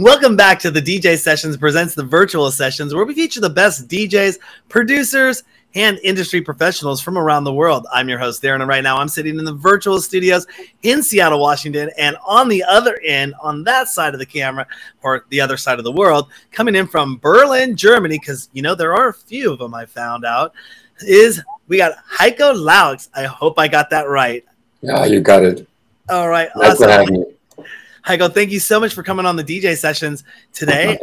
Welcome 0.00 0.36
back 0.36 0.60
to 0.60 0.70
the 0.70 0.80
DJ 0.80 1.18
Sessions 1.18 1.56
presents 1.56 1.96
the 1.96 2.04
virtual 2.04 2.52
sessions 2.52 2.94
where 2.94 3.04
we 3.04 3.14
feature 3.14 3.40
the 3.40 3.50
best 3.50 3.88
DJs, 3.88 4.38
producers, 4.68 5.42
and 5.74 5.98
industry 6.04 6.40
professionals 6.40 7.00
from 7.00 7.18
around 7.18 7.42
the 7.42 7.52
world. 7.52 7.84
I'm 7.92 8.08
your 8.08 8.20
host, 8.20 8.40
Darren, 8.40 8.60
and 8.60 8.68
right 8.68 8.84
now 8.84 8.98
I'm 8.98 9.08
sitting 9.08 9.40
in 9.40 9.44
the 9.44 9.54
virtual 9.54 10.00
studios 10.00 10.46
in 10.84 11.02
Seattle, 11.02 11.40
Washington. 11.40 11.90
And 11.98 12.16
on 12.24 12.46
the 12.46 12.62
other 12.62 13.00
end, 13.04 13.34
on 13.42 13.64
that 13.64 13.88
side 13.88 14.14
of 14.14 14.20
the 14.20 14.26
camera, 14.26 14.68
or 15.02 15.24
the 15.30 15.40
other 15.40 15.56
side 15.56 15.78
of 15.78 15.84
the 15.84 15.90
world, 15.90 16.28
coming 16.52 16.76
in 16.76 16.86
from 16.86 17.18
Berlin, 17.18 17.74
Germany, 17.74 18.20
because 18.20 18.50
you 18.52 18.62
know 18.62 18.76
there 18.76 18.94
are 18.94 19.08
a 19.08 19.14
few 19.14 19.52
of 19.52 19.58
them 19.58 19.74
I 19.74 19.84
found 19.84 20.24
out, 20.24 20.54
is 21.00 21.42
we 21.66 21.76
got 21.76 21.96
Heiko 22.06 22.54
Laux. 22.54 23.08
I 23.14 23.24
hope 23.24 23.58
I 23.58 23.66
got 23.66 23.90
that 23.90 24.08
right. 24.08 24.44
Yeah, 24.80 25.04
you 25.06 25.20
got 25.20 25.42
it. 25.42 25.66
All 26.08 26.28
right. 26.28 26.50
Awesome. 26.54 27.34
Heiko, 28.08 28.32
thank 28.32 28.50
you 28.50 28.58
so 28.58 28.80
much 28.80 28.94
for 28.94 29.02
coming 29.02 29.26
on 29.26 29.36
the 29.36 29.44
DJ 29.44 29.76
sessions 29.76 30.24
today. 30.54 30.98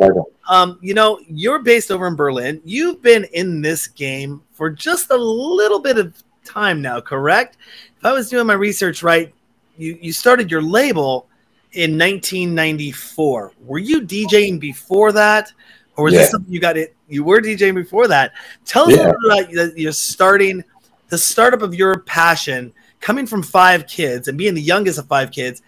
Um, 0.49 0.79
you 0.81 0.95
know, 0.95 1.19
you're 1.27 1.59
based 1.59 1.91
over 1.91 2.07
in 2.07 2.15
Berlin. 2.15 2.59
You've 2.65 2.99
been 3.03 3.25
in 3.25 3.61
this 3.61 3.87
game 3.87 4.41
for 4.53 4.71
just 4.71 5.11
a 5.11 5.15
little 5.15 5.79
bit 5.79 5.99
of 5.99 6.23
time 6.43 6.81
now, 6.81 6.99
correct? 6.99 7.57
If 7.95 8.03
I 8.03 8.11
was 8.11 8.31
doing 8.31 8.47
my 8.47 8.55
research 8.55 9.03
right, 9.03 9.31
you, 9.77 9.99
you 10.01 10.11
started 10.11 10.49
your 10.49 10.63
label 10.63 11.27
in 11.73 11.91
1994. 11.91 13.51
Were 13.65 13.77
you 13.77 14.01
DJing 14.01 14.59
before 14.59 15.11
that? 15.11 15.53
Or 15.97 16.05
was 16.05 16.13
yeah. 16.13 16.21
this 16.21 16.31
something 16.31 16.51
you 16.51 16.59
got 16.59 16.75
it? 16.75 16.95
You 17.07 17.23
were 17.23 17.39
DJing 17.39 17.75
before 17.75 18.07
that. 18.07 18.31
Tell 18.65 18.85
us 18.91 18.97
yeah. 18.97 19.11
about 19.27 19.77
your 19.77 19.91
starting, 19.91 20.63
the 21.09 21.19
startup 21.19 21.61
of 21.61 21.75
your 21.75 21.99
passion 21.99 22.73
coming 22.99 23.27
from 23.27 23.43
five 23.43 23.85
kids 23.85 24.27
and 24.27 24.39
being 24.39 24.55
the 24.55 24.61
youngest 24.61 24.97
of 24.97 25.05
five 25.05 25.29
kids 25.29 25.61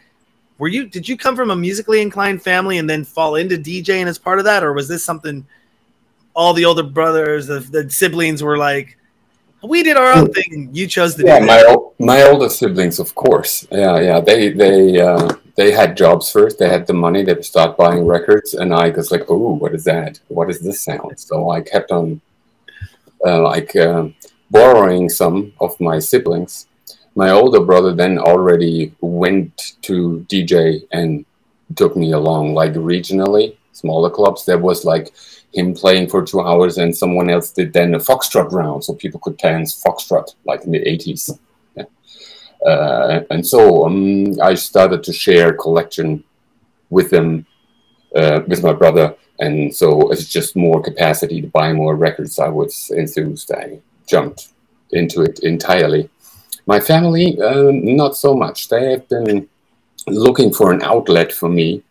were 0.58 0.68
you 0.68 0.88
did 0.88 1.08
you 1.08 1.18
come 1.18 1.36
from 1.36 1.52
a 1.52 1.56
musically 1.56 2.02
inclined 2.02 2.42
family 2.42 2.78
and 2.78 2.90
then 2.90 3.04
fall 3.04 3.36
into 3.36 3.58
DJing 3.58 4.08
as 4.08 4.18
part 4.18 4.40
of 4.40 4.46
that, 4.46 4.64
or 4.64 4.74
was 4.74 4.88
this 4.88 5.04
something 5.04 5.46
all 6.38 6.54
the 6.54 6.64
older 6.64 6.84
brothers, 6.84 7.48
the, 7.48 7.60
the 7.60 7.90
siblings 7.90 8.44
were 8.44 8.60
like, 8.60 8.96
we 9.64 9.82
did 9.82 9.98
our 9.98 10.14
own 10.14 10.32
thing. 10.32 10.70
You 10.72 10.86
chose 10.86 11.16
to 11.16 11.26
yeah, 11.26 11.40
my 11.40 11.76
my 12.00 12.22
older 12.24 12.48
siblings, 12.48 13.00
of 13.00 13.16
course. 13.16 13.68
Yeah, 13.72 14.00
yeah. 14.00 14.20
They 14.20 14.50
they 14.50 15.02
uh, 15.02 15.34
they 15.56 15.72
had 15.72 15.98
jobs 15.98 16.32
first. 16.32 16.60
They 16.60 16.70
had 16.70 16.86
the 16.86 16.94
money. 16.94 17.24
They 17.24 17.34
would 17.34 17.44
start 17.44 17.76
buying 17.76 18.06
records, 18.06 18.54
and 18.54 18.72
I 18.72 18.90
was 18.90 19.10
like, 19.10 19.26
oh, 19.30 19.56
what 19.56 19.74
is 19.74 19.84
that? 19.86 20.20
What 20.28 20.52
is 20.52 20.60
this 20.62 20.84
sound? 20.84 21.20
So 21.20 21.50
I 21.50 21.62
kept 21.62 21.90
on 21.92 22.22
uh, 23.26 23.42
like 23.42 23.76
uh, 23.76 24.10
borrowing 24.52 25.10
some 25.10 25.54
of 25.60 25.78
my 25.80 25.98
siblings 25.98 26.67
my 27.18 27.32
older 27.32 27.62
brother 27.62 27.96
then 27.96 28.20
already 28.20 28.94
went 29.02 29.74
to 29.82 30.24
DJ 30.30 30.84
and 30.92 31.26
took 31.76 31.98
me 31.98 32.12
along, 32.12 32.54
like 32.54 32.74
regionally, 32.74 33.58
smaller 33.72 34.12
clubs. 34.12 34.46
There 34.46 34.60
was 34.60 34.86
like 34.86 35.12
him 35.52 35.74
playing 35.74 36.10
for 36.10 36.24
two 36.24 36.42
hours, 36.42 36.78
and 36.78 36.96
someone 36.96 37.32
else 37.32 37.50
did 37.50 37.74
then 37.74 37.96
a 37.96 37.98
foxtrot 37.98 38.52
round, 38.52 38.84
so 38.84 38.94
people 38.94 39.20
could 39.20 39.36
dance 39.38 39.84
foxtrot 39.84 40.36
like 40.46 40.64
in 40.66 40.72
the 40.72 40.80
80s. 40.80 41.40
Yeah. 41.76 41.86
Uh, 42.64 43.22
and 43.32 43.44
so 43.46 43.88
um, 43.88 44.40
I 44.40 44.54
started 44.54 45.02
to 45.06 45.12
share 45.12 45.54
collection 45.54 46.24
with 46.92 47.10
them, 47.10 47.48
uh, 48.16 48.42
with 48.48 48.62
my 48.62 48.74
brother. 48.74 49.16
And 49.40 49.76
so 49.76 50.12
it's 50.12 50.28
just 50.28 50.56
more 50.56 50.84
capacity 50.84 51.42
to 51.42 51.48
buy 51.48 51.74
more 51.74 51.96
records. 51.96 52.38
I 52.38 52.50
was 52.50 52.92
enthused. 52.92 53.52
I 53.52 53.80
jumped 54.06 54.50
into 54.92 55.24
it 55.24 55.40
entirely. 55.40 56.12
My 56.68 56.82
family, 56.82 57.42
uh, 57.42 57.72
not 57.72 58.18
so 58.18 58.36
much. 58.36 58.68
They 58.68 58.92
have 58.92 59.08
been 59.08 59.48
looking 60.08 60.54
for 60.54 60.74
an 60.74 60.82
outlet 60.82 61.32
for 61.32 61.48
me 61.48 61.82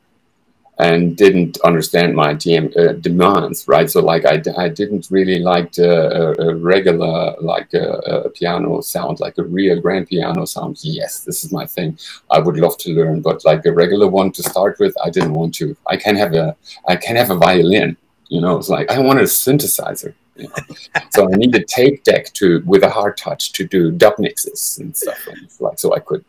and 0.79 1.17
didn't 1.17 1.59
understand 1.65 2.15
my 2.15 2.35
DM, 2.35 2.77
uh, 2.77 2.93
demands, 2.93 3.67
right? 3.67 3.89
So 3.89 4.03
like 4.03 4.27
I, 4.27 4.43
I 4.59 4.69
didn't 4.69 5.09
really 5.11 5.39
like 5.39 5.79
a, 5.79 6.35
a, 6.39 6.55
regular 6.55 7.35
like 7.41 7.73
a, 7.73 7.93
a, 8.27 8.29
piano 8.29 8.83
sound, 8.83 9.19
like 9.19 9.39
a 9.39 9.45
real 9.45 9.81
grand 9.81 10.09
piano 10.09 10.45
sound. 10.45 10.77
Yes, 10.83 11.21
this 11.21 11.43
is 11.43 11.51
my 11.51 11.65
thing. 11.65 11.99
I 12.31 12.39
would 12.39 12.59
love 12.59 12.77
to 12.79 12.93
learn, 12.93 13.23
but 13.23 13.47
like 13.47 13.65
a 13.65 13.73
regular 13.73 14.09
one 14.09 14.31
to 14.33 14.43
start 14.43 14.79
with, 14.79 14.95
I 15.03 15.09
didn't 15.09 15.33
want 15.33 15.55
to. 15.55 15.75
I 15.87 15.97
can 15.97 16.15
have 16.17 16.35
a 16.35 16.55
I 16.87 16.97
can 16.97 17.17
have 17.17 17.31
a 17.31 17.37
violin, 17.37 17.97
you 18.29 18.43
know. 18.43 18.59
It's 18.59 18.69
like 18.69 18.91
I 18.91 18.99
wanted 18.99 19.25
a 19.25 19.29
synthesizer 19.29 20.13
so 21.11 21.25
I 21.33 21.37
needed 21.37 21.69
tape 21.69 22.05
deck 22.05 22.33
to 22.35 22.63
with 22.67 22.83
a 22.83 22.91
hard 22.91 23.17
touch 23.17 23.53
to 23.53 23.67
do 23.67 23.91
dub 23.91 24.15
mixes 24.19 24.79
and 24.81 24.97
stuff, 24.97 25.29
like 25.61 25.79
so 25.79 25.95
I 25.95 26.01
could 26.01 26.25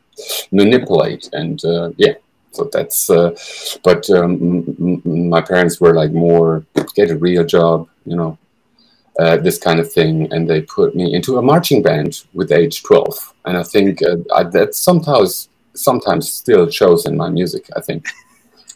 manipulate 0.52 1.30
and 1.34 1.64
uh, 1.66 1.92
yeah. 1.98 2.14
So 2.52 2.68
that's, 2.74 3.12
uh, 3.12 3.38
but 3.84 4.10
um, 4.10 5.02
my 5.30 5.42
parents 5.42 5.80
were 5.80 5.94
like 5.94 6.12
more 6.12 6.66
get 6.96 7.12
a 7.12 7.18
real 7.18 7.46
job, 7.46 7.88
you 8.04 8.16
know, 8.16 8.38
uh, 9.20 9.38
this 9.38 9.58
kind 9.58 9.80
of 9.80 9.92
thing, 9.92 10.32
and 10.32 10.50
they 10.50 10.62
put 10.62 10.96
me 10.96 11.14
into 11.14 11.38
a 11.38 11.42
marching 11.42 11.82
band 11.82 12.24
with 12.34 12.52
age 12.52 12.84
twelve, 12.84 13.34
and 13.46 13.58
I 13.58 13.64
think 13.64 14.02
uh, 14.04 14.18
I, 14.36 14.44
that 14.44 14.76
sometimes 14.76 15.50
sometimes 15.74 16.32
still 16.32 16.70
shows 16.70 17.06
in 17.06 17.18
my 17.18 17.30
music. 17.30 17.68
I 17.76 17.82
think 17.82 18.08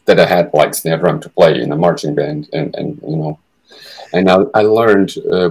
that 0.05 0.19
I 0.19 0.25
had 0.25 0.51
like 0.53 0.73
snare 0.73 0.97
drum 0.97 1.19
to 1.21 1.29
play 1.29 1.61
in 1.61 1.71
a 1.71 1.75
marching 1.75 2.15
band, 2.15 2.49
and 2.53 2.75
and 2.75 2.99
you 3.07 3.17
know 3.17 3.39
and 4.13 4.29
I, 4.29 4.39
I 4.53 4.61
learned 4.61 5.15
uh, 5.31 5.49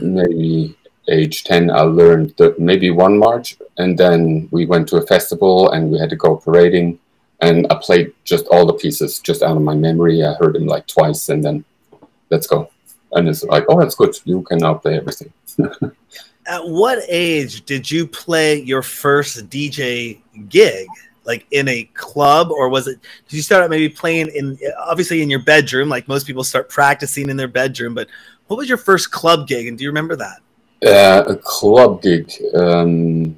maybe 0.00 0.76
age 1.08 1.44
10 1.44 1.70
i 1.70 1.82
learned 1.82 2.34
maybe 2.58 2.90
one 2.90 3.16
march 3.16 3.56
and 3.78 3.98
then 3.98 4.48
we 4.50 4.66
went 4.66 4.88
to 4.88 4.96
a 4.96 5.06
festival 5.06 5.70
and 5.70 5.90
we 5.90 5.98
had 5.98 6.10
to 6.10 6.16
go 6.16 6.36
parading. 6.36 6.98
And 7.40 7.66
i 7.70 7.74
played 7.74 8.12
just 8.24 8.46
all 8.48 8.66
the 8.66 8.72
pieces 8.72 9.18
just 9.20 9.42
out 9.42 9.56
of 9.56 9.62
my 9.62 9.74
memory. 9.74 10.24
I 10.24 10.34
heard 10.34 10.54
them 10.54 10.66
like 10.66 10.86
twice 10.86 11.28
and 11.28 11.44
then 11.44 11.64
let's 12.30 12.46
go. 12.46 12.70
And 13.12 13.28
it's 13.28 13.44
like 13.44 13.64
oh 13.68 13.78
that's 13.78 13.94
good. 13.94 14.16
You 14.24 14.42
can 14.42 14.58
now 14.58 14.74
play 14.74 14.96
everything. 14.96 15.32
At 16.48 16.66
what 16.68 17.00
age 17.08 17.64
did 17.64 17.90
you 17.90 18.06
play 18.06 18.62
your 18.62 18.82
first 18.82 19.50
dj 19.50 20.20
gig 20.48 20.86
like 21.26 21.46
in 21.50 21.68
a 21.68 21.84
club 21.94 22.50
or 22.50 22.68
was 22.68 22.86
it 22.86 22.98
did 23.28 23.36
you 23.36 23.42
start 23.42 23.62
out 23.62 23.70
maybe 23.70 23.88
playing 23.88 24.28
in 24.28 24.58
obviously 24.78 25.22
in 25.22 25.28
your 25.28 25.42
bedroom 25.42 25.88
like 25.88 26.06
most 26.08 26.26
people 26.26 26.44
start 26.44 26.68
practicing 26.68 27.28
in 27.28 27.36
their 27.36 27.48
bedroom 27.48 27.94
but 27.94 28.08
what 28.46 28.56
was 28.56 28.68
your 28.68 28.78
first 28.78 29.10
club 29.10 29.46
gig 29.46 29.66
and 29.66 29.76
do 29.76 29.84
you 29.84 29.90
remember 29.90 30.16
that? 30.16 30.40
Uh, 30.84 31.24
a 31.26 31.36
club 31.36 32.02
gig 32.02 32.32
um, 32.54 33.36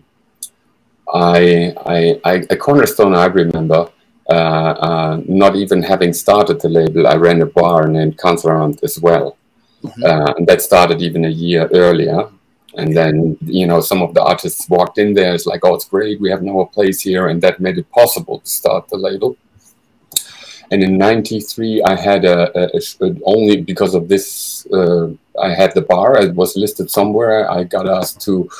I, 1.15 1.73
I, 1.87 2.21
I 2.25 2.47
a 2.51 2.57
cornerstone 2.57 3.15
i 3.15 3.27
remember 3.27 3.89
uh, 4.29 4.33
uh, 4.33 5.23
not 5.27 5.57
even 5.57 5.83
having 5.83 6.13
started 6.13 6.61
the 6.61 6.69
label 6.69 7.07
i 7.07 7.15
ran 7.15 7.41
a 7.41 7.47
bar 7.47 7.89
named 7.89 8.19
Kanzleramt 8.19 8.85
as 8.85 9.01
well. 9.01 9.39
Mm-hmm. 9.83 10.05
Uh, 10.05 10.33
and 10.37 10.47
that 10.49 10.61
started 10.61 11.01
even 11.01 11.25
a 11.25 11.29
year 11.29 11.69
earlier 11.73 12.29
and 12.77 12.97
then, 12.97 13.37
you 13.41 13.67
know, 13.67 13.81
some 13.81 14.03
of 14.03 14.15
the 14.15 14.23
artists 14.23 14.69
walked 14.69 14.99
in 14.99 15.15
there. 15.15 15.35
It's 15.35 15.47
like, 15.47 15.65
oh, 15.65 15.75
it's 15.75 15.87
great. 15.87 16.21
We 16.21 16.31
have 16.31 16.43
no 16.43 16.67
place 16.67 17.01
here. 17.01 17.29
And 17.29 17.41
that 17.43 17.61
made 17.61 17.79
it 17.79 17.91
possible 17.91 18.41
to 18.41 18.49
start 18.49 18.89
the 18.89 18.97
label. 18.97 19.37
And 20.71 20.83
in 20.83 20.99
93, 20.99 21.83
I 21.83 21.97
had 21.97 22.27
a, 22.27 22.51
a, 22.59 22.81
a 23.01 23.15
only 23.25 23.63
because 23.63 23.95
of 23.95 24.09
this, 24.09 24.67
uh, 24.71 25.09
I 25.43 25.55
had 25.55 25.75
the 25.75 25.81
bar. 25.81 26.19
It 26.19 26.35
was 26.35 26.57
listed 26.57 26.91
somewhere. 26.91 27.51
I 27.51 27.65
got 27.65 27.89
asked 27.89 28.21
to 28.23 28.51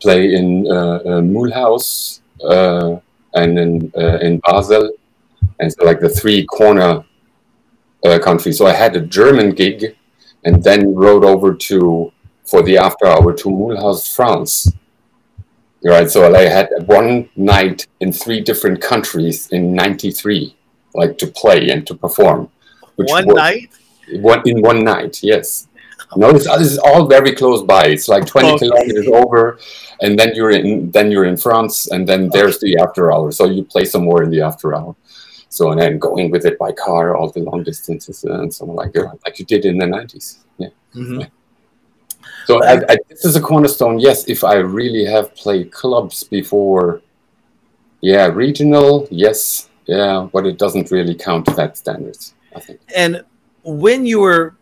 play 0.00 0.34
in 0.34 0.66
uh, 0.66 0.72
uh 0.74 1.20
Mulhouse 1.20 2.20
uh, 2.44 2.98
and 3.34 3.58
in, 3.58 3.92
uh, 3.96 4.18
in 4.18 4.40
Basel. 4.40 4.90
And 5.60 5.72
so, 5.72 5.84
like 5.84 6.00
the 6.00 6.08
three 6.08 6.44
corner 6.46 7.04
uh, 8.04 8.18
countries. 8.18 8.58
So 8.58 8.66
I 8.66 8.72
had 8.72 8.96
a 8.96 9.00
German 9.00 9.50
gig 9.50 9.96
and 10.44 10.64
then 10.64 10.94
rode 10.94 11.24
over 11.24 11.54
to 11.54 12.12
for 12.52 12.62
the 12.62 12.76
after 12.76 13.06
hour 13.06 13.32
to 13.32 13.48
Mulhouse, 13.48 14.14
France. 14.14 14.70
Right, 15.82 16.08
so 16.08 16.32
I 16.32 16.42
had 16.42 16.68
one 16.84 17.30
night 17.34 17.86
in 18.00 18.12
three 18.12 18.40
different 18.40 18.78
countries 18.82 19.48
in 19.56 19.74
'93, 19.74 20.54
like 20.94 21.16
to 21.22 21.26
play 21.26 21.70
and 21.70 21.86
to 21.88 21.94
perform. 21.94 22.50
one 22.96 23.26
was, 23.26 23.36
night. 23.36 23.70
One 24.30 24.42
in 24.44 24.60
one 24.60 24.84
night, 24.84 25.22
yes. 25.22 25.66
No, 26.14 26.30
this, 26.30 26.44
this, 26.44 26.72
is 26.72 26.78
all 26.78 27.06
very 27.06 27.32
close 27.34 27.62
by. 27.62 27.86
It's 27.86 28.06
like 28.06 28.26
20 28.26 28.48
okay. 28.48 28.58
kilometers 28.68 29.08
over, 29.08 29.58
and 30.02 30.18
then 30.18 30.34
you're 30.36 30.50
in 30.50 30.90
then 30.90 31.10
you're 31.10 31.28
in 31.32 31.38
France, 31.38 31.74
and 31.92 32.06
then 32.06 32.28
there's 32.34 32.60
the 32.60 32.76
after 32.84 33.10
hour. 33.12 33.32
So 33.32 33.46
you 33.46 33.64
play 33.64 33.86
some 33.86 34.04
more 34.04 34.22
in 34.22 34.30
the 34.30 34.42
after 34.42 34.74
hour. 34.76 34.94
So 35.48 35.70
and 35.70 35.80
then 35.80 35.98
going 35.98 36.30
with 36.30 36.44
it 36.44 36.58
by 36.58 36.72
car 36.72 37.16
all 37.16 37.30
the 37.30 37.40
long 37.40 37.62
distances 37.62 38.24
and 38.24 38.52
something 38.52 38.76
like 38.76 38.94
like 39.24 39.38
you 39.38 39.46
did 39.46 39.64
in 39.64 39.78
the 39.78 39.86
90s. 39.86 40.26
Yeah. 40.58 40.68
Mm-hmm. 40.94 41.20
yeah. 41.20 41.26
So 42.46 42.62
I, 42.62 42.82
I, 42.88 42.96
this 43.08 43.24
is 43.24 43.36
a 43.36 43.40
cornerstone. 43.40 43.98
Yes, 43.98 44.28
if 44.28 44.44
I 44.44 44.56
really 44.56 45.04
have 45.04 45.34
played 45.34 45.72
clubs 45.72 46.24
before, 46.24 47.02
yeah, 48.00 48.26
regional, 48.26 49.06
yes, 49.10 49.68
yeah, 49.86 50.28
but 50.32 50.46
it 50.46 50.58
doesn't 50.58 50.90
really 50.90 51.14
count 51.14 51.46
to 51.46 51.54
that 51.54 51.76
standards. 51.76 52.34
I 52.54 52.60
think. 52.60 52.80
And 52.94 53.24
when 53.64 54.04
you 54.06 54.20
were 54.20 54.56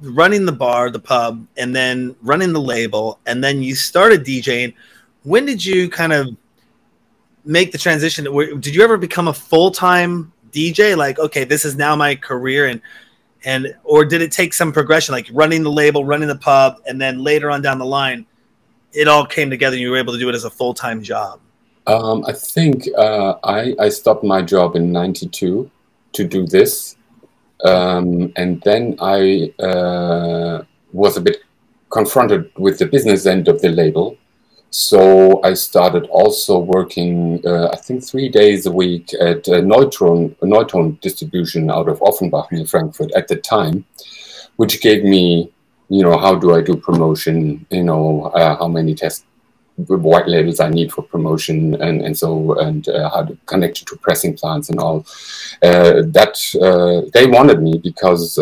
running 0.00 0.44
the 0.44 0.52
bar, 0.52 0.90
the 0.90 1.00
pub, 1.00 1.46
and 1.56 1.74
then 1.74 2.14
running 2.22 2.52
the 2.52 2.60
label, 2.60 3.18
and 3.26 3.42
then 3.42 3.62
you 3.62 3.74
started 3.74 4.24
DJing, 4.24 4.74
when 5.22 5.46
did 5.46 5.64
you 5.64 5.88
kind 5.88 6.12
of 6.12 6.36
make 7.44 7.72
the 7.72 7.78
transition? 7.78 8.24
Did 8.60 8.74
you 8.74 8.82
ever 8.82 8.96
become 8.96 9.28
a 9.28 9.34
full 9.34 9.70
time 9.70 10.32
DJ? 10.52 10.96
Like, 10.96 11.18
okay, 11.18 11.44
this 11.44 11.64
is 11.64 11.76
now 11.76 11.96
my 11.96 12.14
career, 12.14 12.66
and 12.66 12.80
and 13.44 13.74
or 13.84 14.04
did 14.04 14.22
it 14.22 14.32
take 14.32 14.54
some 14.54 14.72
progression, 14.72 15.12
like 15.12 15.28
running 15.32 15.62
the 15.62 15.70
label, 15.70 16.04
running 16.04 16.28
the 16.28 16.36
pub, 16.36 16.80
and 16.86 17.00
then 17.00 17.18
later 17.18 17.50
on 17.50 17.62
down 17.62 17.78
the 17.78 17.86
line, 17.86 18.26
it 18.92 19.08
all 19.08 19.26
came 19.26 19.50
together, 19.50 19.74
and 19.74 19.82
you 19.82 19.90
were 19.90 19.98
able 19.98 20.12
to 20.12 20.18
do 20.18 20.28
it 20.28 20.34
as 20.34 20.44
a 20.44 20.50
full 20.50 20.74
time 20.74 21.02
job? 21.02 21.40
Um, 21.86 22.24
I 22.26 22.32
think 22.32 22.88
uh, 22.96 23.34
I 23.44 23.74
I 23.78 23.88
stopped 23.88 24.24
my 24.24 24.42
job 24.42 24.76
in 24.76 24.92
'92 24.92 25.70
to 26.12 26.24
do 26.24 26.46
this, 26.46 26.96
um, 27.64 28.32
and 28.36 28.60
then 28.62 28.96
I 29.00 29.52
uh, 29.58 30.64
was 30.92 31.16
a 31.16 31.20
bit 31.20 31.38
confronted 31.90 32.50
with 32.56 32.78
the 32.78 32.86
business 32.86 33.26
end 33.26 33.48
of 33.48 33.60
the 33.60 33.68
label 33.68 34.16
so 34.74 35.40
I 35.44 35.54
started 35.54 36.06
also 36.06 36.58
working, 36.58 37.40
uh, 37.46 37.68
I 37.72 37.76
think, 37.76 38.02
three 38.02 38.28
days 38.28 38.66
a 38.66 38.72
week 38.72 39.14
at 39.20 39.48
uh, 39.48 39.60
Neutron, 39.60 40.34
Neutron 40.42 40.98
distribution 41.00 41.70
out 41.70 41.88
of 41.88 42.02
Offenbach 42.02 42.50
near 42.50 42.66
Frankfurt 42.66 43.12
at 43.12 43.28
the 43.28 43.36
time, 43.36 43.84
which 44.56 44.80
gave 44.80 45.04
me, 45.04 45.52
you 45.90 46.02
know, 46.02 46.18
how 46.18 46.34
do 46.34 46.56
I 46.56 46.60
do 46.60 46.76
promotion, 46.76 47.64
you 47.70 47.84
know, 47.84 48.24
uh, 48.34 48.56
how 48.56 48.66
many 48.66 48.96
test 48.96 49.26
white 49.76 50.26
labels 50.26 50.58
I 50.58 50.70
need 50.70 50.92
for 50.92 51.02
promotion, 51.02 51.80
and, 51.80 52.02
and 52.02 52.18
so, 52.18 52.58
and 52.58 52.88
uh, 52.88 53.10
how 53.10 53.22
to 53.26 53.38
connect 53.46 53.86
to 53.86 53.96
pressing 53.98 54.36
plants 54.36 54.70
and 54.70 54.80
all. 54.80 55.06
Uh, 55.62 56.02
that 56.18 56.34
uh, 56.60 57.08
they 57.14 57.26
wanted 57.26 57.62
me 57.62 57.78
because 57.78 58.40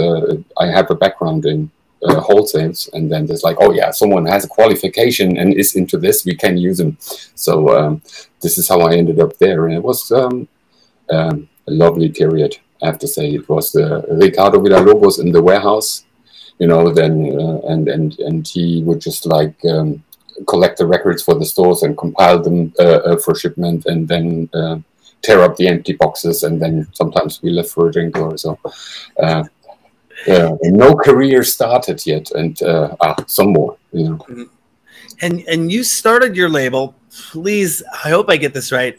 I 0.56 0.66
have 0.66 0.90
a 0.90 0.94
background 0.94 1.44
in 1.44 1.70
uh, 2.04 2.20
wholesales, 2.20 2.92
and 2.92 3.10
then 3.10 3.26
there's 3.26 3.42
like, 3.42 3.56
oh 3.60 3.72
yeah, 3.72 3.90
someone 3.90 4.26
has 4.26 4.44
a 4.44 4.48
qualification 4.48 5.36
and 5.38 5.54
is 5.54 5.76
into 5.76 5.98
this, 5.98 6.24
we 6.24 6.34
can 6.34 6.56
use 6.56 6.78
them. 6.78 6.96
So 7.34 7.76
um, 7.76 8.02
this 8.40 8.58
is 8.58 8.68
how 8.68 8.80
I 8.80 8.94
ended 8.94 9.20
up 9.20 9.36
there, 9.38 9.66
and 9.66 9.74
it 9.74 9.82
was 9.82 10.10
um, 10.12 10.48
um, 11.10 11.48
a 11.66 11.70
lovely 11.70 12.08
period. 12.08 12.56
I 12.82 12.86
have 12.86 12.98
to 12.98 13.08
say, 13.08 13.30
it 13.30 13.48
was 13.48 13.76
uh, 13.76 14.02
Ricardo 14.10 14.58
Villalobos 14.58 15.20
in 15.20 15.30
the 15.30 15.42
warehouse, 15.42 16.04
you 16.58 16.66
know, 16.66 16.92
then 16.92 17.38
uh, 17.40 17.60
and 17.68 17.88
and 17.88 18.18
and 18.18 18.46
he 18.46 18.82
would 18.82 19.00
just 19.00 19.26
like 19.26 19.54
um, 19.64 20.02
collect 20.46 20.78
the 20.78 20.86
records 20.86 21.22
for 21.22 21.34
the 21.34 21.44
stores 21.44 21.82
and 21.82 21.96
compile 21.96 22.40
them 22.42 22.72
uh, 22.78 23.00
uh, 23.08 23.18
for 23.18 23.34
shipment, 23.34 23.86
and 23.86 24.08
then 24.08 24.48
uh, 24.54 24.78
tear 25.22 25.42
up 25.42 25.56
the 25.56 25.68
empty 25.68 25.92
boxes, 25.92 26.42
and 26.42 26.60
then 26.60 26.88
sometimes 26.92 27.40
we 27.42 27.50
left 27.50 27.70
for 27.70 27.88
a 27.88 27.92
drink 27.92 28.18
or 28.18 28.36
so. 28.36 28.58
Yeah, 30.26 30.56
no 30.62 30.94
career 30.94 31.42
started 31.42 32.04
yet, 32.06 32.30
and 32.32 32.60
uh, 32.62 32.96
ah, 33.00 33.16
some 33.26 33.52
more. 33.52 33.76
You 33.92 34.10
know. 34.10 34.16
Mm-hmm. 34.16 34.42
And 35.20 35.40
and 35.48 35.72
you 35.72 35.84
started 35.84 36.36
your 36.36 36.48
label. 36.48 36.94
Please, 37.30 37.82
I 38.04 38.08
hope 38.10 38.30
I 38.30 38.36
get 38.36 38.54
this 38.54 38.72
right. 38.72 38.98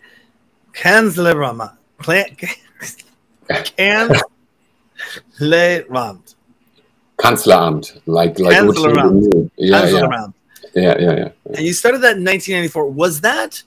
Kanzlerama. 0.73 1.77
Plant. 1.99 2.41
Kanzleramt. 3.49 4.19
Kanzleramt, 7.17 8.01
like 8.05 8.39
like 8.39 8.57
Kanzleramt. 8.57 9.51
Yeah, 9.57 9.85
yeah. 9.85 10.27
yeah, 10.73 10.97
yeah, 10.99 11.15
yeah. 11.15 11.29
And 11.45 11.59
you 11.59 11.73
started 11.73 11.99
that 11.99 12.17
in 12.17 12.25
1994. 12.25 12.89
Was 12.89 13.21
that 13.21 13.63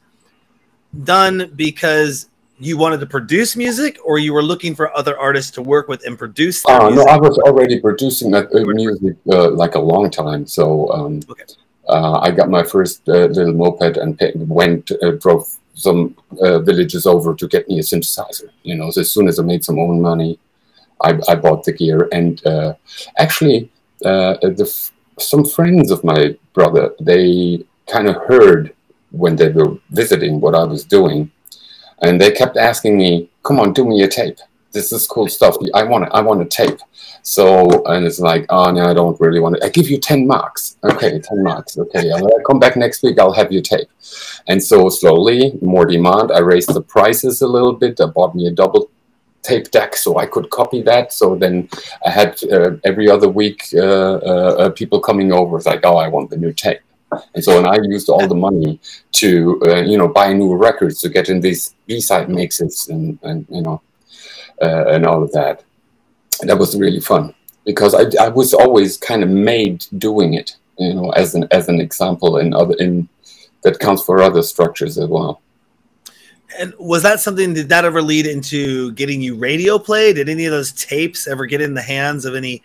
done 1.04 1.52
because 1.56 2.28
you 2.58 2.78
wanted 2.78 3.00
to 3.00 3.06
produce 3.06 3.54
music 3.54 3.98
or 4.04 4.18
you 4.18 4.32
were 4.32 4.42
looking 4.42 4.74
for 4.74 4.94
other 4.96 5.18
artists 5.18 5.50
to 5.52 5.62
work 5.62 5.88
with 5.88 6.04
and 6.06 6.18
produce 6.18 6.64
uh, 6.66 6.88
no 6.90 7.02
i 7.04 7.16
was 7.16 7.38
already 7.38 7.78
producing 7.80 8.30
that 8.30 8.46
uh, 8.54 8.60
music 8.72 9.16
uh, 9.30 9.50
like 9.50 9.74
a 9.74 9.78
long 9.78 10.10
time. 10.10 10.46
So 10.46 10.90
um, 10.92 11.20
okay. 11.28 11.44
uh, 11.88 12.20
i 12.20 12.30
got 12.30 12.48
my 12.48 12.62
first 12.62 13.08
uh, 13.08 13.26
little 13.26 13.52
moped 13.52 13.96
and 13.96 14.18
went 14.48 14.90
uh, 15.02 15.12
drove 15.12 15.46
some 15.74 16.16
villages 16.64 17.06
over 17.06 17.34
to 17.34 17.46
get 17.46 17.68
me 17.68 17.78
a 17.78 17.82
synthesizer 17.82 18.48
you 18.62 18.74
know. 18.74 18.90
So 18.90 19.02
as 19.02 19.10
soon 19.12 19.28
as 19.28 19.38
i 19.38 19.42
made 19.42 19.64
some 19.64 19.78
own 19.78 20.00
money 20.00 20.38
i, 21.02 21.18
I 21.28 21.34
bought 21.34 21.64
the 21.64 21.72
gear. 21.72 22.08
And 22.12 22.40
actually 23.18 23.70
the, 24.00 24.90
some 25.18 25.44
friends 25.44 25.90
of 25.90 26.02
my 26.04 26.36
brother 26.54 26.94
they 27.00 27.64
kind 27.86 28.08
of 28.08 28.16
heard 28.24 28.74
when 29.10 29.36
they 29.36 29.48
were 29.50 29.78
visiting 29.90 30.40
what 30.40 30.54
i 30.54 30.64
was 30.64 30.84
doing 30.84 31.30
and 32.02 32.20
they 32.20 32.30
kept 32.32 32.56
asking 32.56 32.96
me, 32.96 33.30
"Come 33.42 33.60
on, 33.60 33.72
do 33.72 33.84
me 33.84 34.02
a 34.02 34.08
tape. 34.08 34.38
This 34.72 34.92
is 34.92 35.06
cool 35.06 35.28
stuff. 35.28 35.56
I 35.74 35.82
want 35.84 36.04
it. 36.04 36.10
I 36.12 36.20
want 36.20 36.42
a 36.42 36.44
tape." 36.44 36.78
So 37.22 37.84
and 37.86 38.06
it's 38.06 38.20
like, 38.20 38.46
"Oh 38.50 38.70
no, 38.70 38.84
I 38.84 38.94
don't 38.94 39.18
really 39.20 39.40
want 39.40 39.56
it. 39.56 39.64
I 39.64 39.68
give 39.68 39.88
you 39.88 39.98
ten 39.98 40.26
marks. 40.26 40.76
Okay, 40.84 41.18
ten 41.18 41.42
marks. 41.42 41.78
Okay, 41.78 42.10
I'll 42.12 42.28
come 42.46 42.58
back 42.58 42.76
next 42.76 43.02
week. 43.02 43.18
I'll 43.18 43.32
have 43.32 43.52
your 43.52 43.62
tape." 43.62 43.88
And 44.48 44.62
so 44.62 44.88
slowly, 44.88 45.58
more 45.62 45.86
demand. 45.86 46.32
I 46.32 46.40
raised 46.40 46.72
the 46.72 46.82
prices 46.82 47.42
a 47.42 47.48
little 47.48 47.72
bit. 47.72 48.00
I 48.00 48.06
bought 48.06 48.34
me 48.34 48.46
a 48.46 48.52
double 48.52 48.90
tape 49.42 49.70
deck 49.70 49.96
so 49.96 50.18
I 50.18 50.26
could 50.26 50.50
copy 50.50 50.82
that. 50.82 51.12
So 51.12 51.36
then 51.36 51.68
I 52.04 52.10
had 52.10 52.42
uh, 52.52 52.72
every 52.84 53.08
other 53.08 53.28
week 53.28 53.60
uh, 53.74 54.16
uh, 54.32 54.54
uh 54.58 54.70
people 54.70 55.00
coming 55.00 55.32
over. 55.32 55.56
It's 55.56 55.66
like, 55.66 55.84
oh, 55.84 55.96
I 55.96 56.08
want 56.08 56.30
the 56.30 56.36
new 56.36 56.52
tape. 56.52 56.80
And 57.34 57.44
so, 57.44 57.58
and 57.58 57.66
I 57.66 57.76
used 57.82 58.08
all 58.08 58.26
the 58.26 58.34
money 58.34 58.80
to, 59.12 59.60
uh, 59.66 59.82
you 59.82 59.96
know, 59.96 60.08
buy 60.08 60.32
new 60.32 60.54
records 60.54 61.00
to 61.00 61.08
get 61.08 61.28
in 61.28 61.40
these 61.40 61.74
B-side 61.86 62.28
mixes 62.28 62.88
and, 62.88 63.18
and 63.22 63.46
you 63.48 63.62
know, 63.62 63.80
uh, 64.60 64.86
and 64.88 65.06
all 65.06 65.22
of 65.22 65.32
that. 65.32 65.62
And 66.40 66.50
that 66.50 66.58
was 66.58 66.76
really 66.76 67.00
fun 67.00 67.34
because 67.64 67.94
I, 67.94 68.24
I 68.24 68.28
was 68.28 68.52
always 68.52 68.96
kind 68.96 69.22
of 69.22 69.28
made 69.28 69.86
doing 69.98 70.34
it, 70.34 70.56
you 70.78 70.94
know, 70.94 71.10
as 71.10 71.34
an 71.34 71.46
as 71.50 71.68
an 71.68 71.80
example 71.80 72.38
in 72.38 72.52
other 72.52 72.74
in 72.78 73.08
that 73.62 73.78
counts 73.78 74.02
for 74.04 74.22
other 74.22 74.42
structures 74.42 74.98
as 74.98 75.08
well. 75.08 75.40
And 76.58 76.72
was 76.78 77.02
that 77.02 77.20
something? 77.20 77.54
Did 77.54 77.68
that 77.68 77.84
ever 77.84 78.02
lead 78.02 78.26
into 78.26 78.92
getting 78.92 79.20
you 79.20 79.34
radio 79.34 79.78
play? 79.78 80.12
Did 80.12 80.28
any 80.28 80.46
of 80.46 80.52
those 80.52 80.72
tapes 80.72 81.26
ever 81.26 81.46
get 81.46 81.60
in 81.60 81.74
the 81.74 81.82
hands 81.82 82.24
of 82.24 82.34
any 82.34 82.62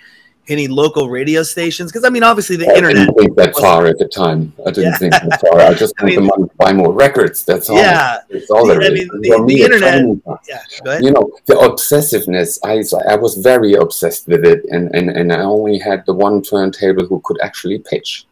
any 0.47 0.67
local 0.67 1.09
radio 1.09 1.43
stations? 1.43 1.91
Because 1.91 2.05
I 2.05 2.09
mean, 2.09 2.23
obviously 2.23 2.55
the 2.55 2.67
I 2.67 2.75
internet. 2.75 3.07
didn't 3.07 3.17
think 3.17 3.35
that 3.37 3.55
far 3.55 3.85
at 3.85 3.97
the 3.97 4.07
time. 4.07 4.53
I 4.65 4.71
didn't 4.71 4.91
yeah. 4.91 4.97
think 4.97 5.13
that 5.13 5.41
far. 5.41 5.59
I 5.59 5.73
just 5.73 5.93
wanted 6.01 6.17
I 6.17 6.19
mean, 6.19 6.27
the 6.27 6.35
money 6.35 6.49
to 6.49 6.55
buy 6.55 6.73
more 6.73 6.91
records. 6.91 7.43
That's 7.43 7.69
all. 7.69 7.77
Yeah, 7.77 8.19
that's 8.29 8.49
all 8.49 8.67
the, 8.67 8.75
I 8.75 8.89
mean, 8.89 9.07
the, 9.07 9.43
the 9.47 9.61
internet. 9.61 10.03
Yeah, 10.47 10.99
you 10.99 11.11
know, 11.11 11.31
the 11.45 11.55
obsessiveness. 11.55 12.59
I 12.63 12.83
I 13.11 13.15
was 13.15 13.35
very 13.35 13.73
obsessed 13.73 14.27
with 14.27 14.45
it, 14.45 14.65
and 14.69 14.93
and 14.95 15.09
and 15.09 15.31
I 15.31 15.41
only 15.41 15.77
had 15.77 16.05
the 16.05 16.13
one 16.13 16.41
turntable 16.41 17.05
who 17.05 17.21
could 17.23 17.39
actually 17.41 17.79
pitch 17.79 18.25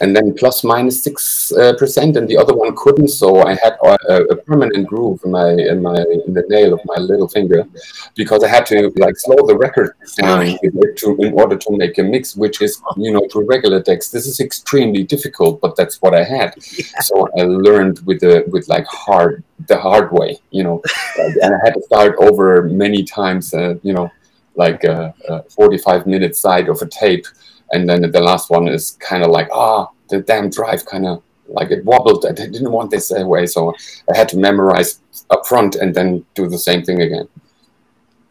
and 0.00 0.14
then 0.14 0.34
plus 0.34 0.64
minus 0.64 1.02
six 1.02 1.52
uh, 1.52 1.74
percent, 1.74 2.16
and 2.16 2.28
the 2.28 2.36
other 2.36 2.54
one 2.54 2.74
couldn't. 2.76 3.08
So 3.08 3.42
I 3.42 3.54
had 3.54 3.76
a, 3.82 4.22
a, 4.30 4.36
permanent 4.36 4.86
groove 4.86 5.20
in 5.24 5.30
my 5.32 5.50
in 5.50 5.82
my 5.82 5.96
in 6.26 6.34
the 6.34 6.44
nail 6.48 6.74
of 6.74 6.80
my 6.84 6.96
little 6.96 7.28
finger, 7.28 7.66
because 8.14 8.44
I 8.44 8.48
had 8.48 8.66
to 8.66 8.92
like 8.96 9.16
slow 9.16 9.46
the 9.46 9.56
record 9.56 9.94
down 10.16 10.58
to, 10.96 11.16
in 11.18 11.32
order 11.32 11.56
to 11.56 11.76
make 11.76 11.98
a 11.98 12.02
mix, 12.02 12.36
which 12.36 12.60
is 12.62 12.80
you 12.96 13.12
know 13.12 13.26
to 13.30 13.44
regular 13.44 13.80
decks. 13.82 14.10
This 14.10 14.26
is 14.26 14.40
extremely 14.40 15.04
difficult, 15.04 15.60
but 15.60 15.76
that's 15.76 16.00
what 16.02 16.14
I 16.14 16.24
had. 16.24 16.54
Yeah. 16.56 17.00
So 17.00 17.28
I 17.38 17.42
learned 17.42 18.00
with 18.06 18.20
the 18.20 18.44
with 18.48 18.68
like 18.68 18.86
hard 18.86 19.44
the 19.66 19.78
hard 19.78 20.12
way, 20.12 20.38
you 20.50 20.62
know, 20.62 20.82
and 21.18 21.54
I 21.54 21.58
had 21.64 21.74
to 21.74 21.82
start 21.82 22.16
over 22.18 22.62
many 22.62 23.04
times. 23.04 23.52
Uh, 23.52 23.74
you 23.82 23.92
know, 23.92 24.10
like 24.54 24.84
a, 24.84 25.14
a 25.28 25.42
forty-five 25.44 26.06
minute 26.06 26.36
side 26.36 26.68
of 26.68 26.80
a 26.82 26.86
tape 26.86 27.26
and 27.72 27.88
then 27.88 28.10
the 28.10 28.20
last 28.20 28.50
one 28.50 28.68
is 28.68 28.92
kind 29.00 29.22
of 29.22 29.30
like 29.30 29.48
ah 29.52 29.88
the 30.08 30.20
damn 30.20 30.50
drive 30.50 30.84
kind 30.86 31.06
of 31.06 31.22
like 31.48 31.70
it 31.70 31.84
wobbled. 31.84 32.24
And 32.24 32.38
i 32.38 32.46
didn't 32.46 32.72
want 32.72 32.90
this 32.90 33.10
away 33.10 33.46
so 33.46 33.74
i 34.12 34.16
had 34.16 34.28
to 34.30 34.38
memorize 34.38 35.00
up 35.30 35.46
front 35.46 35.76
and 35.76 35.94
then 35.94 36.24
do 36.34 36.48
the 36.48 36.58
same 36.58 36.82
thing 36.82 37.02
again. 37.02 37.28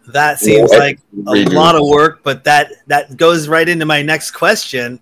That 0.07 0.39
seems 0.39 0.71
yeah, 0.71 0.77
like 0.77 0.99
a 1.27 1.43
lot 1.49 1.75
of 1.75 1.85
work 1.85 2.23
but 2.23 2.43
that 2.45 2.71
that 2.87 3.17
goes 3.17 3.47
right 3.47 3.67
into 3.67 3.85
my 3.85 4.01
next 4.01 4.31
question. 4.31 4.99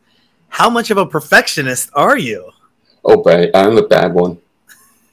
How 0.49 0.69
much 0.69 0.89
of 0.89 0.97
a 0.97 1.05
perfectionist 1.05 1.89
are 1.93 2.17
you? 2.17 2.51
Oh 3.03 3.21
but 3.21 3.55
i'm 3.55 3.75
the 3.75 3.83
bad 3.83 4.13
one. 4.13 4.37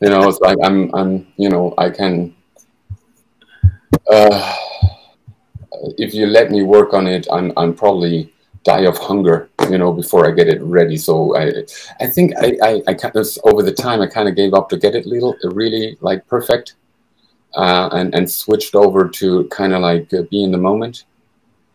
You 0.01 0.09
know 0.11 0.29
it's 0.29 0.41
like 0.41 0.59
i'm 0.65 0.93
i'm 0.95 1.27
you 1.37 1.49
know 1.49 1.75
i 1.79 1.91
can 1.91 2.35
uh 4.11 4.57
if 5.99 6.15
you 6.15 6.27
let 6.27 6.51
me 6.51 6.63
work 6.63 6.95
on 6.95 7.07
it 7.07 7.27
i'm 7.31 7.53
i'm 7.57 7.75
probably 7.75 8.33
die 8.65 8.83
of 8.83 8.97
hunger, 8.99 9.51
you 9.71 9.79
know, 9.79 9.93
before 9.93 10.27
I 10.27 10.31
get 10.33 10.49
it 10.49 10.63
ready. 10.63 10.97
So 10.97 11.37
I, 11.37 11.65
I 12.01 12.07
think 12.07 12.33
I, 12.39 12.57
I, 12.63 12.83
I 12.89 12.95
kind 12.95 13.17
of 13.17 13.27
over 13.45 13.63
the 13.63 13.73
time 13.73 14.01
I 14.01 14.07
kind 14.07 14.29
of 14.29 14.37
gave 14.37 14.55
up 14.55 14.69
to 14.71 14.77
get 14.77 14.95
it 14.95 15.07
little, 15.07 15.37
really 15.43 15.97
like 16.01 16.27
perfect, 16.27 16.75
uh, 17.55 17.89
and 17.93 18.15
and 18.15 18.31
switched 18.31 18.75
over 18.75 19.09
to 19.09 19.45
kind 19.49 19.73
of 19.73 19.83
like 19.83 20.13
uh, 20.15 20.23
be 20.31 20.43
in 20.43 20.53
the 20.53 20.59
moment. 20.59 21.05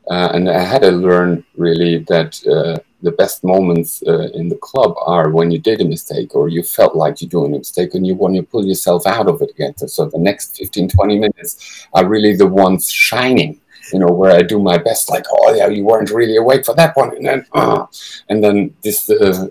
Uh, 0.10 0.29
and 0.34 0.50
I 0.50 0.62
had 0.62 0.84
to 0.84 0.91
learn 0.91 1.44
really 1.58 1.98
that 2.08 2.41
uh, 2.48 2.79
the 3.01 3.12
best 3.12 3.44
moments 3.44 4.01
uh, 4.08 4.29
in 4.34 4.48
the 4.48 4.56
club 4.56 4.96
are 5.06 5.29
when 5.29 5.51
you 5.51 5.60
did 5.60 5.82
a 5.82 5.86
mistake 5.86 6.34
or 6.34 6.48
you 6.48 6.63
felt 6.63 6.96
like 6.96 7.22
you're 7.22 7.29
doing 7.29 7.53
a 7.53 7.58
mistake 7.58 7.94
and 7.94 8.08
you 8.08 8.15
want 8.15 8.34
to 8.36 8.41
pull 8.41 8.65
yourself 8.65 9.06
out 9.06 9.27
of 9.27 9.41
it 9.41 9.50
again. 9.51 9.75
So 9.77 10.06
the 10.06 10.17
next 10.17 10.58
15, 10.58 10.89
20 10.89 11.20
minutes 11.20 11.88
are 11.94 12.08
really 12.08 12.36
the 12.38 12.48
ones 12.48 12.89
shining 12.89 13.60
you 13.91 14.00
know, 14.00 14.08
where 14.08 14.32
I 14.32 14.41
do 14.41 14.60
my 14.60 14.77
best, 14.77 15.10
like, 15.10 15.25
oh 15.32 15.53
yeah, 15.53 15.67
you 15.67 15.84
weren't 15.84 16.12
really 16.12 16.38
awake 16.38 16.65
for 16.65 16.75
that 16.75 16.96
one, 16.96 17.15
and 17.15 17.25
then, 17.25 17.46
uh, 17.53 17.86
and 18.29 18.44
then 18.44 18.74
this 18.84 19.10
uh, 19.10 19.48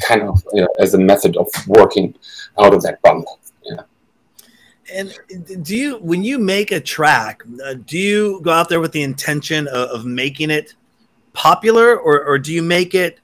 kind 0.00 0.22
of 0.22 0.44
you 0.52 0.62
know, 0.62 0.68
as 0.78 0.94
a 0.94 0.98
method 0.98 1.36
of 1.36 1.48
working 1.66 2.14
out 2.58 2.74
of 2.74 2.82
that 2.82 3.00
bump. 3.02 3.26
Yeah. 3.64 3.82
And 4.94 5.12
do 5.64 5.76
you, 5.76 5.96
when 5.98 6.22
you 6.22 6.38
make 6.38 6.70
a 6.72 6.80
track, 6.80 7.42
uh, 7.64 7.74
do 7.74 7.98
you 7.98 8.40
go 8.42 8.52
out 8.52 8.68
there 8.68 8.80
with 8.80 8.92
the 8.92 9.02
intention 9.02 9.66
of, 9.68 9.88
of 9.90 10.04
making 10.04 10.50
it 10.50 10.74
popular, 11.32 11.96
or, 11.96 12.24
or 12.24 12.38
do 12.38 12.52
you 12.52 12.62
make 12.62 12.94
it 12.94 13.20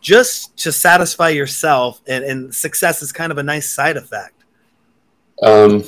just 0.00 0.56
to 0.58 0.72
satisfy 0.72 1.28
yourself? 1.28 2.00
And, 2.08 2.24
and 2.24 2.54
success 2.54 3.02
is 3.02 3.12
kind 3.12 3.30
of 3.30 3.38
a 3.38 3.42
nice 3.42 3.70
side 3.70 3.96
effect. 3.96 4.44
Um, 5.42 5.84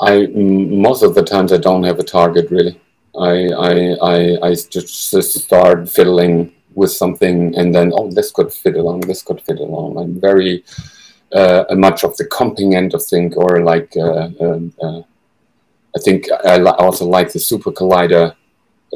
I 0.00 0.26
most 0.26 1.02
of 1.02 1.14
the 1.14 1.22
times 1.22 1.52
I 1.52 1.58
don't 1.58 1.82
have 1.84 1.98
a 1.98 2.04
target 2.04 2.50
really. 2.50 2.80
I 3.18 3.48
I 3.48 3.72
I, 4.14 4.48
I 4.48 4.50
just, 4.54 4.72
just 5.10 5.34
start 5.34 5.88
fiddling 5.88 6.52
with 6.74 6.92
something 6.92 7.54
and 7.56 7.74
then 7.74 7.92
oh 7.94 8.10
this 8.10 8.30
could 8.30 8.52
fit 8.52 8.76
along, 8.76 9.00
this 9.00 9.22
could 9.22 9.40
fit 9.42 9.58
along. 9.58 9.98
I'm 9.98 10.20
very 10.20 10.64
uh, 11.32 11.64
much 11.72 12.04
of 12.04 12.16
the 12.16 12.24
comping 12.24 12.74
end 12.74 12.94
of 12.94 13.04
thing, 13.04 13.32
or 13.34 13.62
like 13.62 13.92
uh, 13.96 14.28
um, 14.40 14.72
uh, 14.82 15.00
I 15.94 15.98
think 16.02 16.26
I 16.44 16.56
li 16.58 16.72
also 16.78 17.06
like 17.06 17.32
the 17.32 17.38
super 17.38 17.70
collider 17.70 18.34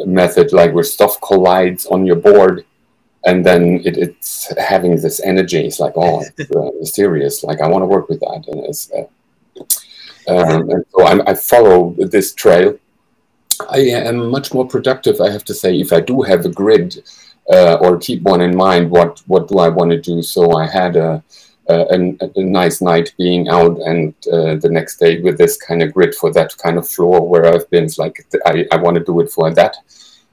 method, 0.04 0.52
like 0.52 0.72
where 0.72 0.84
stuff 0.84 1.20
collides 1.20 1.86
on 1.86 2.06
your 2.06 2.16
board, 2.16 2.64
and 3.26 3.44
then 3.44 3.80
it, 3.84 3.96
it's 3.96 4.52
having 4.58 4.96
this 4.96 5.20
energy. 5.20 5.60
It's 5.64 5.80
like 5.80 5.94
oh, 5.96 6.24
it's, 6.36 6.50
uh, 6.56 6.70
mysterious. 6.80 7.44
Like 7.44 7.60
I 7.60 7.68
want 7.68 7.82
to 7.82 7.86
work 7.86 8.08
with 8.08 8.20
that, 8.20 8.44
and 8.48 8.64
it's. 8.64 8.90
Um, 10.28 10.70
and 10.70 10.84
so 10.90 11.06
I'm, 11.06 11.22
I 11.26 11.34
follow 11.34 11.94
this 11.98 12.34
trail. 12.34 12.78
I 13.70 13.78
am 13.78 14.30
much 14.30 14.52
more 14.52 14.66
productive, 14.66 15.20
I 15.20 15.30
have 15.30 15.44
to 15.44 15.54
say, 15.54 15.78
if 15.78 15.92
I 15.92 16.00
do 16.00 16.22
have 16.22 16.44
a 16.44 16.48
grid 16.48 17.02
uh, 17.52 17.74
or 17.74 17.98
keep 17.98 18.22
one 18.22 18.40
in 18.40 18.56
mind. 18.56 18.90
What 18.90 19.22
what 19.26 19.48
do 19.48 19.58
I 19.58 19.68
want 19.68 19.90
to 19.90 20.00
do? 20.00 20.22
So 20.22 20.52
I 20.52 20.66
had 20.66 20.96
a 20.96 21.22
uh, 21.68 21.84
a, 21.90 22.18
a, 22.36 22.42
nice 22.42 22.82
night 22.82 23.14
being 23.16 23.48
out 23.48 23.78
and 23.86 24.12
uh, 24.30 24.54
the 24.56 24.68
next 24.70 24.98
day 24.98 25.22
with 25.22 25.38
this 25.38 25.56
kind 25.56 25.82
of 25.82 25.94
grid 25.94 26.14
for 26.14 26.30
that 26.30 26.54
kind 26.58 26.76
of 26.76 26.86
floor 26.86 27.26
where 27.26 27.46
I've 27.46 27.70
been 27.70 27.84
it's 27.84 27.96
like 27.96 28.22
I, 28.44 28.66
I 28.70 28.76
want 28.76 28.98
to 28.98 29.02
do 29.02 29.20
it 29.20 29.30
for 29.30 29.50
that 29.54 29.78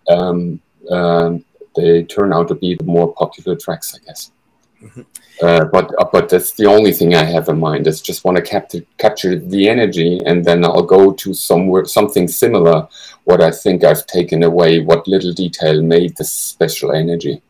um, 0.10 0.60
uh, 0.90 1.38
they 1.74 2.04
turn 2.04 2.34
out 2.34 2.50
to 2.50 2.56
be 2.56 2.76
the 2.76 2.84
more 2.84 3.14
popular 3.14 3.56
tracks 3.56 3.96
I 3.96 4.06
guess 4.06 4.34
mm-hmm. 4.82 5.02
Uh, 5.42 5.66
but 5.66 5.92
uh, 5.98 6.08
but 6.12 6.30
that's 6.30 6.52
the 6.52 6.68
only 6.68 6.92
thing 6.92 7.16
I 7.16 7.24
have 7.24 7.50
in 7.50 7.60
mind 7.60 7.88
is 7.88 8.00
just 8.00 8.24
want 8.24 8.38
to 8.38 8.44
capture 8.44 8.82
capture 9.00 9.40
the 9.40 9.68
energy 9.68 10.20
and 10.28 10.46
then 10.46 10.64
I'll 10.64 10.84
go 10.84 11.14
to 11.14 11.34
somewhere 11.34 11.86
something 11.86 12.28
similar 12.28 12.88
what 13.24 13.42
I 13.42 13.50
think 13.50 13.84
I've 13.84 14.06
taken 14.06 14.44
away 14.44 14.82
what 14.82 15.08
little 15.08 15.34
detail 15.34 15.82
made 15.82 16.16
this 16.16 16.32
special 16.32 16.92
energy 16.92 17.42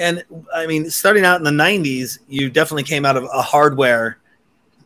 and 0.00 0.24
I 0.54 0.66
mean, 0.66 0.90
starting 0.90 1.24
out 1.24 1.38
in 1.38 1.44
the 1.44 1.50
'90s, 1.50 2.18
you 2.28 2.50
definitely 2.50 2.84
came 2.84 3.04
out 3.04 3.16
of 3.16 3.24
a 3.24 3.42
hardware. 3.42 4.18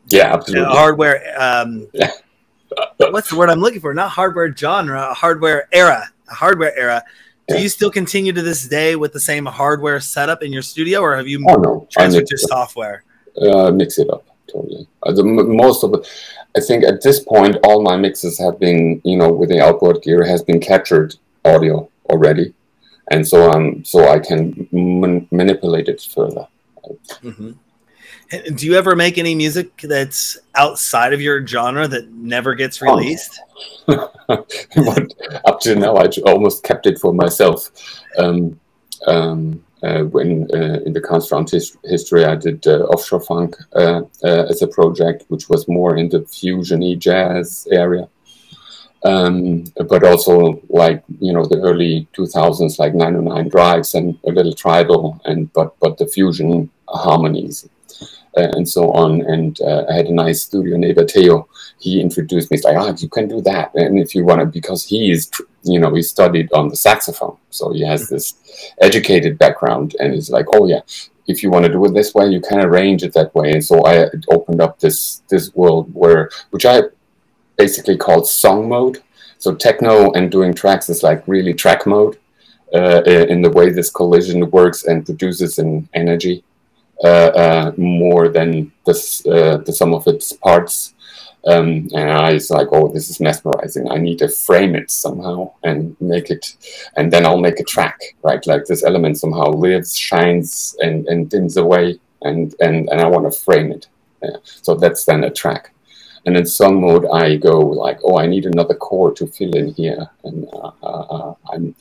Yeah, 0.08 0.34
absolutely. 0.34 0.74
hardware. 0.74 1.34
Um, 1.40 1.88
yeah. 1.92 2.10
what's 2.98 3.30
the 3.30 3.36
word 3.36 3.50
I'm 3.50 3.60
looking 3.60 3.80
for? 3.80 3.94
Not 3.94 4.10
hardware 4.10 4.54
genre, 4.54 5.10
a 5.10 5.14
hardware 5.14 5.68
era. 5.72 6.10
A 6.28 6.34
hardware 6.34 6.76
era. 6.76 7.02
Do 7.48 7.56
yeah. 7.56 7.60
you 7.60 7.68
still 7.68 7.90
continue 7.90 8.32
to 8.32 8.42
this 8.42 8.66
day 8.66 8.96
with 8.96 9.12
the 9.12 9.20
same 9.20 9.44
hardware 9.44 10.00
setup 10.00 10.42
in 10.42 10.52
your 10.52 10.62
studio, 10.62 11.00
or 11.00 11.16
have 11.16 11.28
you 11.28 11.44
oh, 11.48 11.56
no. 11.56 11.88
transferred 11.90 12.26
to 12.26 12.38
software? 12.38 13.04
Uh, 13.40 13.70
mix 13.70 13.98
it 13.98 14.08
up 14.10 14.26
totally. 14.50 14.86
Uh, 15.02 15.12
the, 15.12 15.24
most 15.24 15.84
of 15.84 15.92
it, 15.94 16.08
I 16.56 16.60
think, 16.60 16.84
at 16.84 17.02
this 17.02 17.20
point, 17.20 17.56
all 17.64 17.82
my 17.82 17.96
mixes 17.96 18.38
have 18.38 18.58
been, 18.58 19.02
you 19.04 19.16
know, 19.16 19.32
with 19.32 19.50
the 19.50 19.60
outboard 19.60 20.02
gear 20.02 20.24
has 20.24 20.42
been 20.42 20.60
captured 20.60 21.16
audio 21.44 21.90
already 22.08 22.54
and 23.10 23.26
so 23.26 23.50
um 23.50 23.84
so 23.84 24.08
I 24.08 24.18
can 24.18 24.68
man- 24.72 25.28
manipulate 25.30 25.88
it 25.88 26.00
further. 26.00 26.46
Mm-hmm. 27.22 27.52
Do 28.54 28.66
you 28.66 28.74
ever 28.74 28.96
make 28.96 29.18
any 29.18 29.34
music 29.34 29.76
that's 29.82 30.38
outside 30.54 31.12
of 31.12 31.20
your 31.20 31.46
genre 31.46 31.88
that 31.88 32.10
never 32.12 32.54
gets 32.54 32.82
oh. 32.82 32.86
released? 32.86 33.40
Oh. 33.86 34.46
but 34.74 35.12
up 35.44 35.60
to 35.60 35.74
now, 35.74 35.96
I 35.96 36.08
almost 36.24 36.64
kept 36.64 36.86
it 36.86 36.98
for 36.98 37.12
myself. 37.12 37.70
Um, 38.16 38.58
um, 39.06 39.62
uh, 39.82 40.04
when 40.04 40.48
uh, 40.54 40.80
in 40.86 40.94
the 40.94 41.00
Construct 41.02 41.50
his- 41.50 41.76
history, 41.84 42.24
I 42.24 42.34
did 42.34 42.66
uh, 42.66 42.84
offshore 42.84 43.20
funk 43.20 43.56
uh, 43.76 44.00
uh, 44.24 44.46
as 44.48 44.62
a 44.62 44.66
project, 44.66 45.26
which 45.28 45.50
was 45.50 45.68
more 45.68 45.96
in 45.96 46.08
the 46.08 46.20
fusiony 46.20 46.98
jazz 46.98 47.68
area 47.70 48.08
um, 49.04 49.64
but 49.88 50.02
also 50.02 50.60
like 50.68 51.04
you 51.20 51.32
know 51.32 51.44
the 51.44 51.60
early 51.60 52.08
2000s 52.16 52.78
like 52.78 52.94
909 52.94 53.48
drives 53.48 53.94
and 53.94 54.18
a 54.26 54.30
little 54.30 54.54
tribal 54.54 55.20
and 55.24 55.52
but 55.52 55.78
but 55.78 55.98
the 55.98 56.06
fusion 56.06 56.70
harmonies 56.88 57.68
and 58.36 58.68
so 58.68 58.92
on. 58.92 59.22
And 59.22 59.60
uh, 59.60 59.84
I 59.88 59.94
had 59.94 60.06
a 60.06 60.14
nice 60.14 60.42
studio 60.42 60.76
neighbor 60.76 61.06
Theo. 61.06 61.48
He 61.78 62.00
introduced 62.00 62.50
me 62.50 62.56
he's 62.56 62.64
like 62.64 62.76
ah 62.76 62.94
you 62.96 63.08
can 63.08 63.28
do 63.28 63.40
that. 63.42 63.74
And 63.74 63.98
if 63.98 64.14
you 64.14 64.24
want 64.24 64.40
to 64.40 64.46
because 64.46 64.84
he 64.84 65.10
is 65.10 65.30
you 65.62 65.78
know 65.78 65.94
he 65.94 66.02
studied 66.02 66.52
on 66.52 66.68
the 66.68 66.76
saxophone. 66.76 67.36
So 67.50 67.72
he 67.72 67.82
has 67.82 68.08
this 68.08 68.34
educated 68.80 69.38
background 69.38 69.94
and 69.98 70.12
he's 70.14 70.30
like 70.30 70.46
oh 70.54 70.66
yeah 70.66 70.80
if 71.26 71.42
you 71.42 71.50
want 71.50 71.64
to 71.64 71.72
do 71.72 71.84
it 71.84 71.94
this 71.94 72.12
way 72.14 72.28
you 72.28 72.40
can 72.40 72.60
arrange 72.60 73.02
it 73.02 73.14
that 73.14 73.34
way. 73.34 73.52
And 73.52 73.64
so 73.64 73.84
I 73.86 74.06
opened 74.28 74.60
up 74.60 74.78
this 74.80 75.22
this 75.28 75.54
world 75.54 75.92
where 75.94 76.30
which 76.50 76.66
I 76.66 76.82
basically 77.56 77.96
called 77.96 78.26
song 78.26 78.68
mode. 78.68 79.02
So 79.38 79.54
techno 79.54 80.12
and 80.12 80.30
doing 80.30 80.54
tracks 80.54 80.88
is 80.88 81.02
like 81.02 81.26
really 81.28 81.52
track 81.52 81.86
mode 81.86 82.18
uh, 82.74 83.02
in 83.02 83.42
the 83.42 83.50
way 83.50 83.70
this 83.70 83.90
collision 83.90 84.50
works 84.50 84.84
and 84.84 85.04
produces 85.04 85.58
an 85.58 85.88
energy. 85.94 86.42
uh, 86.42 86.53
uh, 86.53 86.53
more 87.76 88.28
than 88.28 88.72
uh, 88.86 89.58
the 89.58 89.72
sum 89.72 89.94
of 89.94 90.06
its 90.06 90.32
parts. 90.32 90.94
Um, 91.46 91.90
and 91.94 92.10
I 92.10 92.32
was 92.32 92.48
like, 92.50 92.68
oh, 92.72 92.88
this 92.88 93.10
is 93.10 93.20
mesmerizing. 93.20 93.90
I 93.90 93.98
need 93.98 94.18
to 94.20 94.28
frame 94.28 94.74
it 94.74 94.90
somehow 94.90 95.52
and 95.62 95.94
make 96.00 96.30
it, 96.30 96.56
and 96.96 97.12
then 97.12 97.26
I'll 97.26 97.38
make 97.38 97.60
a 97.60 97.64
track, 97.64 98.00
right? 98.22 98.46
Like 98.46 98.64
this 98.64 98.82
element 98.82 99.18
somehow 99.18 99.50
lives, 99.50 99.94
shines, 99.94 100.74
and, 100.80 101.06
and 101.06 101.28
dims 101.28 101.58
away, 101.58 102.00
and, 102.22 102.54
and, 102.60 102.88
and 102.88 102.98
I 102.98 103.06
want 103.06 103.30
to 103.30 103.38
frame 103.38 103.72
it. 103.72 103.88
Yeah. 104.22 104.36
So 104.44 104.74
that's 104.74 105.04
then 105.04 105.24
a 105.24 105.30
track. 105.30 105.73
And 106.26 106.36
in 106.36 106.46
song 106.46 106.80
mode, 106.80 107.06
I 107.12 107.36
go 107.36 107.60
like, 107.60 107.98
oh, 108.02 108.18
I 108.18 108.26
need 108.26 108.46
another 108.46 108.74
chord 108.74 109.16
to 109.16 109.26
fill 109.26 109.54
in 109.54 109.74
here, 109.74 110.08
and 110.24 110.48
uh, 110.54 110.70
uh, 110.82 111.00
uh 111.16 111.34
I'm 111.52 111.74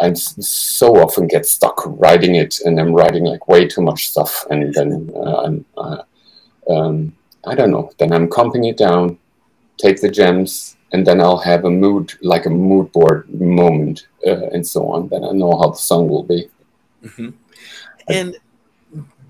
I 0.00 0.12
so 0.12 0.96
often 0.96 1.26
get 1.26 1.46
stuck 1.46 1.82
writing 1.86 2.34
it, 2.34 2.60
and 2.64 2.78
I'm 2.78 2.92
writing 2.92 3.24
like 3.24 3.48
way 3.48 3.66
too 3.66 3.82
much 3.82 4.08
stuff, 4.10 4.46
and 4.50 4.74
then 4.74 5.10
uh, 5.14 5.42
I'm 5.44 5.64
uh, 5.78 6.02
um, 6.68 7.16
I 7.46 7.54
don't 7.54 7.70
know. 7.70 7.90
Then 7.98 8.12
I'm 8.12 8.28
comping 8.28 8.68
it 8.68 8.76
down, 8.76 9.18
take 9.78 10.00
the 10.00 10.10
gems, 10.10 10.76
and 10.92 11.06
then 11.06 11.20
I'll 11.20 11.38
have 11.38 11.64
a 11.64 11.70
mood 11.70 12.14
like 12.20 12.46
a 12.46 12.50
mood 12.50 12.92
board 12.92 13.32
moment, 13.32 14.08
uh, 14.26 14.48
and 14.52 14.66
so 14.66 14.88
on. 14.88 15.08
Then 15.08 15.24
I 15.24 15.32
know 15.32 15.58
how 15.58 15.70
the 15.70 15.78
song 15.78 16.08
will 16.08 16.24
be. 16.24 16.48
Mm-hmm. 17.02 17.30
And 18.08 18.36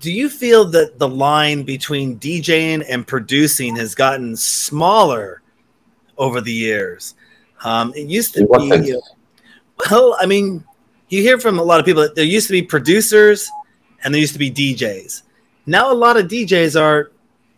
do 0.01 0.11
you 0.11 0.29
feel 0.29 0.65
that 0.65 0.97
the 0.97 1.07
line 1.07 1.63
between 1.63 2.19
DJing 2.19 2.83
and 2.89 3.05
producing 3.05 3.75
has 3.75 3.95
gotten 3.95 4.35
smaller 4.35 5.41
over 6.17 6.41
the 6.41 6.51
years? 6.51 7.13
Um, 7.63 7.93
it 7.95 8.07
used 8.07 8.33
to 8.33 8.47
be, 8.47 8.95
well, 9.89 10.17
I 10.19 10.25
mean, 10.25 10.63
you 11.09 11.21
hear 11.21 11.39
from 11.39 11.59
a 11.59 11.63
lot 11.63 11.79
of 11.79 11.85
people 11.85 12.01
that 12.01 12.15
there 12.15 12.25
used 12.25 12.47
to 12.47 12.53
be 12.53 12.63
producers 12.63 13.49
and 14.03 14.13
there 14.13 14.19
used 14.19 14.33
to 14.33 14.39
be 14.39 14.51
DJs. 14.51 15.21
Now 15.67 15.91
a 15.91 15.93
lot 15.93 16.17
of 16.17 16.27
DJs 16.27 16.79
are 16.79 17.11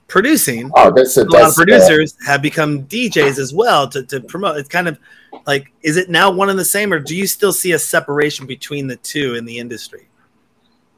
producing. 0.07 0.69
Oh, 0.75 0.91
that's 0.91 1.15
a, 1.15 1.23
a 1.23 1.25
lot 1.25 1.49
of 1.49 1.55
producers 1.55 2.17
uh, 2.21 2.25
have 2.25 2.41
become 2.41 2.83
DJs 2.83 3.39
as 3.39 3.53
well 3.53 3.87
to, 3.87 4.03
to 4.03 4.19
promote. 4.19 4.57
It's 4.57 4.67
kind 4.67 4.89
of 4.89 4.99
like, 5.47 5.71
is 5.81 5.95
it 5.95 6.09
now 6.09 6.29
one 6.29 6.49
and 6.49 6.59
the 6.59 6.65
same, 6.65 6.91
or 6.91 6.99
do 6.99 7.15
you 7.15 7.25
still 7.25 7.53
see 7.53 7.71
a 7.71 7.79
separation 7.79 8.45
between 8.45 8.87
the 8.87 8.97
two 8.97 9.35
in 9.35 9.45
the 9.45 9.57
industry? 9.57 10.09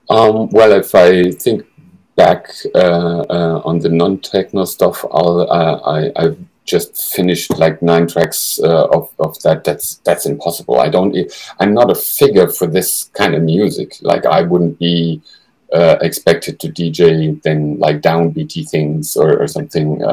Um, 0.09 0.49
well, 0.49 0.71
if 0.73 0.93
I 0.93 1.31
think 1.31 1.65
back 2.15 2.49
uh, 2.73 3.25
uh, 3.29 3.61
on 3.65 3.79
the 3.79 3.89
non-techno 3.89 4.65
stuff, 4.65 5.03
uh, 5.05 5.75
I, 5.85 6.11
I've 6.15 6.37
just 6.65 7.13
finished 7.13 7.51
like 7.57 7.81
nine 7.81 8.07
tracks 8.07 8.59
uh, 8.63 8.87
of, 8.87 9.11
of 9.19 9.39
that. 9.43 9.63
That's 9.63 9.95
that's 9.97 10.25
impossible. 10.25 10.79
I 10.79 10.89
don't. 10.89 11.15
I'm 11.59 11.73
not 11.73 11.91
a 11.91 11.95
figure 11.95 12.49
for 12.49 12.67
this 12.67 13.09
kind 13.13 13.35
of 13.35 13.43
music. 13.43 13.97
Like 14.01 14.25
I 14.25 14.41
wouldn't 14.41 14.79
be 14.79 15.21
uh, 15.73 15.97
expected 16.01 16.59
to 16.59 16.69
DJ 16.69 17.41
then 17.43 17.77
like 17.79 18.01
downbeaty 18.01 18.69
things 18.69 19.15
or, 19.15 19.41
or 19.41 19.47
something. 19.47 20.03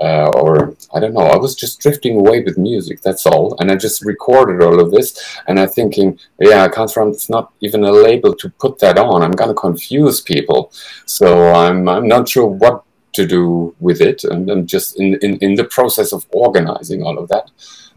Uh, 0.00 0.28
or 0.30 0.76
I 0.92 0.98
don't 0.98 1.14
know. 1.14 1.20
I 1.20 1.36
was 1.36 1.54
just 1.54 1.80
drifting 1.80 2.16
away 2.16 2.42
with 2.42 2.58
music. 2.58 3.00
That's 3.02 3.26
all, 3.26 3.56
and 3.60 3.70
I 3.70 3.76
just 3.76 4.04
recorded 4.04 4.62
all 4.62 4.80
of 4.80 4.90
this. 4.90 5.38
And 5.46 5.60
I'm 5.60 5.68
thinking, 5.68 6.18
yeah, 6.40 6.64
I 6.64 6.68
come 6.68 6.88
from. 6.88 7.10
It's 7.10 7.30
not 7.30 7.52
even 7.60 7.84
a 7.84 7.92
label 7.92 8.34
to 8.34 8.50
put 8.50 8.80
that 8.80 8.98
on. 8.98 9.22
I'm 9.22 9.30
gonna 9.32 9.54
confuse 9.54 10.20
people, 10.20 10.72
so 11.06 11.52
I'm 11.52 11.88
I'm 11.88 12.08
not 12.08 12.28
sure 12.28 12.46
what 12.46 12.82
to 13.12 13.24
do 13.24 13.74
with 13.78 14.00
it, 14.00 14.24
and 14.24 14.50
I'm 14.50 14.66
just 14.66 14.98
in 14.98 15.14
in, 15.22 15.38
in 15.38 15.54
the 15.54 15.64
process 15.64 16.12
of 16.12 16.26
organizing 16.32 17.04
all 17.04 17.16
of 17.16 17.28
that. 17.28 17.50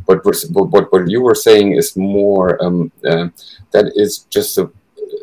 But 0.05 0.23
what, 0.23 0.37
what, 0.51 0.91
what 0.91 1.09
you 1.09 1.21
were 1.21 1.35
saying 1.35 1.73
is 1.73 1.97
more 1.97 2.63
um, 2.63 2.91
uh, 3.05 3.27
that 3.71 3.91
is 3.95 4.19
just 4.29 4.57
a 4.57 4.71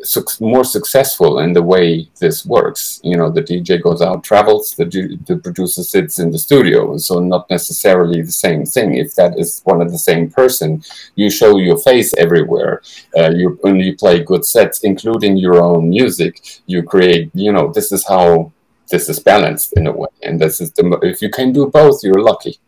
su- 0.05 0.25
more 0.39 0.63
successful 0.63 1.39
in 1.39 1.53
the 1.53 1.61
way 1.61 2.07
this 2.19 2.45
works. 2.45 2.99
You 3.03 3.17
know, 3.17 3.29
the 3.29 3.41
DJ 3.41 3.81
goes 3.81 4.01
out, 4.01 4.23
travels, 4.23 4.71
the, 4.75 4.85
the 5.25 5.37
producer 5.37 5.83
sits 5.83 6.19
in 6.19 6.31
the 6.31 6.39
studio, 6.39 6.91
and 6.91 7.01
so 7.01 7.19
not 7.19 7.49
necessarily 7.49 8.21
the 8.21 8.31
same 8.31 8.65
thing. 8.65 8.95
If 8.95 9.15
that 9.15 9.37
is 9.37 9.61
one 9.63 9.81
of 9.81 9.91
the 9.91 9.97
same 9.97 10.29
person, 10.29 10.83
you 11.15 11.29
show 11.29 11.57
your 11.57 11.77
face 11.77 12.13
everywhere. 12.15 12.81
Uh, 13.17 13.31
you 13.31 13.59
you 13.63 13.95
play 13.95 14.23
good 14.23 14.45
sets, 14.45 14.79
including 14.81 15.37
your 15.37 15.61
own 15.61 15.89
music, 15.89 16.61
you 16.65 16.83
create. 16.83 17.31
You 17.33 17.51
know, 17.51 17.71
this 17.71 17.91
is 17.91 18.05
how 18.07 18.51
this 18.89 19.09
is 19.09 19.19
balanced 19.19 19.73
in 19.77 19.87
a 19.87 19.91
way, 19.91 20.09
and 20.23 20.39
this 20.39 20.61
is 20.61 20.71
the 20.71 20.99
if 21.01 21.21
you 21.21 21.29
can 21.29 21.51
do 21.51 21.67
both, 21.67 22.03
you're 22.03 22.21
lucky. 22.21 22.59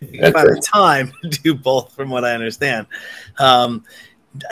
you 0.00 0.30
find 0.30 0.48
the 0.48 0.62
time 0.62 1.12
to 1.22 1.38
do 1.40 1.54
both, 1.54 1.94
from 1.94 2.10
what 2.10 2.24
I 2.24 2.34
understand. 2.34 2.86
Um, 3.38 3.84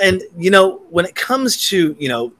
and 0.03 0.23
you 0.37 0.50
know, 0.50 0.83
when 0.91 1.05
it 1.05 1.14
comes 1.14 1.69
to 1.69 1.97
you 1.99 2.09
know 2.09 2.33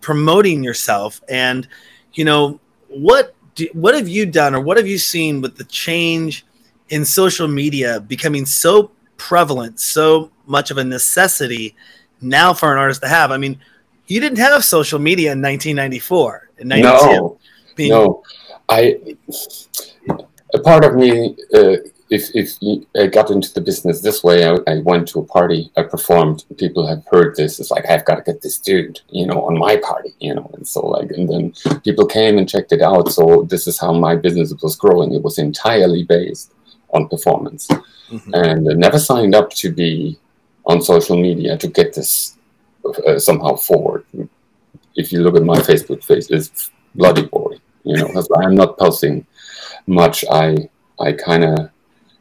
promoting 0.00 0.62
yourself, 0.62 1.20
and 1.28 1.68
you 2.14 2.24
know 2.24 2.60
what 2.88 3.34
do, 3.54 3.68
what 3.72 3.94
have 3.94 4.08
you 4.08 4.26
done, 4.26 4.54
or 4.54 4.60
what 4.60 4.76
have 4.76 4.86
you 4.86 4.98
seen 4.98 5.40
with 5.40 5.56
the 5.56 5.64
change 5.64 6.46
in 6.88 7.04
social 7.04 7.48
media 7.48 8.00
becoming 8.00 8.46
so 8.46 8.90
prevalent, 9.16 9.80
so 9.80 10.30
much 10.46 10.70
of 10.70 10.78
a 10.78 10.84
necessity 10.84 11.74
now 12.20 12.52
for 12.54 12.72
an 12.72 12.78
artist 12.78 13.02
to 13.02 13.08
have? 13.08 13.30
I 13.30 13.36
mean, 13.36 13.60
you 14.06 14.20
didn't 14.20 14.38
have 14.38 14.64
social 14.64 14.98
media 14.98 15.32
in 15.32 15.42
1994 15.42 16.50
in 16.58 16.68
92. 16.68 16.88
No, 16.88 17.38
no, 17.78 18.22
I. 18.68 18.98
A 20.54 20.58
part 20.60 20.82
of 20.82 20.94
me 20.94 21.36
uh, 21.52 21.76
if 22.10 22.30
if 22.34 22.56
I 22.96 23.06
got 23.06 23.30
into 23.30 23.52
the 23.52 23.60
business 23.60 24.00
this 24.00 24.24
way, 24.24 24.46
I, 24.46 24.56
I, 24.66 24.78
went 24.78 25.08
to 25.08 25.20
a 25.20 25.24
party, 25.24 25.70
I 25.76 25.82
performed. 25.82 26.44
People 26.56 26.86
have 26.86 27.04
heard 27.10 27.36
this. 27.36 27.60
It's 27.60 27.70
like 27.70 27.88
I've 27.88 28.04
got 28.04 28.16
to 28.16 28.32
get 28.32 28.40
this 28.40 28.58
dude, 28.58 29.00
you 29.10 29.26
know, 29.26 29.46
on 29.46 29.58
my 29.58 29.76
party, 29.76 30.14
you 30.18 30.34
know. 30.34 30.50
And 30.54 30.66
so 30.66 30.86
like, 30.86 31.10
and 31.10 31.28
then 31.28 31.80
people 31.82 32.06
came 32.06 32.38
and 32.38 32.48
checked 32.48 32.72
it 32.72 32.80
out. 32.80 33.10
So 33.10 33.42
this 33.42 33.66
is 33.66 33.78
how 33.78 33.92
my 33.92 34.16
business 34.16 34.54
was 34.62 34.76
growing. 34.76 35.12
It 35.12 35.22
was 35.22 35.38
entirely 35.38 36.04
based 36.04 36.52
on 36.94 37.08
performance, 37.08 37.68
mm-hmm. 37.68 38.34
and 38.34 38.70
I 38.70 38.74
never 38.74 38.98
signed 38.98 39.34
up 39.34 39.50
to 39.50 39.70
be 39.70 40.18
on 40.64 40.80
social 40.80 41.16
media 41.16 41.58
to 41.58 41.68
get 41.68 41.94
this 41.94 42.38
uh, 43.06 43.18
somehow 43.18 43.56
forward. 43.56 44.06
If 44.96 45.12
you 45.12 45.20
look 45.20 45.36
at 45.36 45.42
my 45.42 45.58
Facebook 45.58 46.06
page, 46.06 46.26
it's 46.30 46.70
bloody 46.94 47.26
boring, 47.26 47.60
you 47.84 47.96
know. 47.98 48.24
I'm 48.36 48.54
not 48.54 48.78
posting 48.78 49.26
much. 49.86 50.24
I 50.30 50.70
I 50.98 51.12
kind 51.12 51.44
of 51.44 51.70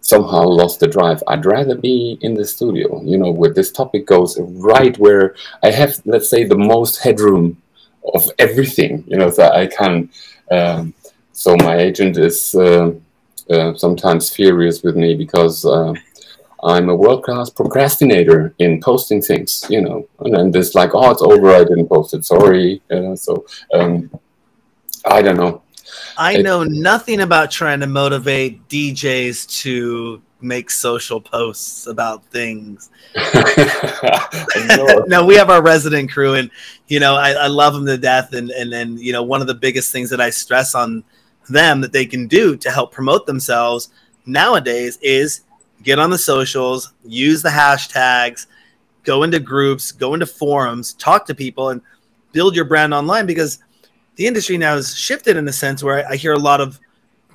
somehow 0.07 0.43
lost 0.43 0.79
the 0.79 0.87
drive. 0.87 1.21
I'd 1.27 1.45
rather 1.45 1.75
be 1.75 2.17
in 2.21 2.33
the 2.33 2.45
studio, 2.45 3.01
you 3.03 3.17
know, 3.17 3.29
where 3.29 3.53
this 3.53 3.71
topic 3.71 4.07
goes 4.07 4.39
right 4.39 4.97
where 4.97 5.35
I 5.63 5.71
have, 5.71 6.01
let's 6.05 6.29
say, 6.29 6.45
the 6.45 6.57
most 6.57 7.03
headroom 7.03 7.61
of 8.15 8.23
everything, 8.39 9.03
you 9.05 9.17
know, 9.17 9.29
that 9.31 9.53
I 9.53 9.67
can. 9.67 10.09
Um, 10.49 10.93
so 11.33 11.57
my 11.57 11.77
agent 11.77 12.17
is 12.17 12.55
uh, 12.55 12.93
uh, 13.49 13.73
sometimes 13.75 14.33
furious 14.33 14.81
with 14.81 14.95
me 14.95 15.13
because 15.13 15.65
uh, 15.65 15.93
I'm 16.63 16.87
a 16.87 16.95
world 16.95 17.23
class 17.23 17.49
procrastinator 17.49 18.55
in 18.59 18.79
posting 18.79 19.21
things, 19.21 19.65
you 19.69 19.81
know, 19.81 20.07
and 20.19 20.33
then 20.33 20.51
there's 20.51 20.73
like, 20.73 20.91
oh, 20.93 21.11
it's 21.11 21.21
over, 21.21 21.53
I 21.53 21.65
didn't 21.65 21.89
post 21.89 22.13
it, 22.13 22.23
sorry. 22.23 22.81
So 23.15 23.45
um, 23.73 24.09
I 25.05 25.21
don't 25.21 25.37
know. 25.37 25.61
I 26.17 26.37
know 26.37 26.63
nothing 26.63 27.21
about 27.21 27.51
trying 27.51 27.79
to 27.81 27.87
motivate 27.87 28.67
DJs 28.69 29.61
to 29.61 30.21
make 30.41 30.69
social 30.69 31.19
posts 31.19 31.87
about 31.87 32.23
things. 32.25 32.89
no, 35.07 35.25
we 35.25 35.35
have 35.35 35.49
our 35.49 35.61
resident 35.61 36.11
crew, 36.11 36.35
and 36.35 36.49
you 36.87 36.99
know, 36.99 37.15
I, 37.15 37.31
I 37.31 37.47
love 37.47 37.73
them 37.73 37.85
to 37.85 37.97
death. 37.97 38.33
And 38.33 38.49
and 38.51 38.73
and 38.73 38.99
you 38.99 39.13
know, 39.13 39.23
one 39.23 39.41
of 39.41 39.47
the 39.47 39.55
biggest 39.55 39.91
things 39.91 40.09
that 40.09 40.21
I 40.21 40.29
stress 40.29 40.75
on 40.75 41.03
them 41.49 41.81
that 41.81 41.93
they 41.93 42.05
can 42.05 42.27
do 42.27 42.55
to 42.57 42.71
help 42.71 42.91
promote 42.91 43.25
themselves 43.25 43.89
nowadays 44.25 44.97
is 45.01 45.41
get 45.83 45.99
on 45.99 46.09
the 46.09 46.17
socials, 46.17 46.93
use 47.05 47.41
the 47.41 47.49
hashtags, 47.49 48.47
go 49.03 49.23
into 49.23 49.39
groups, 49.39 49.91
go 49.91 50.13
into 50.13 50.25
forums, 50.25 50.93
talk 50.93 51.25
to 51.25 51.35
people, 51.35 51.69
and 51.69 51.81
build 52.31 52.55
your 52.55 52.65
brand 52.65 52.93
online 52.93 53.25
because 53.25 53.59
the 54.17 54.27
industry 54.27 54.57
now 54.57 54.75
has 54.75 54.95
shifted 54.95 55.37
in 55.37 55.47
a 55.47 55.53
sense 55.53 55.81
where 55.81 56.05
I, 56.05 56.11
I 56.11 56.15
hear 56.17 56.33
a 56.33 56.39
lot 56.39 56.59
of 56.59 56.79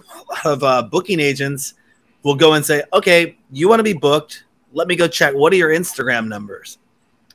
a 0.04 0.18
lot 0.32 0.46
of 0.46 0.62
uh, 0.62 0.82
booking 0.82 1.18
agents 1.18 1.74
will 2.22 2.34
go 2.34 2.54
and 2.54 2.64
say, 2.64 2.82
"Okay, 2.92 3.36
you 3.50 3.68
want 3.68 3.80
to 3.80 3.84
be 3.84 3.94
booked? 3.94 4.44
Let 4.72 4.88
me 4.88 4.96
go 4.96 5.08
check. 5.08 5.34
What 5.34 5.52
are 5.52 5.56
your 5.56 5.70
Instagram 5.70 6.28
numbers? 6.28 6.78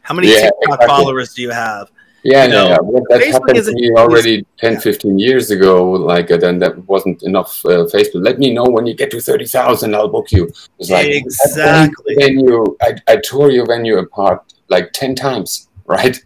How 0.01 0.13
many 0.13 0.27
yeah, 0.27 0.41
TikTok 0.41 0.61
exactly. 0.61 0.87
followers 0.87 1.33
do 1.33 1.41
you 1.41 1.49
have?" 1.49 1.89
Yeah, 2.23 2.43
you 2.43 2.51
know, 2.51 2.67
yeah, 2.67 2.77
yeah. 2.91 2.99
that 3.09 3.21
Facebook 3.21 3.47
happened 3.47 3.65
to 3.65 3.73
me 3.73 3.91
already 3.91 4.45
10, 4.57 4.73
yeah. 4.73 4.79
15 4.79 5.19
years 5.19 5.49
ago. 5.49 5.91
Like, 5.91 6.29
uh, 6.29 6.35
then 6.35 6.59
that 6.59 6.77
wasn't 6.85 7.23
enough. 7.23 7.63
Uh, 7.63 7.85
Facebook, 7.85 8.23
let 8.25 8.37
me 8.37 8.53
know 8.53 8.65
when 8.65 8.85
you 8.85 8.95
get 8.95 9.11
to 9.11 9.21
30,000, 9.21 9.95
I'll 9.95 10.09
book 10.09 10.31
you. 10.31 10.51
It's 10.77 10.89
like, 10.89 11.07
exactly. 11.07 12.15
Venue, 12.15 12.75
I, 12.81 12.95
I 13.07 13.17
tore 13.17 13.49
your 13.51 13.65
venue 13.65 13.97
apart 13.97 14.43
like 14.67 14.91
10 14.91 15.15
times, 15.15 15.69
right? 15.85 16.21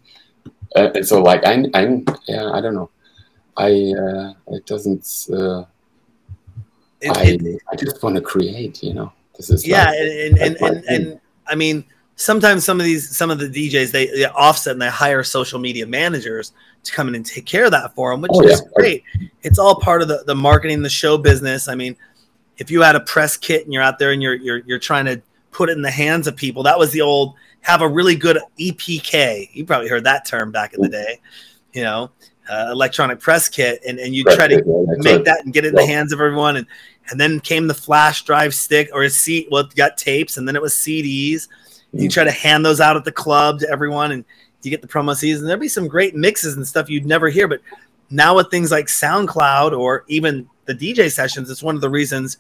Uh, 0.75 1.03
so, 1.03 1.21
like, 1.21 1.45
I, 1.45 1.65
I, 1.75 2.03
yeah, 2.27 2.49
I 2.51 2.61
don't 2.61 2.73
know. 2.73 2.89
I 3.57 3.93
uh, 3.97 4.33
it 4.55 4.65
doesn't. 4.65 5.27
Uh, 5.31 5.65
it, 7.01 7.17
I 7.17 7.23
it, 7.23 7.61
I 7.71 7.75
just 7.75 8.01
want 8.03 8.15
to 8.15 8.21
create. 8.21 8.81
You 8.83 8.93
know, 8.93 9.13
this 9.35 9.49
is 9.49 9.67
yeah, 9.67 9.85
like, 9.85 9.97
and, 9.99 10.37
and, 10.37 10.57
and, 10.61 10.85
and, 10.85 11.21
I 11.47 11.55
mean, 11.55 11.83
sometimes 12.15 12.63
some 12.63 12.79
of 12.79 12.85
these 12.85 13.15
some 13.15 13.31
of 13.31 13.39
the 13.39 13.47
DJs 13.47 13.91
they, 13.91 14.07
they 14.07 14.25
offset 14.25 14.73
and 14.73 14.81
they 14.81 14.89
hire 14.89 15.23
social 15.23 15.59
media 15.59 15.85
managers 15.85 16.53
to 16.83 16.91
come 16.91 17.07
in 17.07 17.15
and 17.15 17.25
take 17.25 17.45
care 17.45 17.65
of 17.65 17.71
that 17.71 17.93
for 17.95 18.11
them, 18.11 18.21
which 18.21 18.31
oh, 18.33 18.43
is 18.43 18.61
yeah. 18.61 18.69
great. 18.75 19.03
It's 19.43 19.59
all 19.59 19.75
part 19.75 20.01
of 20.01 20.07
the 20.07 20.23
the 20.25 20.35
marketing, 20.35 20.81
the 20.81 20.89
show 20.89 21.17
business. 21.17 21.67
I 21.67 21.75
mean, 21.75 21.95
if 22.57 22.71
you 22.71 22.81
had 22.81 22.95
a 22.95 23.01
press 23.01 23.37
kit 23.37 23.65
and 23.65 23.73
you're 23.73 23.83
out 23.83 23.99
there 23.99 24.11
and 24.11 24.21
you're 24.21 24.35
you're 24.35 24.59
you're 24.59 24.79
trying 24.79 25.05
to 25.05 25.21
put 25.51 25.69
it 25.69 25.73
in 25.73 25.81
the 25.81 25.91
hands 25.91 26.27
of 26.27 26.35
people, 26.35 26.63
that 26.63 26.77
was 26.77 26.91
the 26.91 27.01
old 27.01 27.35
have 27.61 27.81
a 27.81 27.87
really 27.87 28.15
good 28.15 28.39
EPK. 28.59 29.49
You 29.53 29.65
probably 29.65 29.87
heard 29.87 30.03
that 30.05 30.25
term 30.25 30.51
back 30.51 30.73
in 30.73 30.81
the 30.81 30.89
day. 30.89 31.19
You 31.73 31.83
know, 31.83 32.11
uh, 32.49 32.69
electronic 32.71 33.19
press 33.19 33.49
kit, 33.49 33.81
and, 33.87 33.99
and 33.99 34.15
you 34.15 34.23
press 34.23 34.35
try 34.35 34.47
to 34.47 34.55
kit, 34.55 34.65
make 34.99 35.25
that 35.25 35.43
and 35.43 35.53
get 35.53 35.65
it 35.65 35.69
in 35.69 35.75
the 35.75 35.85
hands 35.85 36.11
of 36.11 36.19
everyone. 36.19 36.57
And 36.57 36.67
and 37.09 37.19
then 37.19 37.39
came 37.39 37.67
the 37.67 37.73
flash 37.73 38.23
drive 38.23 38.53
stick 38.53 38.89
or 38.93 39.03
a 39.03 39.09
seat. 39.09 39.47
Well, 39.51 39.63
it 39.63 39.75
got 39.75 39.97
tapes, 39.97 40.37
and 40.37 40.47
then 40.47 40.55
it 40.55 40.61
was 40.61 40.73
CDs. 40.73 41.47
Mm. 41.93 42.03
You 42.03 42.09
try 42.09 42.23
to 42.23 42.31
hand 42.31 42.65
those 42.65 42.79
out 42.79 42.95
at 42.95 43.03
the 43.03 43.11
club 43.11 43.59
to 43.59 43.69
everyone, 43.69 44.11
and 44.11 44.25
you 44.61 44.71
get 44.71 44.81
the 44.81 44.87
promo 44.87 45.11
CDs. 45.11 45.39
And 45.39 45.47
there'd 45.47 45.59
be 45.59 45.67
some 45.67 45.87
great 45.87 46.15
mixes 46.15 46.55
and 46.55 46.65
stuff 46.65 46.89
you'd 46.89 47.05
never 47.05 47.29
hear. 47.29 47.47
But 47.47 47.61
now 48.09 48.35
with 48.35 48.49
things 48.49 48.71
like 48.71 48.87
SoundCloud 48.87 49.77
or 49.77 50.05
even 50.07 50.47
the 50.65 50.75
DJ 50.75 51.11
sessions, 51.11 51.49
it's 51.49 51.63
one 51.63 51.75
of 51.75 51.81
the 51.81 51.89
reasons 51.89 52.37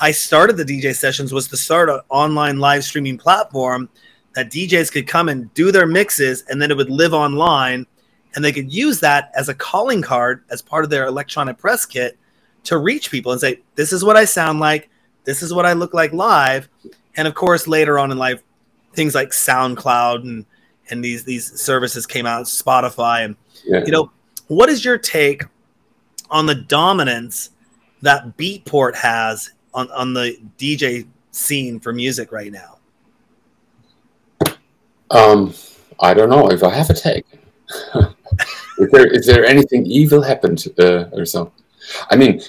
I 0.00 0.12
started 0.12 0.56
the 0.56 0.64
DJ 0.64 0.94
sessions 0.94 1.32
was 1.32 1.48
to 1.48 1.56
start 1.56 1.90
an 1.90 2.00
online 2.08 2.58
live 2.58 2.84
streaming 2.84 3.18
platform 3.18 3.88
that 4.34 4.50
DJs 4.50 4.92
could 4.92 5.08
come 5.08 5.28
and 5.28 5.52
do 5.54 5.72
their 5.72 5.86
mixes, 5.86 6.44
and 6.48 6.62
then 6.62 6.70
it 6.70 6.76
would 6.76 6.90
live 6.90 7.14
online 7.14 7.86
and 8.34 8.44
they 8.44 8.52
could 8.52 8.72
use 8.72 9.00
that 9.00 9.30
as 9.34 9.48
a 9.48 9.54
calling 9.54 10.02
card 10.02 10.42
as 10.50 10.62
part 10.62 10.84
of 10.84 10.90
their 10.90 11.06
electronic 11.06 11.58
press 11.58 11.86
kit 11.86 12.18
to 12.64 12.78
reach 12.78 13.10
people 13.10 13.32
and 13.32 13.40
say, 13.40 13.60
"This 13.74 13.92
is 13.92 14.04
what 14.04 14.16
I 14.16 14.24
sound 14.24 14.60
like. 14.60 14.90
This 15.24 15.42
is 15.42 15.52
what 15.52 15.66
I 15.66 15.72
look 15.72 15.94
like 15.94 16.12
live." 16.12 16.68
And 17.16 17.26
of 17.26 17.34
course, 17.34 17.66
later 17.66 17.98
on 17.98 18.10
in 18.10 18.18
life, 18.18 18.42
things 18.94 19.14
like 19.14 19.30
SoundCloud 19.30 20.22
and 20.22 20.44
and 20.90 21.04
these 21.04 21.24
these 21.24 21.60
services 21.60 22.06
came 22.06 22.26
out, 22.26 22.46
Spotify, 22.46 23.24
and 23.24 23.36
yeah. 23.64 23.84
you 23.84 23.92
know, 23.92 24.10
what 24.48 24.68
is 24.68 24.84
your 24.84 24.98
take 24.98 25.44
on 26.30 26.46
the 26.46 26.54
dominance 26.54 27.50
that 28.02 28.36
Beatport 28.36 28.94
has 28.96 29.50
on 29.74 29.90
on 29.90 30.14
the 30.14 30.38
DJ 30.58 31.06
scene 31.30 31.80
for 31.80 31.92
music 31.92 32.32
right 32.32 32.52
now? 32.52 32.78
Um, 35.10 35.54
I 36.00 36.14
don't 36.14 36.28
know 36.28 36.50
if 36.50 36.62
I 36.62 36.70
have 36.74 36.90
a 36.90 36.94
take. 36.94 37.24
is 38.78 38.90
there 38.90 39.06
is 39.06 39.26
there 39.26 39.44
anything 39.44 39.86
evil 39.86 40.22
happened 40.22 40.64
uh, 40.78 41.04
or 41.12 41.24
so? 41.24 41.52
I 42.10 42.16
mean, 42.16 42.40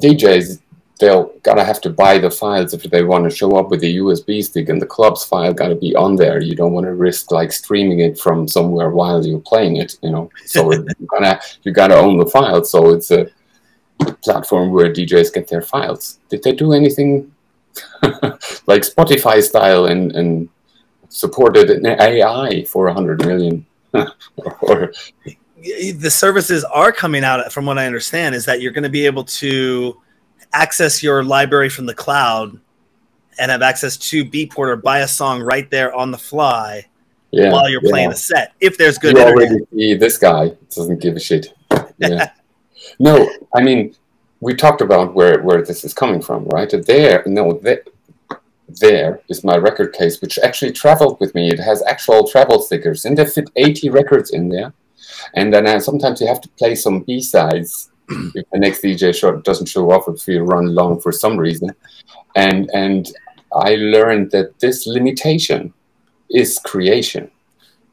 DJs 0.00 0.60
they'll 1.02 1.32
gotta 1.42 1.64
have 1.64 1.80
to 1.80 1.90
buy 1.90 2.16
the 2.16 2.30
files 2.30 2.72
if 2.72 2.84
they 2.84 3.02
want 3.02 3.24
to 3.24 3.36
show 3.36 3.56
up 3.56 3.70
with 3.70 3.82
a 3.82 3.96
USB 3.96 4.42
stick, 4.44 4.68
and 4.68 4.80
the 4.80 4.86
club's 4.86 5.24
file 5.24 5.52
gotta 5.52 5.74
be 5.74 5.96
on 5.96 6.14
there. 6.14 6.40
You 6.40 6.54
don't 6.54 6.72
want 6.72 6.86
to 6.86 6.94
risk 6.94 7.32
like 7.32 7.50
streaming 7.50 7.98
it 7.98 8.16
from 8.16 8.46
somewhere 8.46 8.90
while 8.90 9.26
you're 9.26 9.40
playing 9.40 9.76
it, 9.76 9.98
you 10.00 10.10
know. 10.10 10.30
So 10.46 10.72
you 11.00 11.06
gotta 11.10 11.40
you 11.64 11.72
gotta 11.72 11.96
own 11.96 12.18
the 12.18 12.26
file. 12.26 12.64
So 12.64 12.90
it's 12.94 13.10
a 13.10 13.26
platform 14.22 14.70
where 14.70 14.92
DJs 14.92 15.34
get 15.34 15.48
their 15.48 15.62
files. 15.62 16.20
Did 16.28 16.44
they 16.44 16.52
do 16.52 16.72
anything 16.72 17.32
like 18.70 18.82
Spotify 18.82 19.42
style 19.42 19.86
and 19.86 20.12
and 20.12 20.48
supported 21.08 21.68
an 21.70 21.84
AI 21.86 22.64
for 22.64 22.86
a 22.86 22.94
hundred 22.94 23.26
million? 23.26 23.66
Or 24.60 24.92
the 25.62 26.10
services 26.10 26.64
are 26.64 26.92
coming 26.92 27.24
out 27.24 27.52
from 27.52 27.66
what 27.66 27.78
i 27.78 27.86
understand 27.86 28.34
is 28.34 28.44
that 28.44 28.60
you're 28.60 28.72
going 28.72 28.82
to 28.82 28.90
be 28.90 29.06
able 29.06 29.24
to 29.24 30.00
access 30.52 31.02
your 31.02 31.22
library 31.22 31.68
from 31.68 31.86
the 31.86 31.94
cloud 31.94 32.58
and 33.38 33.50
have 33.50 33.62
access 33.62 33.96
to 33.96 34.24
beatport 34.24 34.68
or 34.68 34.76
buy 34.76 35.00
a 35.00 35.08
song 35.08 35.40
right 35.40 35.70
there 35.70 35.94
on 35.94 36.10
the 36.10 36.18
fly 36.18 36.84
yeah, 37.30 37.50
while 37.50 37.68
you're 37.68 37.80
playing 37.80 38.12
a 38.12 38.14
set. 38.14 38.52
If 38.60 38.76
there's 38.76 38.98
good, 38.98 39.16
you 39.16 39.22
internet. 39.22 39.48
already 39.48 39.64
see 39.72 39.94
this 39.94 40.18
guy 40.18 40.52
doesn't 40.68 41.00
give 41.00 41.16
a 41.16 41.20
shit. 41.20 41.54
Yeah. 41.98 42.32
no, 42.98 43.30
I 43.54 43.62
mean 43.62 43.94
we 44.40 44.54
talked 44.54 44.80
about 44.80 45.14
where 45.14 45.40
where 45.40 45.62
this 45.62 45.84
is 45.84 45.94
coming 45.94 46.20
from, 46.20 46.46
right? 46.46 46.68
There, 46.68 47.22
no, 47.26 47.60
there, 47.62 47.84
there 48.80 49.20
is 49.28 49.44
my 49.44 49.56
record 49.56 49.92
case, 49.92 50.20
which 50.20 50.38
actually 50.38 50.72
traveled 50.72 51.18
with 51.20 51.34
me. 51.34 51.50
It 51.50 51.58
has 51.58 51.82
actual 51.82 52.28
travel 52.28 52.60
stickers, 52.60 53.04
and 53.04 53.16
they 53.16 53.26
fit 53.26 53.50
80 53.56 53.90
records 53.90 54.30
in 54.30 54.48
there. 54.48 54.72
And 55.34 55.52
then 55.52 55.66
uh, 55.66 55.80
sometimes 55.80 56.20
you 56.20 56.26
have 56.26 56.40
to 56.42 56.48
play 56.50 56.74
some 56.74 57.00
B 57.02 57.20
sides 57.20 57.90
if 58.08 58.44
the 58.52 58.58
next 58.58 58.82
DJ 58.82 59.14
show 59.14 59.36
doesn't 59.36 59.66
show 59.66 59.90
up 59.90 60.04
if 60.08 60.26
you 60.28 60.42
run 60.42 60.74
long 60.74 61.00
for 61.00 61.12
some 61.12 61.36
reason. 61.36 61.70
And 62.36 62.70
and 62.72 63.12
I 63.54 63.74
learned 63.74 64.30
that 64.30 64.58
this 64.60 64.86
limitation 64.86 65.74
is 66.30 66.58
creation. 66.58 67.30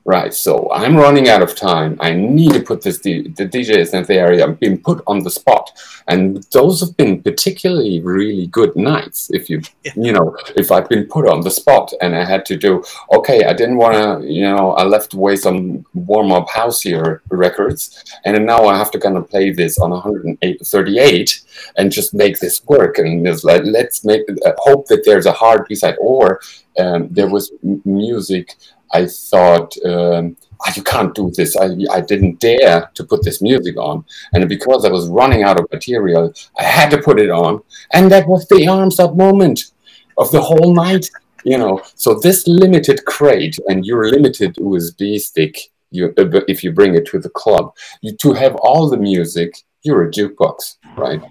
Right, 0.10 0.34
so 0.34 0.68
I'm 0.72 0.98
running 0.98 1.30
out 1.30 1.44
of 1.44 1.54
time. 1.54 1.96
I 2.00 2.16
need 2.16 2.54
to 2.54 2.62
put 2.62 2.82
this 2.82 2.98
the 2.98 3.26
DJs 3.26 3.94
in 3.94 4.04
the 4.06 4.16
area. 4.16 4.44
I'm 4.44 4.56
being 4.56 4.80
put 4.80 5.04
on 5.06 5.22
the 5.22 5.30
spot, 5.30 5.70
and 6.08 6.42
those 6.52 6.82
have 6.82 6.98
been 6.98 7.22
particularly 7.22 8.02
really 8.02 8.48
good 8.48 8.76
nights. 8.76 9.30
If 9.32 9.52
you, 9.52 9.62
you 9.96 10.12
know, 10.12 10.36
if 10.56 10.72
I've 10.72 10.90
been 10.90 11.06
put 11.06 11.28
on 11.28 11.42
the 11.42 11.52
spot 11.52 11.94
and 12.02 12.16
I 12.16 12.26
had 12.26 12.44
to 12.48 12.58
do, 12.58 12.84
okay, 13.12 13.44
I 13.44 13.54
didn't 13.54 13.78
want 13.78 13.94
to, 13.94 14.28
you 14.28 14.42
know, 14.42 14.72
I 14.72 14.84
left 14.84 15.14
away 15.14 15.36
some 15.36 15.86
warm 15.94 16.32
up 16.32 16.48
houseier 16.48 17.22
records, 17.30 18.04
and 18.26 18.44
now 18.48 18.66
I 18.66 18.80
have 18.80 18.90
to 18.94 19.00
kind 19.00 19.16
of 19.16 19.30
play 19.30 19.52
this 19.52 19.78
on 19.78 19.92
138 19.92 21.42
and 21.78 21.92
just 21.92 22.16
make 22.16 22.40
this 22.40 22.66
work. 22.66 22.98
And 22.98 23.28
it's 23.28 23.44
like, 23.44 23.62
let's 23.64 24.04
make 24.04 24.24
uh, 24.44 24.54
hope 24.58 24.88
that 24.88 25.06
there's 25.06 25.28
a 25.28 25.40
hard 25.44 25.68
B 25.68 25.76
side, 25.76 25.98
or 26.00 26.42
um, 26.80 27.10
there 27.12 27.30
was 27.30 27.52
music 27.86 28.56
I 28.92 29.06
thought, 29.06 29.76
um, 29.86 30.36
oh, 30.62 30.72
you 30.76 30.84
can't 30.84 31.14
do 31.14 31.32
this. 31.32 31.56
I, 31.56 31.70
I 31.92 32.02
didn't 32.02 32.40
dare 32.40 32.90
to 32.94 33.04
put 33.04 33.24
this 33.24 33.42
music 33.42 33.78
on. 33.78 34.06
And 34.34 34.48
because 34.50 34.86
I 34.86 34.90
was 34.90 35.08
running 35.10 35.44
out 35.44 35.60
of 35.60 35.72
material, 35.72 36.34
I 36.58 36.64
had 36.64 36.90
to 36.92 37.02
put 37.02 37.20
it 37.20 37.30
on. 37.30 37.62
And 37.94 38.12
that 38.12 38.28
was 38.28 38.48
the 38.48 38.68
arms 38.68 39.00
up 39.00 39.16
moment 39.16 39.72
of 40.18 40.32
the 40.32 40.42
whole 40.42 40.74
night. 40.74 41.10
You 41.46 41.58
know, 41.58 41.82
so 41.96 42.16
this 42.16 42.48
limited 42.48 43.06
crate 43.06 43.58
and 43.68 43.86
your 43.86 44.10
limited 44.10 44.56
USB 44.56 45.20
stick, 45.20 45.58
you, 45.90 46.14
if 46.18 46.64
you 46.64 46.74
bring 46.74 46.96
it 46.96 47.06
to 47.08 47.20
the 47.20 47.30
club, 47.30 47.74
you, 48.02 48.16
to 48.18 48.34
have 48.34 48.56
all 48.56 48.90
the 48.90 48.98
music, 48.98 49.54
you're 49.84 50.08
a 50.08 50.12
jukebox, 50.12 50.76
right? 50.98 51.22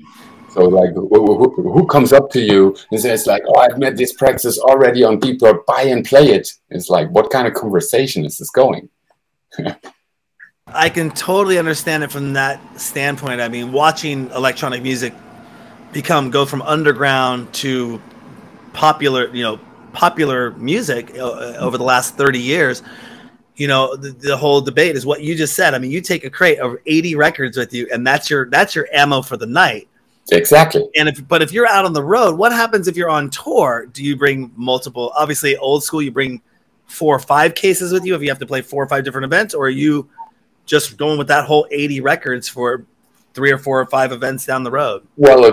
So 0.58 0.64
like, 0.64 0.92
who, 0.92 1.08
who, 1.08 1.70
who, 1.70 1.86
comes 1.86 2.12
up 2.12 2.30
to 2.30 2.40
you 2.40 2.74
and 2.90 3.00
says 3.00 3.28
like, 3.28 3.42
"Oh, 3.46 3.60
I've 3.60 3.78
met 3.78 3.96
this 3.96 4.12
practice 4.12 4.58
already 4.58 5.04
on 5.04 5.20
Beatport. 5.20 5.64
Buy 5.66 5.82
and 5.82 6.04
play 6.04 6.30
it." 6.30 6.48
It's 6.70 6.90
like, 6.90 7.08
what 7.10 7.30
kind 7.30 7.46
of 7.46 7.54
conversation 7.54 8.24
is 8.24 8.38
this 8.38 8.50
going? 8.50 8.88
I 10.66 10.88
can 10.88 11.12
totally 11.12 11.58
understand 11.58 12.02
it 12.02 12.10
from 12.10 12.32
that 12.32 12.60
standpoint. 12.80 13.40
I 13.40 13.48
mean, 13.48 13.70
watching 13.70 14.30
electronic 14.32 14.82
music 14.82 15.14
become 15.92 16.28
go 16.30 16.44
from 16.44 16.62
underground 16.62 17.54
to 17.54 18.02
popular, 18.72 19.32
you 19.32 19.44
know, 19.44 19.60
popular 19.92 20.50
music 20.52 21.16
uh, 21.16 21.54
over 21.60 21.78
the 21.78 21.84
last 21.84 22.16
30 22.16 22.40
years, 22.40 22.82
you 23.54 23.68
know, 23.68 23.94
the, 23.94 24.10
the, 24.10 24.36
whole 24.36 24.60
debate 24.60 24.96
is 24.96 25.06
what 25.06 25.22
you 25.22 25.36
just 25.36 25.54
said. 25.54 25.72
I 25.72 25.78
mean, 25.78 25.92
you 25.92 26.00
take 26.00 26.24
a 26.24 26.30
crate 26.30 26.58
of 26.58 26.76
80 26.84 27.14
records 27.14 27.56
with 27.56 27.72
you 27.72 27.88
and 27.92 28.04
that's 28.04 28.28
your 28.28 28.50
that's 28.50 28.74
your 28.74 28.88
ammo 28.92 29.22
for 29.22 29.36
the 29.36 29.46
night. 29.46 29.88
Exactly. 30.30 30.88
And 30.96 31.08
if 31.08 31.26
but 31.26 31.42
if 31.42 31.52
you're 31.52 31.66
out 31.66 31.84
on 31.84 31.92
the 31.92 32.02
road, 32.02 32.36
what 32.36 32.52
happens 32.52 32.88
if 32.88 32.96
you're 32.96 33.10
on 33.10 33.30
tour? 33.30 33.86
Do 33.86 34.04
you 34.04 34.16
bring 34.16 34.52
multiple? 34.56 35.12
Obviously, 35.16 35.56
old 35.56 35.84
school, 35.84 36.02
you 36.02 36.10
bring 36.10 36.42
four 36.86 37.14
or 37.14 37.20
five 37.20 37.54
cases 37.54 37.92
with 37.92 38.04
you 38.04 38.14
if 38.14 38.22
you 38.22 38.28
have 38.28 38.38
to 38.38 38.46
play 38.46 38.62
four 38.62 38.82
or 38.82 38.88
five 38.88 39.04
different 39.04 39.24
events, 39.24 39.54
or 39.54 39.66
are 39.66 39.70
you 39.70 40.08
just 40.66 40.96
going 40.96 41.18
with 41.18 41.28
that 41.28 41.44
whole 41.46 41.66
80 41.70 42.00
records 42.00 42.48
for 42.48 42.84
three 43.34 43.50
or 43.50 43.58
four 43.58 43.80
or 43.80 43.86
five 43.86 44.12
events 44.12 44.44
down 44.44 44.64
the 44.64 44.70
road? 44.70 45.06
Well, 45.16 45.44
uh, 45.44 45.52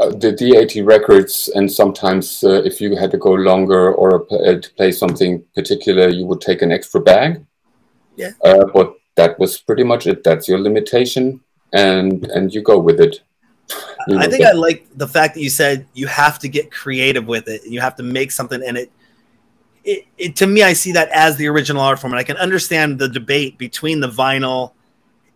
uh 0.00 0.10
the 0.10 0.34
D80 0.38 0.86
records, 0.86 1.48
and 1.54 1.70
sometimes 1.70 2.44
uh, 2.44 2.62
if 2.64 2.80
you 2.80 2.96
had 2.96 3.10
to 3.12 3.18
go 3.18 3.32
longer 3.32 3.92
or 3.92 4.26
uh, 4.30 4.60
to 4.60 4.70
play 4.76 4.92
something 4.92 5.42
particular, 5.54 6.08
you 6.08 6.26
would 6.26 6.40
take 6.40 6.62
an 6.62 6.72
extra 6.72 7.00
bag. 7.00 7.44
Yeah. 8.16 8.32
Uh, 8.44 8.64
but 8.74 8.94
that 9.16 9.38
was 9.38 9.58
pretty 9.58 9.84
much 9.84 10.06
it. 10.06 10.24
That's 10.24 10.48
your 10.48 10.58
limitation, 10.58 11.40
and 11.72 12.26
and 12.26 12.52
you 12.54 12.62
go 12.62 12.78
with 12.78 13.00
it. 13.00 13.22
You 14.08 14.16
know, 14.16 14.20
I 14.20 14.26
think 14.28 14.42
but, 14.42 14.54
I 14.54 14.58
like 14.58 14.86
the 14.96 15.06
fact 15.06 15.34
that 15.34 15.40
you 15.40 15.50
said 15.50 15.86
you 15.94 16.06
have 16.06 16.38
to 16.40 16.48
get 16.48 16.70
creative 16.70 17.26
with 17.26 17.48
it. 17.48 17.62
You 17.64 17.80
have 17.80 17.96
to 17.96 18.02
make 18.02 18.32
something, 18.32 18.62
and 18.66 18.76
it, 18.76 18.90
it, 19.84 20.06
it 20.18 20.36
to 20.36 20.46
me, 20.46 20.62
I 20.62 20.72
see 20.72 20.92
that 20.92 21.08
as 21.10 21.36
the 21.36 21.46
original 21.48 21.82
art 21.82 21.98
form, 21.98 22.12
and 22.12 22.20
I 22.20 22.24
can 22.24 22.36
understand 22.36 22.98
the 22.98 23.08
debate 23.08 23.58
between 23.58 24.00
the 24.00 24.08
vinyl 24.08 24.72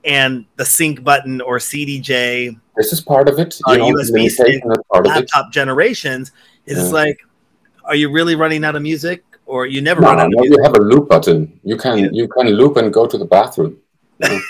and 0.04 0.46
the 0.56 0.64
sync 0.64 1.02
button 1.04 1.40
or 1.40 1.58
CDJ. 1.58 2.58
This 2.76 2.92
is 2.92 3.00
part 3.00 3.28
of 3.28 3.38
it. 3.38 3.58
You 3.66 3.72
uh, 3.72 3.76
know, 3.76 3.92
USB 3.92 4.28
stick, 4.30 4.62
laptop 5.04 5.52
generations. 5.52 6.32
Is 6.66 6.78
yeah. 6.78 6.94
like, 6.94 7.20
are 7.84 7.94
you 7.94 8.10
really 8.10 8.34
running 8.34 8.64
out 8.64 8.74
of 8.76 8.82
music, 8.82 9.24
or 9.46 9.66
you 9.66 9.80
never 9.80 10.00
no, 10.00 10.08
run 10.08 10.20
out 10.20 10.30
no, 10.30 10.38
of 10.38 10.42
music? 10.42 10.58
You 10.58 10.64
have 10.64 10.74
a 10.76 10.80
loop 10.80 11.08
button. 11.08 11.60
You 11.62 11.76
can 11.76 11.98
yeah. 11.98 12.10
you 12.12 12.28
can 12.28 12.48
loop 12.48 12.76
and 12.76 12.92
go 12.92 13.06
to 13.06 13.18
the 13.18 13.24
bathroom. 13.24 13.78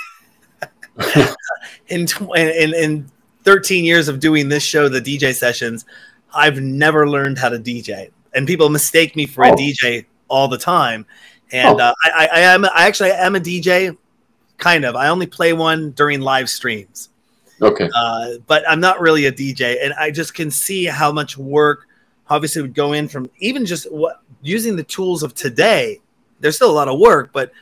in, 1.88 2.06
in 2.36 2.74
in 2.74 3.10
13 3.46 3.84
years 3.84 4.08
of 4.08 4.18
doing 4.18 4.48
this 4.48 4.64
show, 4.64 4.88
the 4.88 5.00
DJ 5.00 5.32
sessions, 5.32 5.86
I've 6.34 6.60
never 6.60 7.08
learned 7.08 7.38
how 7.38 7.48
to 7.48 7.58
DJ, 7.58 8.10
and 8.34 8.46
people 8.46 8.68
mistake 8.68 9.14
me 9.16 9.24
for 9.24 9.46
oh. 9.46 9.52
a 9.52 9.56
DJ 9.56 10.04
all 10.28 10.48
the 10.48 10.58
time. 10.58 11.06
And 11.52 11.80
oh. 11.80 11.84
uh, 11.84 11.94
I, 12.04 12.28
I, 12.32 12.40
am 12.40 12.64
I 12.64 12.86
actually 12.86 13.12
am 13.12 13.36
a 13.36 13.40
DJ, 13.40 13.96
kind 14.58 14.84
of. 14.84 14.96
I 14.96 15.08
only 15.08 15.26
play 15.26 15.52
one 15.52 15.92
during 15.92 16.20
live 16.20 16.50
streams. 16.50 17.10
Okay. 17.62 17.88
Uh, 17.94 18.32
but 18.48 18.68
I'm 18.68 18.80
not 18.80 19.00
really 19.00 19.26
a 19.26 19.32
DJ, 19.32 19.76
and 19.82 19.94
I 19.94 20.10
just 20.10 20.34
can 20.34 20.50
see 20.50 20.84
how 20.84 21.12
much 21.12 21.38
work 21.38 21.86
obviously 22.28 22.62
would 22.62 22.74
go 22.74 22.94
in 22.94 23.06
from 23.06 23.30
even 23.38 23.64
just 23.64 23.90
what 23.92 24.22
using 24.42 24.74
the 24.74 24.82
tools 24.82 25.22
of 25.22 25.34
today. 25.34 26.00
There's 26.40 26.56
still 26.56 26.70
a 26.70 26.74
lot 26.74 26.88
of 26.88 26.98
work, 26.98 27.30
but 27.32 27.52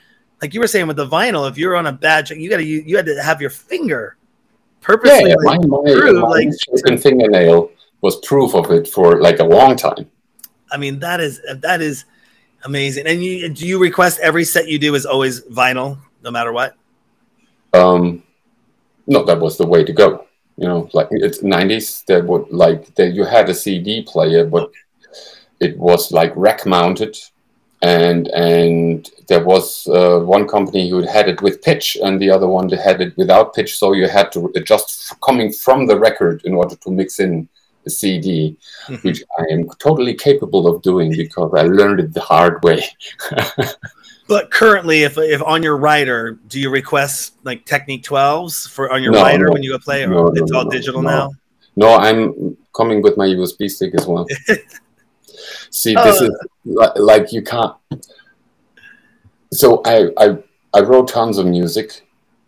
like 0.41 0.55
you 0.55 0.61
were 0.61 0.67
saying 0.67 0.87
with 0.87 0.97
the 0.97 1.07
vinyl, 1.07 1.49
if 1.49 1.59
you're 1.59 1.77
on 1.77 1.87
a 1.87 1.93
badge, 1.93 2.31
you 2.31 2.49
got 2.49 2.57
to 2.57 2.65
you, 2.65 2.83
you 2.87 2.97
had 2.97 3.07
to 3.07 3.23
have 3.23 3.41
your 3.43 3.51
finger 3.51 4.17
purposely 4.85 5.31
yeah, 5.31 5.35
like, 5.45 5.61
my, 5.63 5.83
my, 5.83 6.13
my 6.13 6.29
like 6.87 7.01
fingernail 7.01 7.71
was 8.03 8.17
proof 8.21 8.55
of 8.55 8.71
it 8.71 8.87
for 8.87 9.21
like 9.21 9.41
a 9.41 9.45
long 9.45 9.75
time. 9.77 10.09
I 10.71 10.77
mean, 10.77 10.99
that 11.01 11.21
is 11.21 11.41
that 11.63 11.81
is 11.81 12.05
amazing. 12.65 13.07
And 13.07 13.25
you 13.25 13.49
do 13.49 13.67
you 13.67 13.81
request 13.81 14.21
every 14.21 14.45
set 14.45 14.69
you 14.69 14.79
do 14.79 14.95
is 14.95 15.07
always 15.07 15.41
vinyl, 15.43 15.99
no 16.23 16.31
matter 16.31 16.53
what? 16.53 16.77
Um, 17.73 18.23
no, 19.07 19.25
that 19.25 19.41
was 19.41 19.57
the 19.59 19.67
way 19.67 19.85
to 19.85 19.93
go. 19.93 20.27
You 20.57 20.69
know, 20.69 20.89
like 20.93 21.09
it's 21.11 21.43
nineties. 21.43 22.05
That 22.07 22.25
would 22.27 22.51
like 22.51 22.95
that 22.95 23.15
you 23.15 23.25
had 23.25 23.49
a 23.49 23.55
CD 23.55 24.03
player, 24.03 24.45
but 24.45 24.71
it 25.61 25.77
was 25.79 26.13
like 26.13 26.33
rack 26.37 26.67
mounted 26.67 27.17
and 27.83 28.29
and 28.29 29.11
there 29.29 29.45
was 29.45 29.87
uh, 29.89 30.21
one 30.21 30.47
company 30.47 30.89
who 30.89 31.03
had 31.03 31.29
it 31.29 31.41
with 31.43 31.63
pitch 31.63 31.97
and 32.03 32.21
the 32.21 32.31
other 32.31 32.47
one 32.47 32.69
had 32.69 33.01
it 33.01 33.17
without 33.17 33.55
pitch. 33.55 33.79
So 33.79 33.93
you 33.93 34.09
had 34.09 34.33
to 34.33 34.53
adjust 34.55 35.19
coming 35.21 35.53
from 35.53 35.87
the 35.87 35.99
record 35.99 36.43
in 36.45 36.55
order 36.55 36.77
to 36.77 36.91
mix 36.91 37.21
in 37.21 37.49
the 37.85 37.91
cd 37.91 38.57
mm-hmm. 38.87 39.07
which 39.07 39.23
i 39.39 39.45
am 39.53 39.69
totally 39.79 40.15
capable 40.15 40.67
of 40.67 40.81
doing 40.81 41.13
because 41.15 41.53
i 41.55 41.63
learned 41.63 42.01
it 42.01 42.15
the 42.15 42.21
hard 42.21 42.63
way. 42.65 42.83
But 44.27 44.51
currently 44.51 45.03
if, 45.03 45.19
if 45.19 45.43
on 45.43 45.63
your 45.63 45.77
writer 45.77 46.39
do 46.49 46.59
you 46.59 46.71
request 46.71 47.35
like 47.45 47.67
Technics 47.67 48.09
12s 48.09 48.71
for 48.71 48.91
on 48.91 49.03
your 49.03 49.13
no, 49.13 49.23
writer 49.23 49.49
no, 49.49 49.53
when 49.53 49.63
you 49.63 49.73
go 49.73 49.79
play 49.79 50.03
or 50.03 50.09
no, 50.09 50.29
it's 50.29 50.51
all 50.51 50.65
digital 50.65 51.03
now? 51.03 51.31
No 51.77 51.95
i'm 51.95 52.57
coming 52.75 53.03
with 53.03 53.19
my 53.19 53.27
usb 53.27 53.69
stick 53.69 53.93
as 53.95 54.07
well. 54.07 54.27
See, 55.71 55.95
this 55.95 56.21
uh, 56.21 56.25
is 56.25 56.91
like 56.97 57.33
you 57.33 57.43
can't. 57.43 57.75
So 59.55 59.83
I, 59.85 60.11
I 60.19 60.37
I 60.75 60.81
wrote 60.81 61.09
tons 61.09 61.39
of 61.39 61.47
music, 61.47 62.03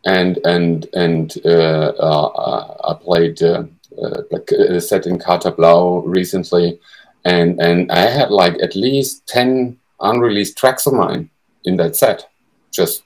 and 0.04 0.38
and 0.44 0.88
and 0.92 1.32
uh, 1.44 1.92
uh, 1.98 2.76
I 2.90 2.94
played 2.94 3.40
uh, 3.42 3.64
uh, 4.02 4.22
like 4.32 4.50
a 4.50 4.80
set 4.80 5.06
in 5.06 5.18
Kater 5.18 5.52
Blau 5.52 5.98
recently, 6.04 6.80
and 7.24 7.60
and 7.60 7.92
I 7.92 8.10
had 8.10 8.30
like 8.30 8.60
at 8.60 8.74
least 8.74 9.26
ten 9.26 9.78
unreleased 10.00 10.58
tracks 10.58 10.86
of 10.86 10.94
mine 10.94 11.30
in 11.64 11.76
that 11.76 11.94
set, 11.94 12.28
just 12.72 13.04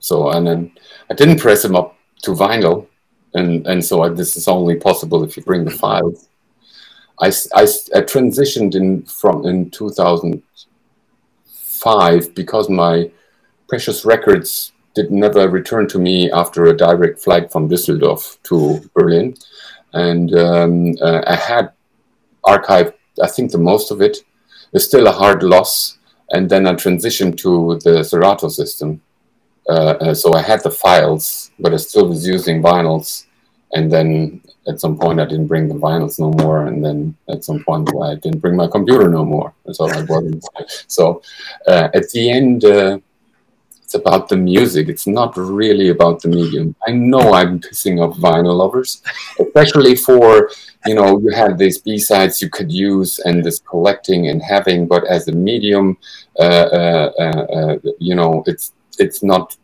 so 0.00 0.28
and 0.30 0.46
then 0.46 0.72
I 1.10 1.14
didn't 1.14 1.40
press 1.40 1.62
them 1.62 1.76
up 1.76 1.96
to 2.24 2.32
vinyl, 2.32 2.86
and 3.32 3.66
and 3.66 3.82
so 3.82 4.02
I, 4.02 4.10
this 4.10 4.36
is 4.36 4.48
only 4.48 4.76
possible 4.76 5.24
if 5.24 5.36
you 5.36 5.42
bring 5.42 5.64
the 5.64 5.70
files. 5.70 6.28
I, 7.20 7.28
I, 7.54 7.62
I 7.62 8.00
transitioned 8.02 8.74
in 8.74 9.02
from 9.04 9.46
in 9.46 9.70
2005 11.84 12.34
because 12.34 12.68
my 12.68 13.10
precious 13.68 14.04
records 14.04 14.72
did 14.94 15.10
never 15.10 15.48
return 15.48 15.88
to 15.88 15.98
me 15.98 16.30
after 16.30 16.64
a 16.64 16.76
direct 16.76 17.20
flight 17.20 17.50
from 17.50 17.68
Düsseldorf 17.68 18.38
to 18.44 18.80
Berlin, 18.94 19.34
and 19.92 20.34
um, 20.34 20.94
uh, 21.02 21.22
I 21.26 21.36
had 21.36 21.72
archived 22.44 22.94
I 23.22 23.28
think 23.28 23.52
the 23.52 23.58
most 23.58 23.90
of 23.90 24.00
it. 24.00 24.18
It's 24.72 24.86
still 24.86 25.06
a 25.06 25.12
hard 25.12 25.42
loss, 25.42 25.98
and 26.30 26.50
then 26.50 26.66
I 26.66 26.72
transitioned 26.74 27.38
to 27.38 27.78
the 27.84 28.02
Serato 28.02 28.48
system. 28.48 29.00
Uh, 29.68 29.94
uh, 30.00 30.14
so 30.14 30.34
I 30.34 30.42
had 30.42 30.62
the 30.62 30.70
files, 30.70 31.52
but 31.58 31.72
I 31.72 31.76
still 31.76 32.08
was 32.08 32.26
using 32.26 32.62
vinyls. 32.62 33.26
And 33.72 33.90
then 33.90 34.42
at 34.66 34.80
some 34.80 34.98
point, 34.98 35.20
I 35.20 35.26
didn't 35.26 35.46
bring 35.46 35.68
the 35.68 35.74
vinyls 35.74 36.18
no 36.18 36.30
more. 36.30 36.66
And 36.66 36.84
then 36.84 37.16
at 37.28 37.44
some 37.44 37.62
point, 37.64 37.88
I 38.02 38.14
didn't 38.14 38.40
bring 38.40 38.56
my 38.56 38.66
computer 38.66 39.08
no 39.08 39.24
more. 39.24 39.52
So 39.72 39.88
I 39.88 40.02
wasn't. 40.02 40.44
so 40.86 41.22
uh, 41.66 41.88
at 41.94 42.10
the 42.10 42.30
end, 42.30 42.64
uh, 42.64 42.98
it's 43.82 43.94
about 43.94 44.28
the 44.28 44.36
music. 44.36 44.88
It's 44.88 45.06
not 45.06 45.36
really 45.36 45.90
about 45.90 46.22
the 46.22 46.28
medium. 46.28 46.74
I 46.86 46.92
know 46.92 47.34
I'm 47.34 47.60
pissing 47.60 48.00
off 48.00 48.16
vinyl 48.16 48.56
lovers, 48.56 49.02
especially 49.38 49.94
for 49.94 50.50
you 50.86 50.94
know 50.94 51.18
you 51.20 51.30
have 51.30 51.58
these 51.58 51.78
B 51.78 51.98
sides 51.98 52.40
you 52.40 52.48
could 52.48 52.72
use 52.72 53.18
and 53.20 53.44
this 53.44 53.58
collecting 53.60 54.28
and 54.28 54.42
having, 54.42 54.86
but 54.86 55.04
as 55.06 55.28
a 55.28 55.32
medium, 55.32 55.98
uh, 56.38 56.42
uh, 56.42 57.12
uh, 57.18 57.42
uh, 57.56 57.76
you 57.98 58.14
know 58.14 58.42
it's 58.46 58.72
it's 58.98 59.22
not. 59.22 59.56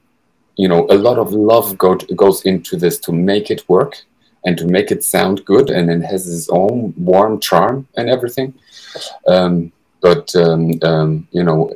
You 0.56 0.68
know, 0.68 0.86
a 0.90 0.98
lot 0.98 1.16
of 1.16 1.32
love 1.32 1.78
go 1.78 1.94
to, 1.94 2.14
goes 2.14 2.42
into 2.42 2.76
this 2.76 2.98
to 3.06 3.12
make 3.12 3.50
it 3.50 3.66
work 3.66 4.04
and 4.44 4.56
to 4.58 4.66
make 4.66 4.90
it 4.90 5.04
sound 5.04 5.44
good, 5.44 5.70
and 5.70 5.90
it 5.90 6.02
has 6.02 6.32
its 6.32 6.48
own 6.50 6.94
warm 6.96 7.40
charm 7.40 7.86
and 7.96 8.08
everything. 8.08 8.54
Um, 9.26 9.72
but 10.00 10.34
um, 10.34 10.72
um, 10.82 11.28
you 11.30 11.42
know, 11.42 11.74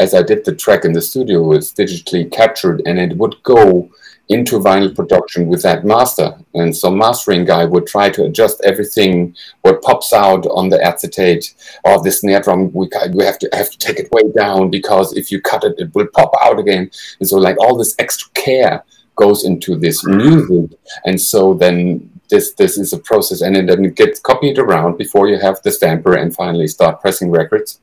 as 0.00 0.14
I 0.14 0.22
did 0.22 0.44
the 0.44 0.54
track 0.54 0.84
in 0.84 0.92
the 0.92 1.02
studio, 1.02 1.44
it 1.44 1.56
was 1.56 1.72
digitally 1.72 2.30
captured 2.30 2.82
and 2.86 2.98
it 2.98 3.16
would 3.16 3.40
go 3.42 3.90
into 4.30 4.58
vinyl 4.58 4.94
production 4.94 5.46
with 5.48 5.62
that 5.62 5.84
master. 5.84 6.34
And 6.54 6.74
so 6.74 6.90
mastering 6.90 7.44
guy 7.44 7.66
would 7.66 7.86
try 7.86 8.08
to 8.10 8.24
adjust 8.24 8.60
everything 8.64 9.36
what 9.62 9.82
pops 9.82 10.12
out 10.12 10.46
on 10.46 10.70
the 10.70 10.82
acetate 10.82 11.54
or 11.84 12.02
the 12.02 12.10
snare 12.10 12.40
drum. 12.40 12.72
We, 12.72 12.88
we 13.12 13.24
have 13.24 13.38
to 13.40 13.50
have 13.52 13.70
to 13.70 13.78
take 13.78 13.98
it 13.98 14.10
way 14.10 14.22
down 14.34 14.70
because 14.70 15.14
if 15.14 15.30
you 15.30 15.40
cut 15.40 15.64
it, 15.64 15.74
it 15.78 15.94
will 15.94 16.06
pop 16.06 16.32
out 16.42 16.58
again. 16.58 16.90
And 17.20 17.28
so 17.28 17.36
like 17.36 17.58
all 17.60 17.76
this 17.76 17.94
extra 17.98 18.30
care 18.32 18.82
goes 19.16 19.44
into 19.44 19.76
this 19.76 20.04
music. 20.04 20.78
And 21.04 21.20
so 21.20 21.54
then 21.54 22.10
this 22.30 22.54
this 22.54 22.78
is 22.78 22.92
a 22.92 22.98
process 22.98 23.42
and 23.42 23.56
it, 23.56 23.66
then 23.66 23.84
it 23.84 23.96
gets 23.96 24.18
copied 24.20 24.58
around 24.58 24.96
before 24.96 25.28
you 25.28 25.38
have 25.38 25.60
the 25.62 25.70
stamper 25.70 26.14
and 26.14 26.34
finally 26.34 26.66
start 26.66 27.00
pressing 27.00 27.30
records. 27.30 27.80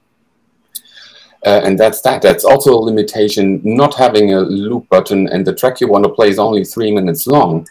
Uh, 1.46 1.62
and 1.64 1.80
that's 1.80 2.02
that. 2.02 2.22
That's 2.22 2.46
also 2.46 2.72
a 2.74 2.86
limitation, 2.90 3.62
not 3.64 3.96
having 3.96 4.34
a 4.34 4.42
loop 4.42 4.88
button, 4.90 5.28
and 5.28 5.46
the 5.46 5.56
track 5.56 5.82
you 5.82 5.88
want 5.88 6.04
to 6.04 6.12
play 6.12 6.30
is 6.30 6.38
only 6.38 6.64
three 6.64 6.92
minutes 6.92 7.26
long, 7.26 7.68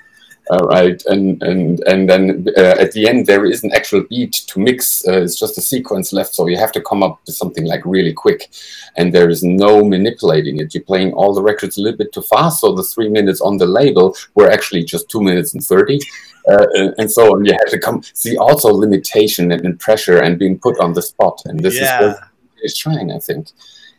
uh, 0.50 0.64
right? 0.64 1.02
And 1.06 1.42
and 1.42 1.80
and 1.86 2.08
then 2.08 2.46
uh, 2.56 2.76
at 2.78 2.92
the 2.92 3.08
end 3.08 3.26
there 3.26 3.44
is 3.44 3.62
an 3.62 3.72
actual 3.72 4.02
beat 4.02 4.32
to 4.48 4.58
mix. 4.58 5.06
Uh, 5.06 5.22
it's 5.22 5.38
just 5.38 5.58
a 5.58 5.60
sequence 5.60 6.12
left, 6.12 6.34
so 6.34 6.48
you 6.48 6.56
have 6.56 6.72
to 6.72 6.80
come 6.80 7.02
up 7.02 7.20
with 7.24 7.36
something 7.36 7.64
like 7.64 7.84
really 7.84 8.12
quick, 8.12 8.50
and 8.96 9.14
there 9.14 9.30
is 9.30 9.42
no 9.42 9.84
manipulating 9.84 10.58
it. 10.58 10.74
You're 10.74 10.82
playing 10.82 11.12
all 11.12 11.32
the 11.32 11.42
records 11.42 11.78
a 11.78 11.82
little 11.82 11.98
bit 11.98 12.12
too 12.12 12.22
fast, 12.22 12.60
so 12.60 12.74
the 12.74 12.82
three 12.82 13.08
minutes 13.08 13.40
on 13.40 13.58
the 13.58 13.66
label 13.66 14.16
were 14.34 14.50
actually 14.50 14.84
just 14.84 15.08
two 15.08 15.20
minutes 15.20 15.54
and 15.54 15.64
thirty. 15.64 16.00
Uh, 16.48 16.66
and 16.96 17.12
so 17.12 17.34
on. 17.34 17.44
You 17.44 17.52
have 17.52 17.68
to 17.68 17.78
come 17.78 18.02
see 18.14 18.38
also 18.38 18.72
limitation 18.72 19.52
and, 19.52 19.64
and, 19.64 19.78
pressure 19.78 20.22
and 20.22 20.38
being 20.38 20.58
put 20.58 20.80
on 20.80 20.94
the 20.94 21.02
spot. 21.02 21.42
And 21.44 21.60
this 21.60 21.78
yeah. 21.78 22.02
is 22.02 22.16
is 22.62 22.78
trying. 22.78 23.12
I 23.12 23.18
think, 23.18 23.48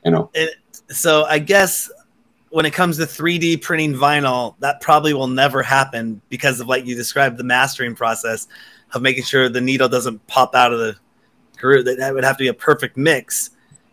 you 0.04 0.12
know. 0.12 0.32
It, 0.34 0.56
so 0.90 1.24
I 1.26 1.38
guess 1.38 1.90
when 2.52 2.66
it 2.66 2.74
comes 2.74 2.98
to 2.98 3.04
3D 3.04 3.62
printing 3.62 3.94
vinyl, 3.94 4.56
that 4.60 4.82
probably 4.82 5.14
will 5.14 5.28
never 5.28 5.64
happen 5.64 6.22
because 6.30 6.60
of 6.60 6.68
like 6.68 6.86
you 6.86 6.96
described 6.96 7.38
the 7.38 7.44
mastering 7.44 7.96
process 7.96 8.48
of 8.94 9.02
making 9.02 9.24
sure 9.24 9.50
the 9.50 9.62
needle 9.62 9.88
doesn't 9.88 10.26
pop 10.28 10.54
out 10.54 10.74
of 10.74 10.80
the 10.80 10.96
groove. 11.58 11.86
That 11.86 12.14
would 12.14 12.24
have 12.24 12.38
to 12.38 12.44
be 12.44 12.50
a 12.50 12.54
perfect 12.54 12.98
mix 12.98 13.52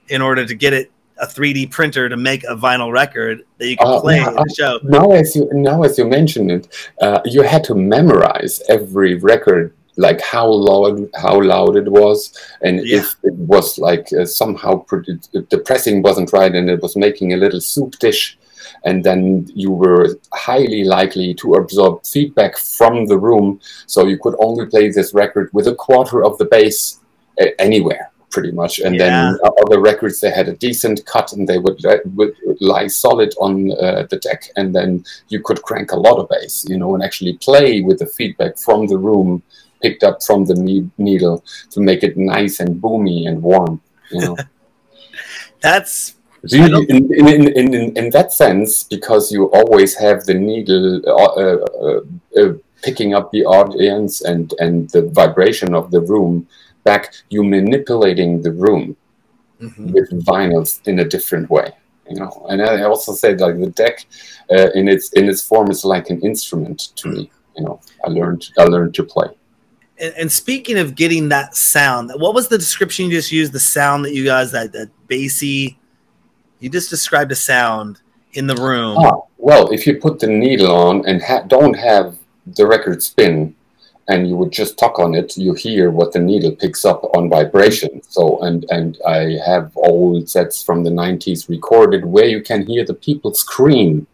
in 0.09 0.21
order 0.21 0.45
to 0.45 0.55
get 0.55 0.73
it 0.73 0.91
a 1.19 1.27
3D 1.27 1.71
printer 1.71 2.09
to 2.09 2.17
make 2.17 2.45
a 2.45 2.57
vinyl 2.57 2.93
record 2.93 3.45
that 3.59 3.69
you 3.69 3.77
can 3.77 3.87
uh, 3.87 4.01
play 4.01 4.21
now, 4.21 4.29
in 4.29 4.35
the 4.35 4.55
show. 4.57 4.79
Now, 4.83 5.11
as 5.13 5.35
you 5.35 5.49
now 5.53 5.83
as 5.83 5.99
you 5.99 6.07
mentioned 6.07 6.51
it, 6.51 6.91
uh, 7.01 7.21
you 7.25 7.43
had 7.43 7.65
to 7.65 7.75
memorize 7.75 8.61
every 8.69 9.15
record 9.15 9.75
like 9.97 10.21
how 10.21 10.49
loud 10.49 11.09
how 11.17 11.43
loud 11.43 11.75
it 11.77 11.91
was 11.91 12.33
and 12.63 12.87
yeah. 12.87 12.99
if 12.99 13.17
it 13.25 13.35
was 13.35 13.81
like 13.81 14.07
uh, 14.13 14.25
somehow 14.25 14.85
the 14.87 15.63
pressing 15.67 16.03
wasn't 16.03 16.33
right 16.33 16.55
and 16.55 16.71
it 16.71 16.81
was 16.81 16.95
making 16.95 17.33
a 17.33 17.37
little 17.37 17.61
soup 17.61 17.99
dish 17.99 18.39
and 18.85 19.05
then 19.05 19.47
you 19.55 19.71
were 19.71 20.19
highly 20.33 20.85
likely 20.85 21.35
to 21.35 21.55
absorb 21.55 22.05
feedback 22.05 22.57
from 22.57 23.07
the 23.07 23.19
room 23.19 23.61
so 23.87 24.07
you 24.07 24.19
could 24.19 24.35
only 24.41 24.67
play 24.67 24.91
this 24.91 25.15
record 25.15 25.51
with 25.53 25.67
a 25.67 25.75
quarter 25.75 26.25
of 26.25 26.37
the 26.39 26.45
bass 26.45 27.01
uh, 27.41 27.47
anywhere 27.59 28.11
pretty 28.31 28.51
much 28.51 28.79
and 28.79 28.95
yeah. 28.95 29.33
then 29.33 29.39
other 29.65 29.81
records 29.81 30.21
they 30.21 30.31
had 30.31 30.49
a 30.49 30.57
decent 30.57 31.05
cut 31.07 31.33
and 31.33 31.49
they 31.49 31.59
would, 31.59 31.83
would 32.15 32.35
lie 32.61 32.87
solid 32.87 33.33
on 33.41 33.73
uh, 33.81 34.07
the 34.11 34.19
deck 34.19 34.45
and 34.57 34.75
then 34.75 35.03
you 35.29 35.41
could 35.41 35.63
crank 35.63 35.93
a 35.93 35.97
lot 35.97 36.19
of 36.19 36.29
bass 36.29 36.67
you 36.69 36.77
know 36.77 36.95
and 36.95 37.03
actually 37.03 37.33
play 37.39 37.81
with 37.81 37.99
the 37.99 38.07
feedback 38.07 38.59
from 38.59 38.87
the 38.87 38.99
room 38.99 39.43
picked 39.81 40.05
up 40.05 40.23
from 40.23 40.45
the 40.45 40.89
needle 40.99 41.45
to 41.71 41.81
make 41.81 42.03
it 42.03 42.17
nice 42.17 42.61
and 42.61 42.81
boomy 42.81 43.29
and 43.29 43.43
warm. 43.43 43.81
You 44.11 44.21
know, 44.21 44.37
that's 45.61 46.17
in, 46.43 46.75
in, 46.89 47.13
in, 47.13 47.75
in, 47.75 47.97
in 47.97 48.11
that 48.11 48.33
sense 48.33 48.85
because 48.85 49.33
you 49.33 49.47
always 49.53 49.97
have 49.97 50.25
the 50.25 50.35
needle 50.35 51.03
uh, 51.07 51.13
uh, 51.13 52.41
uh, 52.41 52.53
picking 52.83 53.15
up 53.15 53.33
the 53.33 53.45
audience 53.45 54.23
and 54.23 54.55
and 54.59 54.89
the 54.91 55.03
vibration 55.09 55.75
of 55.75 55.91
the 55.91 56.01
room 56.01 56.47
back. 56.85 57.13
You 57.31 57.43
manipulating 57.45 58.43
the 58.43 58.53
room 58.53 58.97
mm-hmm. 59.61 59.93
with 59.93 60.11
vinyls 60.25 60.87
in 60.87 61.01
a 61.01 61.05
different 61.05 61.51
way. 61.51 61.73
You 62.09 62.21
know, 62.21 62.47
and 62.49 62.63
I 62.63 62.83
also 62.85 63.13
said 63.13 63.41
like 63.41 63.59
the 63.61 63.71
deck 63.71 64.07
uh, 64.51 64.71
in 64.75 64.89
its 64.89 65.13
in 65.13 65.29
its 65.29 65.43
form 65.43 65.71
is 65.71 65.85
like 65.85 66.11
an 66.11 66.21
instrument 66.23 66.97
to 66.97 67.09
me. 67.09 67.31
You 67.57 67.65
know, 67.65 67.81
I 68.05 68.09
learned 68.09 68.49
I 68.59 68.65
learned 68.65 68.95
to 68.95 69.05
play 69.05 69.29
and, 70.01 70.15
and, 70.15 70.33
speaking 70.33 70.79
of 70.79 70.95
getting 70.95 71.29
that 71.31 71.57
sound, 71.57 72.13
what 72.17 72.35
was 72.35 72.49
the 72.49 72.59
description 72.59 73.07
you 73.07 73.13
just 73.13 73.33
used? 73.33 73.53
The 73.53 73.61
sound 73.61 74.05
that 74.05 74.15
you 74.15 74.25
guys 74.25 74.53
that 74.53 74.73
that 74.73 74.91
bassy. 75.09 75.78
You 76.61 76.69
just 76.69 76.91
described 76.91 77.33
a 77.33 77.37
sound 77.37 78.01
in 78.33 78.47
the 78.47 78.57
room. 78.57 78.97
Oh, 78.99 79.29
well, 79.39 79.71
if 79.71 79.87
you 79.87 79.97
put 79.97 80.19
the 80.19 80.27
needle 80.27 80.73
on 80.75 81.07
and 81.07 81.23
ha- 81.23 81.43
don't 81.43 81.75
have 81.75 82.19
the 82.47 82.67
record 82.67 83.03
spin, 83.03 83.55
and 84.09 84.27
you 84.27 84.37
would 84.37 84.51
just 84.51 84.79
tuck 84.79 84.99
on 84.99 85.15
it, 85.15 85.37
you 85.37 85.53
hear 85.53 85.91
what 85.91 86.13
the 86.13 86.19
needle 86.19 86.53
picks 86.53 86.85
up 86.85 87.05
on 87.15 87.29
vibration. 87.29 88.03
So, 88.09 88.41
and 88.43 88.65
and 88.71 88.99
I 89.07 89.37
have 89.47 89.71
old 89.77 90.29
sets 90.29 90.63
from 90.63 90.83
the 90.83 90.91
'90s 90.91 91.49
recorded 91.49 92.05
where 92.05 92.25
you 92.25 92.41
can 92.43 92.67
hear 92.67 92.85
the 92.85 92.95
people 92.95 93.35
scream 93.35 94.07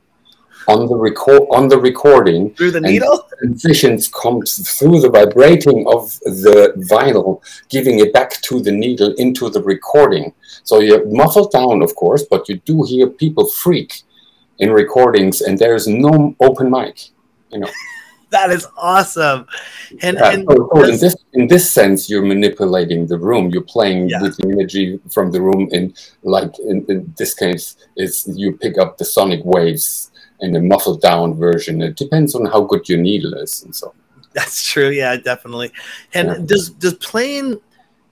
on 0.68 0.86
the 0.86 0.96
record 0.96 1.42
on 1.50 1.68
the 1.68 1.78
recording 1.78 2.54
through 2.54 2.70
the 2.70 2.80
needle? 2.80 3.26
transitions 3.38 4.08
comes 4.08 4.78
through 4.78 5.00
the 5.00 5.10
vibrating 5.10 5.84
of 5.88 6.18
the 6.20 6.72
vinyl 6.90 7.42
giving 7.68 7.98
it 7.98 8.12
back 8.12 8.40
to 8.42 8.60
the 8.60 8.72
needle 8.72 9.12
into 9.18 9.50
the 9.50 9.62
recording. 9.62 10.32
So 10.62 10.80
you're 10.80 11.06
muffled 11.06 11.52
down 11.52 11.82
of 11.82 11.94
course 11.96 12.24
but 12.28 12.48
you 12.48 12.56
do 12.64 12.84
hear 12.84 13.08
people 13.08 13.46
freak 13.46 14.02
in 14.58 14.70
recordings 14.70 15.40
and 15.40 15.58
there's 15.58 15.86
no 15.86 16.34
open 16.40 16.70
mic 16.70 17.10
you 17.52 17.60
know. 17.60 17.70
That 18.30 18.50
is 18.50 18.66
awesome. 18.76 19.46
And, 20.02 20.16
yeah, 20.16 20.32
and 20.32 20.44
so, 20.50 20.68
so 20.74 20.82
in 20.82 20.98
this 20.98 21.16
in 21.34 21.46
this 21.46 21.70
sense 21.70 22.10
you're 22.10 22.24
manipulating 22.24 23.06
the 23.06 23.16
room. 23.16 23.50
You're 23.50 23.62
playing 23.62 24.08
yeah. 24.08 24.20
with 24.20 24.36
the 24.38 24.48
energy 24.50 24.98
from 25.08 25.30
the 25.30 25.40
room 25.40 25.68
in 25.70 25.94
like 26.24 26.58
in, 26.58 26.84
in 26.88 27.14
this 27.16 27.32
case 27.32 27.76
is 27.96 28.28
you 28.34 28.56
pick 28.56 28.76
up 28.76 28.98
the 28.98 29.04
sonic 29.04 29.44
waves 29.44 30.10
in 30.40 30.56
a 30.56 30.60
muffled 30.60 31.00
down 31.00 31.34
version. 31.34 31.82
It 31.82 31.96
depends 31.96 32.34
on 32.34 32.44
how 32.46 32.62
good 32.62 32.88
your 32.88 32.98
needle 32.98 33.34
is 33.34 33.62
and 33.62 33.74
so. 33.74 33.94
That's 34.32 34.66
true. 34.66 34.90
Yeah, 34.90 35.16
definitely. 35.16 35.72
And 36.12 36.28
yeah. 36.28 36.38
does 36.44 36.70
does 36.70 36.94
playing 36.94 37.60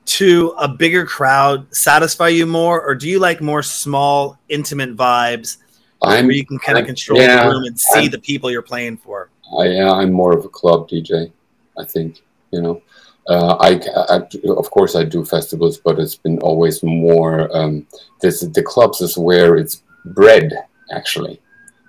to 0.05 0.55
a 0.59 0.69
bigger 0.69 1.05
crowd 1.05 1.75
satisfy 1.75 2.29
you 2.29 2.47
more, 2.47 2.81
or 2.81 2.95
do 2.95 3.09
you 3.09 3.19
like 3.19 3.41
more 3.41 3.63
small, 3.63 4.39
intimate 4.49 4.97
vibes 4.97 5.59
I'm, 6.03 6.27
where 6.27 6.35
you 6.35 6.47
can 6.47 6.59
kind 6.59 6.79
of 6.79 6.87
control 6.87 7.21
yeah, 7.21 7.45
the 7.45 7.51
room 7.51 7.65
and 7.65 7.79
see 7.79 8.05
I'm, 8.05 8.11
the 8.11 8.19
people 8.19 8.51
you're 8.51 8.63
playing 8.63 8.97
for? 8.97 9.31
I, 9.59 9.67
yeah, 9.67 9.93
I'm 9.93 10.13
more 10.13 10.37
of 10.37 10.45
a 10.45 10.49
club 10.49 10.89
DJ. 10.89 11.31
I 11.79 11.85
think 11.85 12.23
you 12.51 12.63
know. 12.63 12.83
Uh, 13.29 13.55
I, 13.61 13.81
I, 14.13 14.23
of 14.51 14.69
course 14.73 14.97
I 14.97 15.05
do 15.05 15.25
festivals, 15.25 15.79
but 15.79 16.01
it's 16.01 16.17
been 16.17 16.41
always 16.41 16.83
more. 16.83 17.57
Um, 17.57 17.87
this 18.21 18.41
the 18.41 18.63
clubs 18.65 19.01
is 19.01 19.17
where 19.17 19.57
it's 19.57 19.83
bred 20.05 20.53
actually 20.91 21.41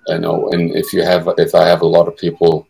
you 0.07 0.19
know 0.19 0.49
and 0.49 0.75
if 0.75 0.93
you 0.93 1.03
have 1.03 1.27
if 1.37 1.55
i 1.55 1.65
have 1.65 1.81
a 1.81 1.93
lot 1.95 2.07
of 2.07 2.17
people 2.17 2.67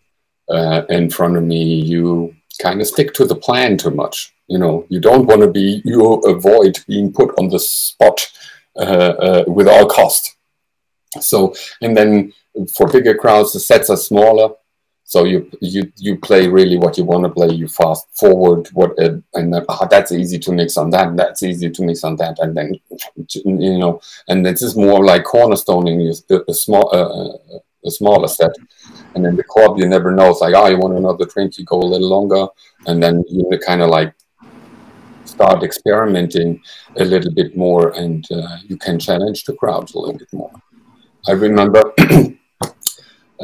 uh, 0.49 0.83
in 0.89 1.09
front 1.09 1.37
of 1.37 1.43
me 1.43 1.63
you 1.81 2.33
kind 2.61 2.81
of 2.81 2.87
stick 2.87 3.13
to 3.13 3.25
the 3.25 3.35
plan 3.35 3.77
too 3.77 3.91
much 3.91 4.33
you 4.47 4.57
know? 4.57 4.85
You 4.89 4.99
don't 4.99 5.25
want 5.25 5.41
to 5.41 5.47
be 5.47 5.81
you 5.85 6.13
avoid 6.35 6.79
being 6.87 7.11
put 7.11 7.33
on 7.37 7.49
the 7.49 7.59
spot 7.59 8.19
uh, 8.75 9.13
uh, 9.27 9.43
with 9.47 9.67
all 9.67 9.87
cost. 9.87 10.35
So 11.19 11.53
and 11.81 11.95
then 11.95 12.33
for 12.75 12.87
bigger 12.87 13.15
crowds 13.15 13.53
the 13.53 13.59
sets 13.59 13.89
are 13.89 13.97
smaller 13.97 14.53
So 15.05 15.25
you 15.25 15.49
you 15.61 15.91
you 15.97 16.17
play 16.17 16.47
really 16.47 16.77
what 16.77 16.97
you 16.97 17.03
want 17.03 17.23
to 17.25 17.29
play. 17.29 17.49
You 17.49 17.67
fast 17.67 18.07
forward 18.17 18.69
what 18.73 18.91
uh, 18.99 19.17
and 19.33 19.53
then, 19.53 19.65
oh, 19.67 19.87
that's 19.89 20.11
easy 20.11 20.39
to 20.39 20.51
mix 20.51 20.77
on 20.77 20.89
that. 20.91 21.15
That's 21.15 21.43
easy 21.43 21.69
to 21.69 21.83
mix 21.83 22.03
on 22.03 22.15
that, 22.17 22.39
and 22.39 22.55
then 22.55 22.79
you 23.33 23.77
know. 23.77 24.01
And 24.27 24.45
this 24.45 24.61
is 24.61 24.75
more 24.75 25.03
like 25.05 25.25
cornerstoning 25.25 26.09
a, 26.29 26.41
a 26.49 26.53
small 26.53 26.89
uh, 26.95 27.59
a 27.85 27.91
smaller 27.91 28.27
set. 28.27 28.55
And 29.15 29.25
in 29.25 29.35
the 29.35 29.43
club, 29.43 29.77
you 29.77 29.87
never 29.87 30.11
know. 30.11 30.31
It's 30.31 30.41
like, 30.41 30.55
oh, 30.55 30.67
you 30.67 30.77
want 30.77 30.97
another 30.97 31.25
drink? 31.25 31.57
You 31.57 31.65
go 31.65 31.79
a 31.79 31.83
little 31.83 32.09
longer, 32.09 32.47
and 32.87 33.03
then 33.03 33.23
you 33.27 33.45
kind 33.65 33.81
of 33.81 33.89
like 33.89 34.15
start 35.25 35.63
experimenting 35.63 36.61
a 36.97 37.03
little 37.03 37.31
bit 37.33 37.55
more, 37.55 37.89
and 37.91 38.25
uh, 38.31 38.57
you 38.65 38.77
can 38.77 38.99
challenge 38.99 39.43
the 39.43 39.53
crowd 39.53 39.93
a 39.93 39.99
little 39.99 40.17
bit 40.17 40.31
more. 40.33 40.51
I 41.27 41.31
remember 41.31 41.93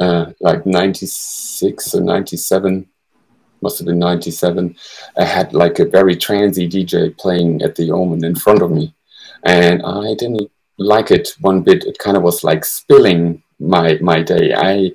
uh, 0.00 0.32
like 0.40 0.66
96 0.66 1.94
or 1.94 2.00
97 2.00 2.86
must 3.62 3.78
have 3.78 3.86
been 3.86 3.98
97 3.98 4.74
i 5.18 5.24
had 5.24 5.52
like 5.52 5.78
a 5.78 5.84
very 5.84 6.16
transy 6.16 6.66
dj 6.66 7.16
playing 7.18 7.60
at 7.60 7.74
the 7.74 7.90
omen 7.90 8.24
in 8.24 8.34
front 8.34 8.62
of 8.62 8.70
me. 8.70 8.94
And 9.44 9.82
i 9.82 10.14
didn't 10.14 10.50
like 10.80 11.10
it 11.10 11.36
one 11.40 11.60
bit. 11.62 11.84
It 11.84 11.98
kind 11.98 12.16
of 12.16 12.22
was 12.22 12.42
like 12.42 12.64
spilling 12.64 13.42
my 13.60 13.98
my 14.00 14.22
day. 14.22 14.54
I 14.54 14.92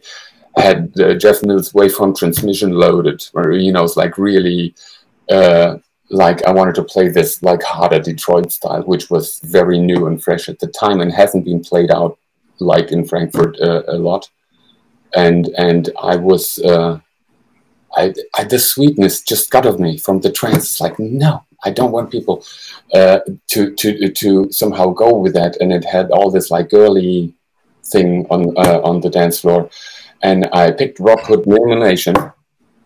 had 0.57 0.91
uh, 0.99 1.13
jeff 1.13 1.43
mills 1.43 1.73
waveform 1.73 2.17
transmission 2.17 2.71
loaded 2.71 3.21
or 3.33 3.51
you 3.51 3.73
know 3.73 3.83
it's 3.83 3.97
like 3.97 4.17
really 4.17 4.73
uh, 5.29 5.75
like 6.09 6.41
i 6.45 6.51
wanted 6.51 6.75
to 6.75 6.83
play 6.83 7.09
this 7.09 7.43
like 7.43 7.61
harder 7.61 7.99
detroit 7.99 8.49
style 8.51 8.81
which 8.83 9.09
was 9.09 9.39
very 9.43 9.77
new 9.77 10.07
and 10.07 10.23
fresh 10.23 10.47
at 10.47 10.57
the 10.59 10.67
time 10.67 11.01
and 11.01 11.11
hasn't 11.11 11.43
been 11.43 11.61
played 11.61 11.91
out 11.91 12.17
like 12.59 12.93
in 12.93 13.03
frankfurt 13.05 13.59
uh, 13.59 13.83
a 13.89 13.97
lot 13.97 14.29
and 15.15 15.47
and 15.57 15.89
I 16.01 16.15
was 16.17 16.59
uh, 16.59 16.99
I, 17.95 18.13
I 18.37 18.43
the 18.43 18.59
sweetness 18.59 19.21
just 19.21 19.49
got 19.49 19.65
of 19.65 19.79
me 19.79 19.97
from 19.97 20.19
the 20.21 20.31
trance. 20.31 20.63
It's 20.71 20.81
like 20.81 20.99
no, 20.99 21.43
I 21.63 21.71
don't 21.71 21.91
want 21.91 22.11
people 22.11 22.45
uh, 22.93 23.19
to 23.47 23.73
to 23.75 24.09
to 24.09 24.51
somehow 24.51 24.89
go 24.89 25.15
with 25.15 25.33
that. 25.33 25.57
And 25.61 25.71
it 25.73 25.85
had 25.85 26.11
all 26.11 26.29
this 26.29 26.51
like 26.51 26.69
girly 26.69 27.33
thing 27.83 28.25
on 28.29 28.53
uh, 28.57 28.81
on 28.83 29.01
the 29.01 29.09
dance 29.09 29.39
floor, 29.39 29.69
and 30.21 30.47
I 30.53 30.71
picked 30.71 30.99
Robert 30.99 31.25
Hood 31.25 31.47
Minimal 31.47 31.79
Nation, 31.79 32.15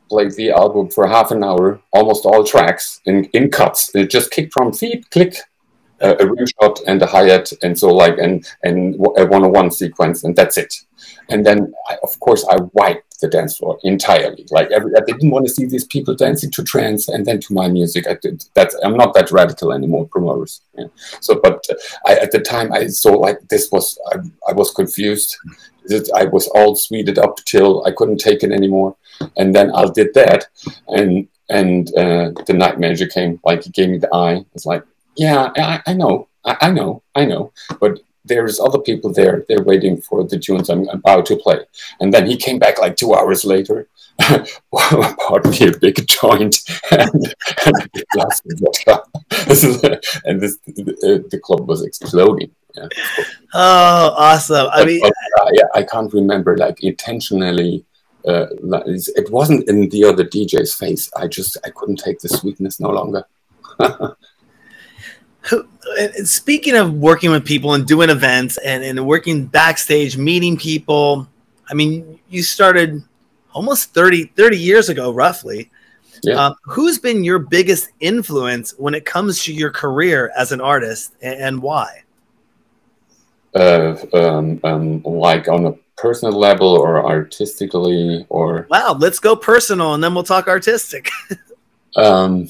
played 0.09 0.33
the 0.33 0.51
album 0.51 0.89
for 0.89 1.07
half 1.07 1.31
an 1.31 1.43
hour, 1.43 1.81
almost 1.91 2.25
all 2.25 2.43
tracks 2.43 3.01
in 3.05 3.25
in 3.33 3.49
cuts. 3.49 3.93
It 3.95 4.09
just 4.09 4.31
kicked 4.31 4.53
from 4.53 4.71
feet, 4.73 5.09
click, 5.09 5.35
a 6.01 6.25
rim 6.25 6.45
shot 6.61 6.79
and 6.87 7.01
a 7.01 7.05
hi 7.05 7.27
hat, 7.27 7.51
and 7.61 7.77
so 7.77 7.93
like 7.93 8.17
and 8.17 8.45
and 8.63 8.95
a 9.17 9.25
one 9.25 9.43
on 9.43 9.51
one 9.51 9.71
sequence, 9.71 10.23
and 10.23 10.35
that's 10.35 10.57
it 10.57 10.73
and 11.29 11.45
then, 11.45 11.73
I, 11.87 11.97
of 12.03 12.19
course, 12.19 12.45
I 12.49 12.57
wiped 12.73 13.19
the 13.19 13.27
dance 13.27 13.57
floor 13.57 13.77
entirely. 13.83 14.45
Like 14.49 14.71
every, 14.71 14.91
I 14.95 15.01
didn't 15.01 15.29
want 15.29 15.45
to 15.47 15.53
see 15.53 15.65
these 15.65 15.85
people 15.85 16.15
dancing 16.15 16.51
to 16.51 16.63
trance 16.63 17.07
and 17.07 17.25
then 17.25 17.39
to 17.41 17.53
my 17.53 17.67
music. 17.67 18.07
I 18.07 18.15
did 18.15 18.45
that. 18.55 18.73
I'm 18.83 18.97
not 18.97 19.13
that 19.13 19.31
radical 19.31 19.73
anymore, 19.73 20.07
promoters. 20.07 20.61
Yeah. 20.77 20.85
So, 21.21 21.39
but 21.41 21.63
I, 22.05 22.15
at 22.15 22.31
the 22.31 22.39
time, 22.39 22.71
I 22.73 22.87
saw 22.87 23.11
like 23.11 23.39
this 23.49 23.71
was. 23.71 23.97
I, 24.11 24.17
I 24.49 24.53
was 24.53 24.71
confused. 24.71 25.37
I 26.15 26.25
was 26.25 26.47
all 26.49 26.75
sweeted 26.75 27.17
up 27.17 27.37
till 27.45 27.85
I 27.85 27.91
couldn't 27.91 28.19
take 28.19 28.43
it 28.43 28.51
anymore, 28.51 28.95
and 29.37 29.55
then 29.55 29.71
I 29.71 29.85
did 29.93 30.13
that, 30.13 30.47
and 30.87 31.27
and 31.49 31.89
uh, 31.95 32.31
the 32.47 32.53
night 32.53 32.79
manager 32.79 33.07
came. 33.07 33.39
Like 33.43 33.63
he 33.63 33.71
gave 33.71 33.89
me 33.89 33.97
the 33.97 34.13
eye. 34.13 34.45
It's 34.53 34.65
like, 34.65 34.83
yeah, 35.19 35.51
I, 35.57 35.81
I 35.85 35.93
know, 35.93 36.29
I, 36.45 36.57
I 36.61 36.71
know, 36.71 37.03
I 37.13 37.25
know, 37.25 37.51
but 37.81 37.99
there's 38.23 38.59
other 38.59 38.79
people 38.79 39.11
there. 39.11 39.45
They're 39.47 39.63
waiting 39.63 39.99
for 39.99 40.23
the 40.23 40.39
tunes 40.39 40.69
I'm 40.69 40.87
about 40.89 41.25
to 41.27 41.35
play. 41.35 41.59
And 41.99 42.13
then 42.13 42.25
he 42.25 42.37
came 42.37 42.57
back 42.57 42.79
like 42.79 42.95
two 42.95 43.13
hours 43.13 43.43
later, 43.43 43.87
bought 44.71 45.45
me 45.45 45.67
a 45.67 45.77
big 45.77 46.07
joint 46.07 46.61
and, 46.91 47.01
and 47.01 47.83
a 47.83 47.89
big 47.93 48.05
glass 48.13 48.41
of 48.45 48.59
vodka. 48.59 49.03
and 50.25 50.39
this, 50.39 50.57
the, 50.67 51.25
the, 51.29 51.39
club 51.39 51.67
was 51.67 51.83
exploding. 51.83 52.51
Yeah. 52.75 52.87
Oh, 53.53 54.13
awesome! 54.17 54.67
I 54.71 54.85
mean, 54.85 55.01
but, 55.01 55.13
uh, 55.41 55.49
yeah, 55.53 55.63
I 55.73 55.83
can't 55.83 56.13
remember 56.13 56.55
like 56.55 56.83
intentionally. 56.83 57.83
Uh, 58.27 58.45
it 58.51 59.31
wasn't 59.31 59.67
in 59.67 59.89
the 59.89 60.03
other 60.03 60.23
DJ's 60.23 60.75
face. 60.75 61.09
I 61.15 61.27
just 61.27 61.57
I 61.65 61.71
couldn't 61.71 61.97
take 61.97 62.19
the 62.19 62.29
sweetness 62.29 62.79
no 62.79 62.89
longer. 62.89 63.23
speaking 66.23 66.75
of 66.75 66.93
working 66.93 67.31
with 67.31 67.45
people 67.45 67.73
and 67.73 67.85
doing 67.85 68.09
events 68.09 68.57
and, 68.57 68.83
and 68.83 69.05
working 69.05 69.45
backstage, 69.45 70.17
meeting 70.17 70.57
people, 70.57 71.27
I 71.69 71.73
mean, 71.73 72.19
you 72.29 72.43
started 72.43 73.03
almost 73.53 73.93
30, 73.93 74.25
30 74.35 74.57
years 74.57 74.89
ago, 74.89 75.11
roughly. 75.11 75.69
Yeah. 76.23 76.33
Um, 76.35 76.55
who's 76.63 76.99
been 76.99 77.23
your 77.23 77.39
biggest 77.39 77.91
influence 77.99 78.73
when 78.77 78.93
it 78.93 79.05
comes 79.05 79.43
to 79.43 79.53
your 79.53 79.71
career 79.71 80.31
as 80.35 80.51
an 80.51 80.59
artist 80.59 81.13
and, 81.21 81.41
and 81.41 81.61
why? 81.61 82.03
Uh, 83.55 83.95
um, 84.13 84.59
um, 84.63 85.01
like 85.03 85.47
on 85.47 85.65
a 85.65 85.73
personal 85.99 86.37
level 86.37 86.67
or 86.67 87.05
artistically 87.05 88.25
or 88.29 88.65
wow 88.69 88.95
let's 88.97 89.19
go 89.19 89.35
personal 89.35 89.95
and 89.95 90.01
then 90.01 90.13
we'll 90.13 90.23
talk 90.23 90.47
artistic 90.47 91.09
um 91.97 92.47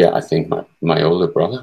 yeah 0.00 0.10
i 0.20 0.22
think 0.28 0.42
my 0.48 0.62
my 0.80 0.98
older 1.02 1.30
brother 1.36 1.62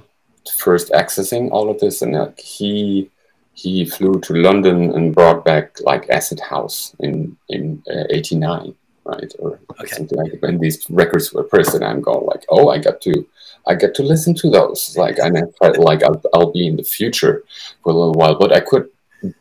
first 0.51 0.91
accessing 0.91 1.49
all 1.51 1.69
of 1.69 1.79
this, 1.79 2.01
and 2.01 2.13
like 2.13 2.39
he 2.39 3.09
he 3.53 3.85
flew 3.85 4.19
to 4.19 4.33
London 4.33 4.93
and 4.93 5.15
brought 5.15 5.45
back 5.45 5.77
like 5.81 6.09
Acid 6.09 6.39
House 6.39 6.95
in 6.99 7.35
in 7.49 7.83
'89, 8.09 8.51
uh, 8.51 9.09
right, 9.09 9.33
or 9.39 9.59
okay. 9.79 9.87
something 9.87 10.17
like 10.17 10.31
that. 10.31 10.41
when 10.41 10.59
these 10.59 10.85
records 10.89 11.33
were 11.33 11.43
pressed, 11.43 11.75
and 11.75 11.83
I'm 11.83 12.01
going 12.01 12.25
like, 12.25 12.45
oh, 12.49 12.69
I 12.69 12.79
got 12.79 13.01
to 13.01 13.25
I 13.67 13.75
get 13.75 13.95
to 13.95 14.03
listen 14.03 14.35
to 14.35 14.49
those. 14.49 14.95
Like 14.97 15.19
I 15.19 15.31
felt 15.59 15.77
like 15.77 16.03
I'll, 16.03 16.21
I'll 16.33 16.51
be 16.51 16.67
in 16.67 16.77
the 16.77 16.83
future 16.83 17.43
for 17.83 17.91
a 17.91 17.95
little 17.95 18.13
while, 18.13 18.37
but 18.37 18.53
I 18.53 18.59
could 18.59 18.89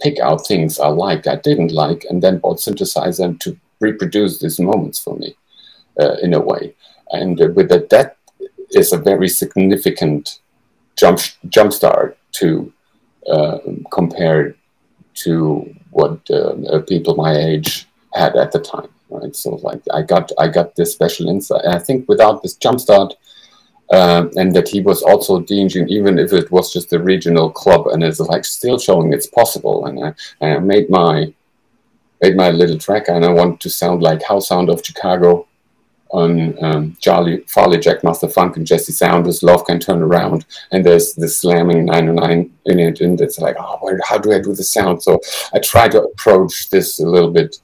pick 0.01 0.19
out 0.19 0.47
things 0.47 0.81
I 0.81 0.89
liked, 0.89 1.27
I 1.27 1.37
didn't 1.37 1.73
like, 1.73 2.07
and 2.09 2.23
then 2.23 2.39
both 2.39 2.61
synthesize 2.61 3.19
them 3.19 3.37
to 3.41 3.59
reproduce 3.81 4.39
these 4.39 4.59
moments 4.59 4.99
for 4.99 5.15
me 5.17 5.37
uh, 6.01 6.15
in 6.23 6.33
a 6.33 6.41
way. 6.41 6.75
And 7.11 7.39
uh, 7.39 7.49
with 7.49 7.69
that, 7.69 7.91
that 7.91 8.17
is 8.75 8.93
a 8.93 8.99
very 8.99 9.29
significant 9.29 10.41
jump 10.97 11.19
jumpstart 11.49 12.17
to 12.33 12.73
uh, 13.31 13.59
compare 13.91 14.55
to 15.15 15.75
what 15.91 16.19
uh, 16.31 16.81
people 16.89 17.15
my 17.15 17.37
age 17.37 17.87
had 18.15 18.37
at 18.37 18.53
the 18.53 18.61
time. 18.61 18.89
Right, 19.11 19.37
so 19.37 19.57
like 19.57 19.83
I 19.93 20.03
got 20.03 20.33
I 20.39 20.49
got 20.49 20.75
this 20.75 20.93
special 20.93 21.29
insight. 21.29 21.65
And 21.65 21.75
I 21.75 21.79
think 21.79 22.09
without 22.09 22.43
this 22.43 22.57
jumpstart, 22.57 23.13
uh, 23.91 24.27
and 24.35 24.55
that 24.57 24.69
he 24.69 24.81
was 24.81 25.03
also 25.03 25.41
DJing, 25.41 25.89
even 25.89 26.19
if 26.19 26.33
it 26.33 26.51
was 26.51 26.73
just 26.73 26.93
a 26.93 26.99
regional 26.99 27.51
club, 27.51 27.87
and 27.89 28.03
it's 28.03 28.19
like 28.19 28.45
still 28.45 28.79
showing 28.79 29.13
it's 29.13 29.27
possible. 29.27 29.87
And 29.87 30.05
I, 30.05 30.15
and 30.41 30.55
I 30.55 30.59
made 30.59 30.91
my 30.91 31.33
made 32.23 32.37
my 32.37 32.51
little 32.51 32.79
track, 32.79 33.09
and 33.09 33.25
I 33.25 33.31
wanted 33.31 33.61
to 33.61 33.71
sound 33.71 34.03
like 34.03 34.23
House 34.23 34.49
Sound 34.49 34.71
of 34.71 34.85
Chicago 34.85 35.47
on 36.11 36.63
um, 36.65 36.97
Charlie 37.01 37.45
Farley, 37.49 37.79
Jackmaster 37.79 38.33
Funk, 38.33 38.57
and 38.57 38.67
Jesse 38.67 38.93
Saunders. 38.93 39.43
Love 39.43 39.65
can 39.65 39.81
turn 39.81 40.03
around, 40.03 40.47
and 40.71 40.85
there's 40.85 41.15
the 41.15 41.29
slamming 41.29 41.85
909 41.87 42.53
in 42.67 42.79
it, 42.79 43.01
and 43.01 43.21
it's 43.21 43.39
like, 43.39 43.57
oh, 43.59 43.79
where, 43.81 44.01
how 44.05 44.19
do 44.19 44.33
I 44.33 44.41
do 44.41 44.55
the 44.55 44.63
sound? 44.63 45.03
So 45.03 45.21
I 45.53 45.59
try 45.59 45.89
to 45.89 46.03
approach 46.03 46.71
this 46.71 47.01
a 47.01 47.07
little 47.07 47.31
bit, 47.31 47.59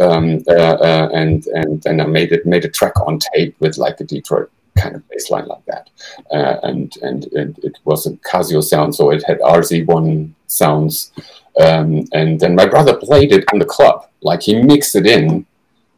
um, 0.00 0.44
uh, 0.48 0.52
uh, 0.52 1.08
and 1.14 1.46
and 1.46 1.82
then 1.82 2.00
I 2.00 2.06
made 2.06 2.32
it 2.32 2.46
made 2.46 2.64
a 2.64 2.70
track 2.70 3.00
on 3.00 3.18
tape 3.34 3.56
with 3.60 3.78
like 3.78 4.00
a 4.00 4.04
Detroit 4.04 4.50
kind 4.76 4.96
of 4.96 5.08
bass 5.08 5.30
line 5.30 5.46
like 5.46 5.64
that, 5.66 5.88
uh, 6.30 6.58
and, 6.62 6.94
and 7.02 7.24
and 7.32 7.58
it 7.60 7.78
was 7.84 8.06
a 8.06 8.12
Casio 8.18 8.62
sound, 8.62 8.94
so 8.94 9.10
it 9.10 9.24
had 9.26 9.40
RZ1 9.40 10.30
sounds, 10.46 11.12
um, 11.60 12.06
and 12.12 12.38
then 12.38 12.54
my 12.54 12.66
brother 12.66 12.96
played 12.96 13.32
it 13.32 13.44
in 13.52 13.58
the 13.58 13.64
club, 13.64 14.08
like 14.20 14.42
he 14.42 14.60
mixed 14.60 14.96
it 14.96 15.06
in. 15.06 15.46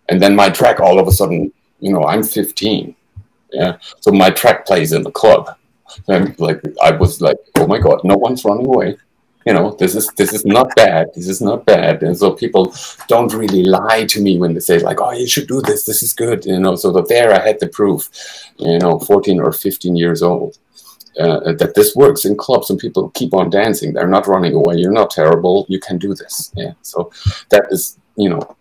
And 0.09 0.23
then 0.23 0.37
my 0.37 0.51
track 0.51 0.79
all 0.79 1.01
of 1.01 1.09
a 1.09 1.11
sudden 1.11 1.53
you 1.81 1.93
know, 1.93 2.05
I'm 2.05 2.23
15. 2.23 2.95
Yeah. 3.53 3.79
So 4.01 4.13
my 4.13 4.31
track 4.31 4.67
plays 4.67 4.93
in 4.93 5.03
the 5.03 5.11
club. 5.11 5.57
And 6.09 6.39
like 6.39 6.61
I 6.83 6.91
was 6.91 7.21
like, 7.21 7.39
oh 7.57 7.67
my 7.67 7.79
god, 7.79 8.01
no 8.05 8.17
one's 8.17 8.45
running 8.45 8.67
away. 8.67 8.97
You 9.47 9.53
know, 9.53 9.77
this 9.79 9.95
is 9.95 10.09
this 10.17 10.33
is 10.33 10.45
not 10.45 10.75
bad. 10.75 11.07
This 11.15 11.29
is 11.29 11.41
not 11.41 11.65
bad. 11.65 12.03
And 12.03 12.19
so 12.19 12.33
people 12.33 12.75
don't 13.07 13.33
really 13.33 13.63
lie 13.63 14.05
to 14.07 14.21
me 14.21 14.39
when 14.39 14.55
they 14.55 14.61
say 14.61 14.81
like, 14.81 15.01
oh, 15.01 15.13
you 15.13 15.29
should 15.29 15.47
do 15.47 15.63
this. 15.63 15.85
This 15.85 16.03
is 16.03 16.13
good. 16.13 16.45
You 16.45 16.59
know. 16.59 16.75
So 16.75 16.91
that 16.93 17.09
there, 17.09 17.33
I 17.33 17.47
had 17.47 17.61
the 17.61 17.69
proof. 17.69 18.11
You 18.59 18.79
know, 18.79 18.99
14 18.99 19.41
or 19.41 19.53
15 19.53 19.95
years 19.97 20.23
old. 20.23 20.59
Uh, 21.19 21.53
that 21.55 21.75
this 21.75 21.97
works 21.97 22.27
in 22.27 22.37
clubs 22.37 22.69
and 22.69 22.79
people 22.79 23.09
keep 23.11 23.33
on 23.33 23.49
dancing. 23.49 23.95
They're 23.95 24.07
not 24.07 24.27
running 24.27 24.53
away. 24.53 24.75
You're 24.77 24.93
not 24.93 25.11
terrible. 25.11 25.65
You 25.69 25.81
can 25.81 25.97
do 25.97 26.15
this. 26.15 26.53
Yeah. 26.55 26.73
So 26.83 27.11
that 27.49 27.69
is, 27.71 27.99
you 28.17 28.29
know, 28.29 28.57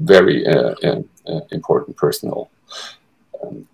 very 0.00 0.46
uh, 0.46 0.74
uh, 0.82 1.02
uh 1.26 1.40
important 1.50 1.96
personal 1.96 2.50
um, 3.42 3.68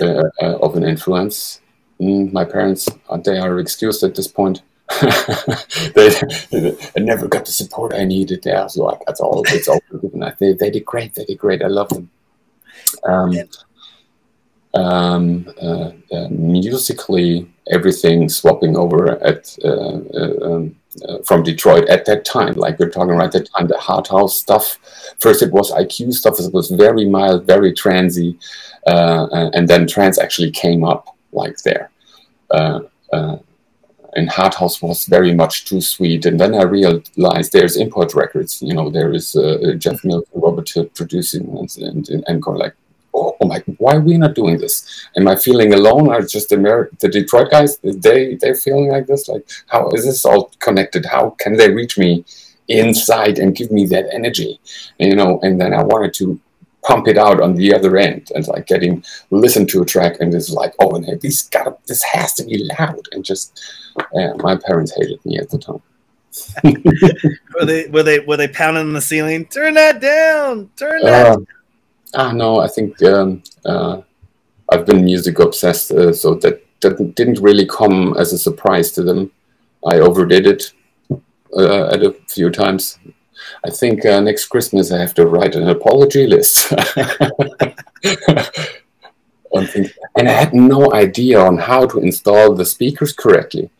uh, 0.00 0.22
uh, 0.40 0.58
of 0.58 0.76
an 0.76 0.84
influence. 0.84 1.60
Mm, 2.00 2.32
my 2.32 2.44
parents, 2.44 2.88
uh, 3.08 3.16
they 3.18 3.38
are 3.38 3.58
excused 3.58 4.02
at 4.02 4.14
this 4.14 4.26
point. 4.26 4.62
they, 5.94 6.76
I 6.96 7.00
never 7.00 7.28
got 7.28 7.44
the 7.46 7.52
support 7.52 7.94
I 7.94 8.04
needed. 8.04 8.44
Yeah, 8.44 8.66
so 8.66 8.84
like 8.84 9.00
that's 9.06 9.20
all. 9.20 9.42
It's 9.48 9.68
all 9.68 9.80
given. 9.90 10.32
They, 10.38 10.52
they 10.52 10.70
did 10.70 10.84
great. 10.84 11.14
They 11.14 11.24
did 11.24 11.38
great. 11.38 11.62
I 11.62 11.68
love 11.68 11.88
them. 11.90 12.10
Um, 13.04 13.34
um, 14.74 15.54
uh, 15.60 15.92
uh, 16.12 16.28
musically, 16.30 17.51
everything 17.70 18.28
swapping 18.28 18.76
over 18.76 19.22
at 19.22 19.56
uh, 19.64 19.68
uh 19.68 20.54
um, 20.54 20.76
uh, 21.08 21.18
from 21.24 21.42
Detroit 21.42 21.88
at 21.88 22.04
that 22.04 22.24
time. 22.24 22.54
Like 22.54 22.78
we're 22.78 22.90
talking 22.90 23.14
right 23.14 23.26
at 23.26 23.32
that 23.32 23.48
time, 23.56 23.66
the 23.66 23.78
hard 23.78 24.06
house 24.08 24.38
stuff. 24.38 24.78
First, 25.20 25.42
it 25.42 25.52
was 25.52 25.72
IQ 25.72 26.12
stuff. 26.12 26.38
It 26.38 26.52
was 26.52 26.70
very 26.70 27.06
mild, 27.06 27.46
very 27.46 27.72
transy, 27.72 28.36
uh, 28.86 29.50
and 29.54 29.68
then 29.68 29.86
trance 29.86 30.18
actually 30.18 30.50
came 30.50 30.84
up 30.84 31.16
like 31.32 31.56
there. 31.58 31.90
and 34.14 34.28
hard 34.28 34.52
house 34.52 34.82
was 34.82 35.06
very 35.06 35.34
much 35.34 35.64
too 35.64 35.80
sweet. 35.80 36.26
And 36.26 36.38
then 36.38 36.54
I 36.54 36.64
realized 36.64 37.52
there's 37.52 37.78
import 37.78 38.12
records. 38.14 38.60
You 38.60 38.74
know, 38.74 38.90
there 38.90 39.14
is 39.14 39.32
Jeff 39.78 40.04
Mills, 40.04 40.26
Robert 40.34 40.70
producing, 40.94 41.48
and, 41.56 42.08
and, 42.10 42.24
and 42.28 42.42
going 42.42 42.58
like 42.58 42.74
oh, 43.14 43.36
my, 43.42 43.62
why 43.78 43.96
are 43.96 44.00
we 44.00 44.16
not 44.16 44.34
doing 44.34 44.58
this? 44.58 45.06
Am 45.16 45.28
I 45.28 45.36
feeling 45.36 45.74
alone? 45.74 46.08
Are 46.08 46.22
just 46.22 46.48
the, 46.48 46.56
Amer- 46.56 46.90
the 47.00 47.08
Detroit 47.08 47.50
guys, 47.50 47.78
they, 47.78 48.36
they're 48.36 48.54
feeling 48.54 48.90
like 48.90 49.06
this? 49.06 49.28
Like, 49.28 49.48
how 49.66 49.88
is 49.90 50.04
this 50.04 50.24
all 50.24 50.50
connected? 50.58 51.04
How 51.06 51.30
can 51.30 51.56
they 51.56 51.70
reach 51.70 51.98
me 51.98 52.24
inside 52.68 53.38
and 53.38 53.54
give 53.54 53.70
me 53.70 53.86
that 53.86 54.06
energy? 54.12 54.60
You 54.98 55.14
know, 55.14 55.40
and 55.42 55.60
then 55.60 55.74
I 55.74 55.82
wanted 55.82 56.14
to 56.14 56.40
pump 56.82 57.06
it 57.06 57.16
out 57.16 57.40
on 57.40 57.54
the 57.54 57.72
other 57.72 57.96
end 57.96 58.30
and 58.34 58.46
like 58.48 58.66
getting 58.66 59.04
listen 59.30 59.66
to 59.68 59.82
a 59.82 59.86
track 59.86 60.16
and 60.20 60.34
it's 60.34 60.50
like, 60.50 60.74
oh, 60.80 60.96
and 60.96 61.20
this 61.20 61.44
got 61.44 61.84
this 61.86 62.02
has 62.02 62.34
to 62.34 62.44
be 62.44 62.68
loud. 62.78 63.08
And 63.12 63.24
just, 63.24 63.60
yeah, 64.12 64.32
my 64.38 64.56
parents 64.56 64.94
hated 64.96 65.24
me 65.24 65.38
at 65.38 65.50
the 65.50 65.58
time. 65.58 65.82
were 67.54 67.66
they 67.66 67.88
were 67.88 68.02
they 68.02 68.20
were 68.20 68.38
they 68.38 68.48
pounding 68.48 68.86
on 68.86 68.92
the 68.94 69.00
ceiling? 69.02 69.44
Turn 69.46 69.74
that 69.74 70.00
down! 70.00 70.70
Turn 70.76 71.02
that. 71.02 71.36
Uh, 71.36 71.40
Ah, 72.14 72.32
no, 72.32 72.60
I 72.60 72.68
think 72.68 73.02
um, 73.02 73.42
uh, 73.64 74.02
I've 74.70 74.86
been 74.86 75.04
music 75.04 75.38
obsessed, 75.38 75.92
uh, 75.92 76.12
so 76.12 76.34
that, 76.36 76.64
that 76.80 77.14
didn't 77.14 77.40
really 77.40 77.66
come 77.66 78.14
as 78.18 78.32
a 78.32 78.38
surprise 78.38 78.92
to 78.92 79.02
them. 79.02 79.32
I 79.86 79.98
overdid 79.98 80.46
it 80.46 80.72
uh, 81.56 81.88
at 81.88 82.02
a 82.02 82.14
few 82.28 82.50
times. 82.50 82.98
I 83.64 83.70
think 83.70 84.04
uh, 84.04 84.20
next 84.20 84.46
Christmas 84.46 84.92
I 84.92 84.98
have 84.98 85.14
to 85.14 85.26
write 85.26 85.54
an 85.54 85.68
apology 85.68 86.26
list. 86.26 86.72
and 89.52 90.28
I 90.28 90.32
had 90.32 90.54
no 90.54 90.92
idea 90.92 91.40
on 91.40 91.58
how 91.58 91.86
to 91.86 91.98
install 92.00 92.54
the 92.54 92.64
speakers 92.64 93.12
correctly. 93.12 93.70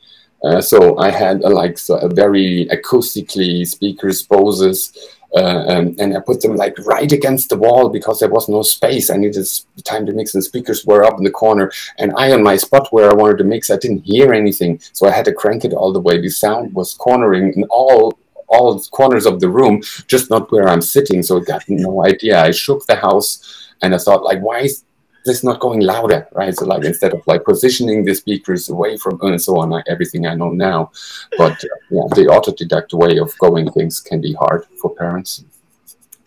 Uh, 0.45 0.61
so 0.61 0.99
I 0.99 1.11
had 1.11 1.45
uh, 1.45 1.51
like 1.51 1.79
so 1.79 1.97
a 1.99 2.09
very 2.09 2.67
acoustically 2.73 3.67
speakers, 3.67 4.23
Boses, 4.25 4.93
uh, 5.35 5.65
um, 5.69 5.97
and 5.99 6.17
I 6.17 6.21
put 6.21 6.41
them 6.41 6.57
like 6.57 6.77
right 6.81 7.11
against 7.11 7.49
the 7.49 7.57
wall 7.57 7.89
because 7.89 8.21
there 8.21 8.29
was 8.29 8.49
no 8.49 8.63
space. 8.63 9.11
I 9.11 9.17
needed 9.17 9.47
time 9.85 10.07
to 10.07 10.13
mix, 10.13 10.35
and 10.35 10.45
speakers 10.45 10.85
were 10.85 11.05
up 11.05 11.19
in 11.19 11.25
the 11.25 11.31
corner. 11.31 11.73
And 11.99 12.13
I, 12.17 12.33
on 12.33 12.43
my 12.43 12.57
spot 12.57 12.93
where 12.93 13.11
I 13.11 13.15
wanted 13.15 13.39
to 13.39 13.45
mix, 13.45 13.71
I 13.71 13.77
didn't 13.77 14.05
hear 14.05 14.33
anything, 14.33 14.81
so 14.93 15.07
I 15.07 15.11
had 15.11 15.25
to 15.27 15.33
crank 15.33 15.65
it 15.65 15.73
all 15.73 15.93
the 15.93 16.01
way. 16.01 16.21
The 16.21 16.29
sound 16.29 16.75
was 16.75 16.95
cornering 16.95 17.55
in 17.55 17.65
all 17.65 18.19
all 18.49 18.79
corners 18.91 19.25
of 19.25 19.41
the 19.41 19.49
room, 19.49 19.83
just 20.07 20.29
not 20.29 20.53
where 20.53 20.69
I'm 20.69 20.83
sitting. 20.83 21.23
So 21.23 21.41
I 21.41 21.45
got 21.45 21.65
no 21.69 22.05
idea. 22.05 22.39
I 22.39 22.51
shook 22.51 22.85
the 22.87 22.97
house, 22.97 23.73
and 23.81 23.95
I 23.95 23.99
thought, 23.99 24.25
like, 24.25 24.41
why 24.41 24.61
is 24.61 24.85
this 25.25 25.45
not 25.45 25.61
going 25.61 25.81
louder, 25.81 26.27
right? 26.33 26.55
So 26.55 26.65
like 26.67 26.85
instead 26.85 27.13
of 27.13 27.23
like 27.27 27.45
positioning 27.45 28.05
the 28.05 28.15
speakers 28.15 28.69
away 28.69 28.97
from 28.97 29.21
and 29.23 29.41
so 29.41 29.59
on, 29.59 29.71
like 29.71 29.85
everything 29.89 30.27
I 30.27 30.35
know 30.35 30.51
now, 30.51 30.91
but 31.39 31.53
uh, 31.53 31.69
yeah, 31.91 32.03
the 32.15 32.27
autodidact 32.31 32.93
way 32.93 33.19
of 33.19 33.37
going 33.39 33.71
things 33.73 34.01
can 34.01 34.21
be 34.21 34.33
hard 34.35 34.67
for 34.81 34.95
parents. 34.95 35.45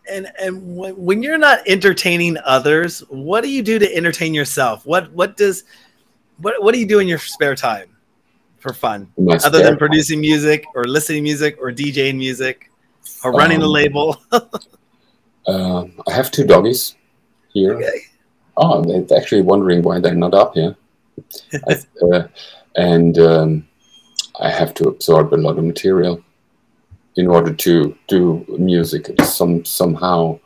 And 0.10 0.32
and 0.40 0.78
when 0.78 1.24
you're 1.24 1.38
not 1.38 1.60
entertaining 1.68 2.38
others, 2.46 3.00
what 3.10 3.42
do 3.42 3.50
you 3.50 3.64
do 3.64 3.80
to 3.80 3.96
entertain 3.96 4.34
yourself? 4.34 4.86
What 4.86 5.12
what 5.12 5.36
does 5.36 5.64
what 6.38 6.62
what 6.62 6.74
do 6.74 6.80
you 6.80 6.88
do 6.88 7.00
in 7.00 7.08
your 7.08 7.18
spare 7.18 7.56
time 7.56 7.90
for 8.58 8.72
fun, 8.72 9.12
other 9.44 9.64
than 9.64 9.78
producing 9.78 10.22
music 10.22 10.66
or 10.76 10.86
listening 10.86 11.24
music 11.24 11.58
or 11.60 11.72
DJing 11.72 12.18
music 12.18 12.72
or 13.24 13.32
running 13.32 13.62
um, 13.62 13.64
a 13.64 13.68
label? 13.68 14.22
uh, 14.32 14.42
I 16.08 16.12
have 16.12 16.30
two 16.30 16.46
doggies 16.46 16.96
here. 17.52 17.74
Okay 17.74 18.06
oh, 18.58 18.84
they're 18.84 19.18
actually 19.18 19.42
wondering 19.42 19.82
why 19.82 20.00
they're 20.00 20.16
not 20.16 20.34
up 20.34 20.54
here. 20.54 20.76
I, 21.68 21.80
uh, 22.12 22.28
and 22.76 23.18
um, 23.20 23.68
I 24.40 24.50
have 24.50 24.74
to 24.76 24.90
absorb 24.90 25.34
a 25.34 25.36
lot 25.36 25.58
of 25.58 25.64
material 25.64 26.24
in 27.16 27.28
order 27.28 27.54
to 27.54 27.98
do 28.08 28.46
music. 28.60 29.10
Some 29.22 29.64
somehow 29.64 30.40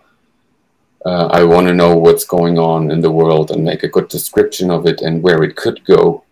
uh, 1.06 1.28
I 1.28 1.44
want 1.44 1.68
to 1.68 1.74
know 1.74 1.96
what's 1.96 2.26
going 2.26 2.60
on 2.60 2.92
in 2.92 3.02
the 3.02 3.12
world 3.12 3.52
and 3.52 3.64
make 3.64 3.84
a 3.84 3.88
good 3.88 4.10
description 4.10 4.70
of 4.70 4.86
it 4.86 5.02
and 5.02 5.24
where 5.24 5.44
it 5.44 5.56
could 5.56 5.84
go, 5.86 6.24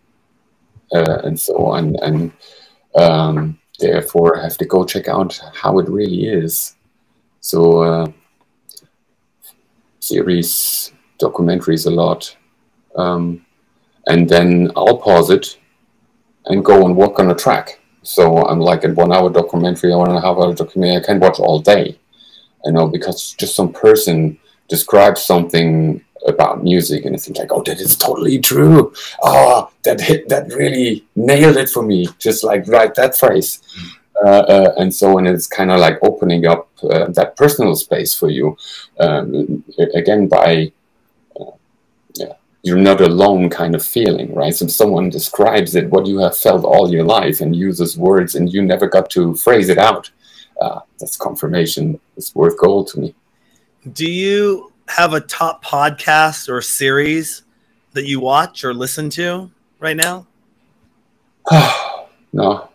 uh, 0.93 1.19
and 1.23 1.39
so 1.39 1.65
on. 1.65 1.95
And 2.01 2.31
um, 2.95 3.59
therefore, 3.79 4.37
I 4.37 4.43
have 4.43 4.57
to 4.57 4.65
go 4.65 4.85
check 4.85 5.07
out 5.07 5.39
how 5.53 5.79
it 5.79 5.89
really 5.89 6.27
is. 6.27 6.75
So, 7.39 7.79
uh, 7.79 8.11
series 9.99 10.91
documentaries 11.19 11.87
a 11.87 11.89
lot. 11.89 12.35
Um, 12.95 13.45
and 14.07 14.27
then 14.29 14.71
I'll 14.75 14.97
pause 14.97 15.29
it 15.29 15.57
and 16.45 16.63
go 16.63 16.85
and 16.85 16.95
work 16.95 17.19
on 17.19 17.29
a 17.29 17.35
track. 17.35 17.79
So 18.03 18.37
I'm 18.37 18.59
like 18.59 18.83
a 18.83 18.93
one 18.93 19.11
hour 19.11 19.29
documentary, 19.29 19.93
one 19.93 20.09
and 20.09 20.17
a 20.17 20.21
half 20.21 20.37
hour 20.37 20.53
documentary, 20.53 21.03
I 21.03 21.05
can 21.05 21.19
watch 21.19 21.39
all 21.39 21.59
day. 21.59 21.99
You 22.65 22.71
know, 22.71 22.87
because 22.87 23.33
just 23.33 23.55
some 23.55 23.71
person 23.71 24.39
describes 24.67 25.23
something 25.23 26.03
about 26.25 26.63
music 26.63 27.05
and 27.05 27.15
it's 27.15 27.29
like, 27.29 27.51
oh, 27.51 27.63
that 27.63 27.79
is 27.79 27.95
totally 27.95 28.39
true. 28.39 28.93
Oh, 29.21 29.71
that 29.83 30.01
hit, 30.01 30.29
that 30.29 30.51
really 30.53 31.05
nailed 31.15 31.57
it 31.57 31.69
for 31.69 31.83
me. 31.83 32.07
Just 32.19 32.43
like 32.43 32.67
write 32.67 32.95
that 32.95 33.17
phrase. 33.17 33.61
Uh, 34.25 34.29
uh, 34.29 34.73
and 34.77 34.93
so 34.93 35.13
when 35.13 35.27
it's 35.27 35.47
kind 35.47 35.71
of 35.71 35.79
like 35.79 35.99
opening 36.01 36.45
up 36.47 36.69
uh, 36.83 37.05
that 37.09 37.35
personal 37.35 37.75
space 37.75 38.15
for 38.15 38.29
you, 38.29 38.57
um, 38.99 39.63
again, 39.93 40.27
by 40.27 40.71
you're 42.63 42.77
not 42.77 43.01
alone 43.01 43.49
kind 43.49 43.75
of 43.75 43.85
feeling, 43.85 44.33
right? 44.33 44.53
So 44.53 44.67
someone 44.67 45.09
describes 45.09 45.75
it, 45.75 45.89
what 45.89 46.05
you 46.05 46.19
have 46.19 46.37
felt 46.37 46.65
all 46.65 46.91
your 46.91 47.03
life, 47.03 47.41
and 47.41 47.55
uses 47.55 47.97
words, 47.97 48.35
and 48.35 48.51
you 48.51 48.61
never 48.61 48.87
got 48.87 49.09
to 49.11 49.35
phrase 49.35 49.69
it 49.69 49.77
out. 49.77 50.09
Uh, 50.59 50.79
that's 50.99 51.17
confirmation. 51.17 51.99
It's 52.15 52.33
worth 52.33 52.57
gold 52.57 52.87
to 52.89 52.99
me. 52.99 53.15
Do 53.93 54.09
you 54.09 54.73
have 54.87 55.13
a 55.13 55.21
top 55.21 55.63
podcast 55.63 56.49
or 56.49 56.61
series 56.61 57.43
that 57.93 58.05
you 58.05 58.19
watch 58.19 58.63
or 58.63 58.73
listen 58.73 59.09
to 59.11 59.51
right 59.79 59.95
now? 59.95 60.27
no, 62.33 62.69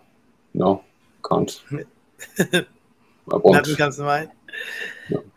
no, 0.55 0.85
can't. 1.29 1.61
Nothing 3.29 3.77
comes 3.77 3.97
to 3.97 4.05
mind. 4.05 4.31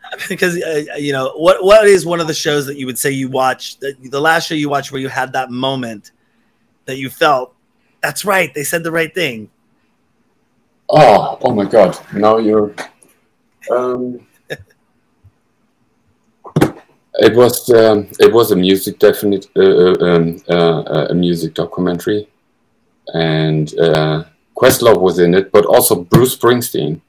because 0.28 0.60
uh, 0.62 0.84
you 0.96 1.12
know 1.12 1.32
what 1.36 1.62
what 1.64 1.86
is 1.86 2.06
one 2.06 2.20
of 2.20 2.26
the 2.26 2.34
shows 2.34 2.66
that 2.66 2.76
you 2.76 2.86
would 2.86 2.98
say 2.98 3.10
you 3.10 3.28
watched 3.28 3.80
the, 3.80 3.94
the 4.04 4.20
last 4.20 4.48
show 4.48 4.54
you 4.54 4.68
watched 4.68 4.92
where 4.92 5.00
you 5.00 5.08
had 5.08 5.32
that 5.32 5.50
moment 5.50 6.12
that 6.84 6.98
you 6.98 7.10
felt 7.10 7.54
that's 8.02 8.24
right 8.24 8.54
they 8.54 8.64
said 8.64 8.82
the 8.82 8.90
right 8.90 9.14
thing. 9.14 9.50
Oh 10.88 11.38
oh 11.42 11.54
my 11.54 11.64
god. 11.64 11.98
Now 12.12 12.38
you're 12.38 12.74
um 13.70 14.26
it 17.18 17.34
was 17.34 17.68
um, 17.70 18.08
it 18.20 18.32
was 18.32 18.52
a 18.52 18.56
music 18.56 18.98
definite 18.98 19.46
uh, 19.56 19.60
uh 19.60 19.94
um, 20.00 20.42
uh, 20.48 21.06
a 21.10 21.14
music 21.14 21.54
documentary. 21.54 22.28
And 23.14 23.72
uh, 23.78 24.24
questlove 24.56 25.00
was 25.00 25.18
in 25.18 25.34
it 25.34 25.52
but 25.52 25.66
also 25.66 26.02
bruce 26.02 26.36
springsteen 26.36 27.00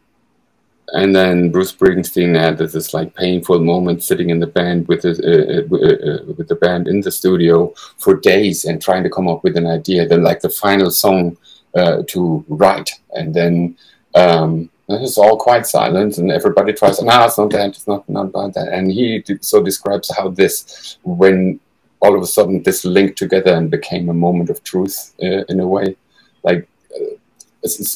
and 0.93 1.15
then 1.15 1.51
Bruce 1.51 1.73
Springsteen 1.73 2.39
had 2.39 2.57
this 2.57 2.93
like 2.93 3.13
painful 3.13 3.59
moment 3.59 4.03
sitting 4.03 4.29
in 4.29 4.39
the 4.39 4.47
band 4.47 4.87
with 4.87 5.01
the, 5.01 5.09
uh, 5.11 5.75
uh, 5.75 6.11
uh, 6.11 6.33
with 6.33 6.47
the 6.47 6.55
band 6.55 6.87
in 6.87 7.01
the 7.01 7.11
studio 7.11 7.73
for 7.97 8.15
days 8.15 8.63
and 8.63 8.81
trying 8.81 9.03
to 9.03 9.09
come 9.09 9.27
up 9.27 9.43
with 9.43 9.57
an 9.57 9.67
idea. 9.67 10.07
Then 10.07 10.23
like 10.23 10.39
the 10.39 10.49
final 10.49 10.89
song 10.89 11.37
uh, 11.75 12.03
to 12.07 12.45
write, 12.47 12.89
and 13.11 13.33
then 13.33 13.77
um, 14.15 14.69
it's 14.87 15.17
all 15.17 15.37
quite 15.37 15.67
silent, 15.67 16.19
and 16.19 16.31
everybody 16.31 16.71
tries. 16.71 17.01
No, 17.01 17.25
it's 17.25 17.37
not 17.37 17.49
that. 17.51 17.69
It's 17.69 17.87
not 17.87 18.07
not 18.07 18.27
about 18.27 18.53
that. 18.53 18.69
And 18.69 18.89
he 18.89 19.23
so 19.41 19.61
describes 19.61 20.09
how 20.15 20.29
this 20.29 20.97
when 21.03 21.59
all 21.99 22.15
of 22.15 22.21
a 22.21 22.27
sudden 22.27 22.63
this 22.63 22.85
linked 22.85 23.17
together 23.17 23.53
and 23.53 23.69
became 23.69 24.07
a 24.07 24.13
moment 24.13 24.49
of 24.49 24.63
truth 24.63 25.13
uh, 25.21 25.43
in 25.49 25.59
a 25.59 25.67
way, 25.67 25.97
like. 26.43 26.67
Uh, 26.95 27.15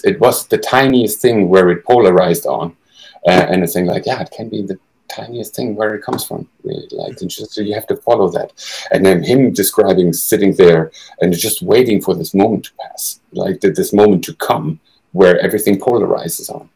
it 0.03 0.19
was 0.19 0.47
the 0.47 0.57
tiniest 0.57 1.21
thing 1.21 1.47
where 1.47 1.69
it 1.69 1.85
polarized 1.85 2.45
on, 2.45 2.75
uh, 3.27 3.47
and 3.49 3.63
it's 3.63 3.73
saying 3.73 3.85
like, 3.85 4.05
yeah, 4.05 4.21
it 4.21 4.31
can 4.31 4.49
be 4.49 4.61
the 4.61 4.79
tiniest 5.09 5.55
thing 5.55 5.75
where 5.75 5.93
it 5.93 6.03
comes 6.03 6.23
from. 6.23 6.47
Really. 6.63 6.87
Like, 6.91 7.17
just 7.19 7.53
so 7.53 7.61
you 7.61 7.73
have 7.73 7.87
to 7.87 7.97
follow 7.97 8.29
that. 8.29 8.53
And 8.91 9.05
then 9.05 9.23
him 9.23 9.51
describing 9.51 10.13
sitting 10.13 10.53
there 10.55 10.91
and 11.19 11.33
just 11.33 11.61
waiting 11.61 12.01
for 12.01 12.15
this 12.15 12.33
moment 12.33 12.65
to 12.65 12.71
pass, 12.81 13.19
like 13.33 13.59
this 13.61 13.93
moment 13.93 14.23
to 14.25 14.33
come, 14.35 14.79
where 15.11 15.39
everything 15.39 15.79
polarizes 15.79 16.49
on. 16.49 16.69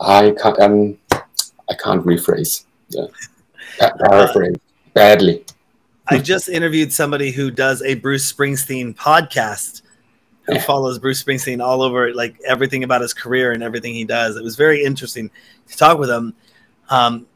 I 0.00 0.34
can't, 0.40 0.58
um, 0.60 0.98
I 1.12 1.74
can't 1.82 2.04
rephrase. 2.04 2.64
Yeah. 2.88 3.06
paraphrase 3.78 4.56
badly. 4.94 5.44
I 6.08 6.18
just 6.18 6.48
interviewed 6.48 6.92
somebody 6.92 7.32
who 7.32 7.50
does 7.50 7.82
a 7.82 7.94
Bruce 7.94 8.32
Springsteen 8.32 8.94
podcast 8.94 9.82
who 10.46 10.58
follows 10.60 10.98
Bruce 10.98 11.22
Springsteen 11.22 11.64
all 11.64 11.82
over, 11.82 12.14
like 12.14 12.36
everything 12.46 12.84
about 12.84 13.00
his 13.00 13.12
career 13.12 13.52
and 13.52 13.62
everything 13.62 13.94
he 13.94 14.04
does. 14.04 14.36
It 14.36 14.42
was 14.42 14.56
very 14.56 14.84
interesting 14.84 15.30
to 15.68 15.76
talk 15.76 15.98
with 15.98 16.10
him. 16.10 16.34
Um, 16.88 17.26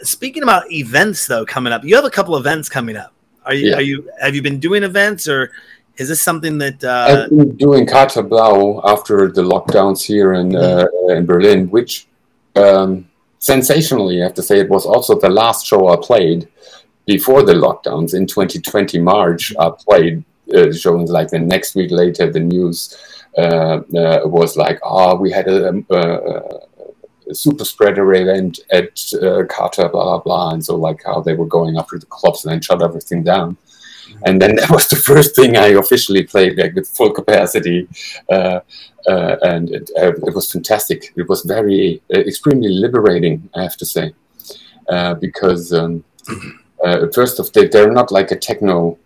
speaking 0.00 0.42
about 0.42 0.70
events, 0.70 1.26
though, 1.26 1.44
coming 1.44 1.72
up, 1.72 1.84
you 1.84 1.94
have 1.94 2.04
a 2.04 2.10
couple 2.10 2.36
events 2.36 2.68
coming 2.68 2.96
up. 2.96 3.12
Are 3.44 3.54
you? 3.54 3.70
Yeah. 3.70 3.76
Are 3.76 3.82
you? 3.82 4.10
Have 4.20 4.34
you 4.34 4.42
been 4.42 4.60
doing 4.60 4.82
events, 4.82 5.26
or 5.28 5.52
is 5.96 6.08
this 6.08 6.20
something 6.20 6.58
that 6.58 6.82
uh, 6.84 7.24
I've 7.24 7.30
been 7.30 7.56
doing 7.56 7.86
Kater 7.86 8.22
Blau 8.22 8.80
after 8.84 9.28
the 9.30 9.42
lockdowns 9.42 10.04
here 10.04 10.34
in 10.34 10.54
uh, 10.54 10.86
in 11.08 11.26
Berlin, 11.26 11.68
which 11.70 12.06
um, 12.54 13.08
sensationally, 13.38 14.20
I 14.20 14.24
have 14.24 14.34
to 14.34 14.42
say, 14.42 14.60
it 14.60 14.68
was 14.68 14.86
also 14.86 15.18
the 15.18 15.28
last 15.28 15.66
show 15.66 15.88
I 15.88 15.96
played 16.00 16.48
before 17.06 17.42
the 17.42 17.54
lockdowns 17.54 18.14
in 18.14 18.26
2020 18.26 19.00
March. 19.00 19.52
I 19.58 19.70
played 19.70 20.24
uh, 20.54 20.72
showing 20.72 21.06
like 21.06 21.28
the 21.28 21.38
next 21.38 21.74
week 21.74 21.90
later, 21.90 22.30
the 22.30 22.40
news 22.40 22.96
uh, 23.38 23.80
uh, 23.96 24.20
was 24.24 24.56
like, 24.56 24.78
oh, 24.82 25.16
we 25.16 25.30
had 25.30 25.48
a, 25.48 25.82
a, 25.90 26.60
a 27.30 27.34
super 27.34 27.64
spreader 27.64 28.12
event 28.14 28.60
at 28.70 29.00
uh, 29.14 29.44
Kater, 29.48 29.88
blah 29.88 30.04
blah 30.04 30.18
blah, 30.18 30.50
and 30.50 30.64
so 30.64 30.76
like 30.76 31.02
how 31.04 31.20
they 31.20 31.34
were 31.34 31.46
going 31.46 31.76
after 31.76 31.98
the 31.98 32.06
clubs 32.06 32.44
and 32.44 32.52
then 32.52 32.60
shut 32.60 32.82
everything 32.82 33.22
down. 33.22 33.56
And 34.24 34.40
then 34.40 34.56
that 34.56 34.70
was 34.70 34.86
the 34.88 34.96
first 34.96 35.34
thing 35.34 35.56
I 35.56 35.68
officially 35.68 36.24
played 36.24 36.58
like 36.58 36.74
with 36.74 36.88
full 36.88 37.10
capacity, 37.10 37.88
uh, 38.30 38.60
uh, 39.08 39.36
and 39.42 39.70
it, 39.70 39.90
uh, 39.96 40.12
it, 40.12 40.34
was 40.34 40.50
fantastic. 40.50 41.12
It 41.16 41.28
was 41.28 41.42
very 41.42 42.02
uh, 42.14 42.20
extremely 42.20 42.68
liberating, 42.68 43.48
I 43.54 43.62
have 43.62 43.76
to 43.78 43.86
say, 43.86 44.14
uh, 44.88 45.14
because 45.14 45.72
um, 45.72 46.04
uh, 46.84 47.06
first 47.14 47.38
of 47.38 47.52
they, 47.52 47.68
they're 47.68 47.92
not 47.92 48.12
like 48.12 48.30
a 48.30 48.36
techno 48.36 48.98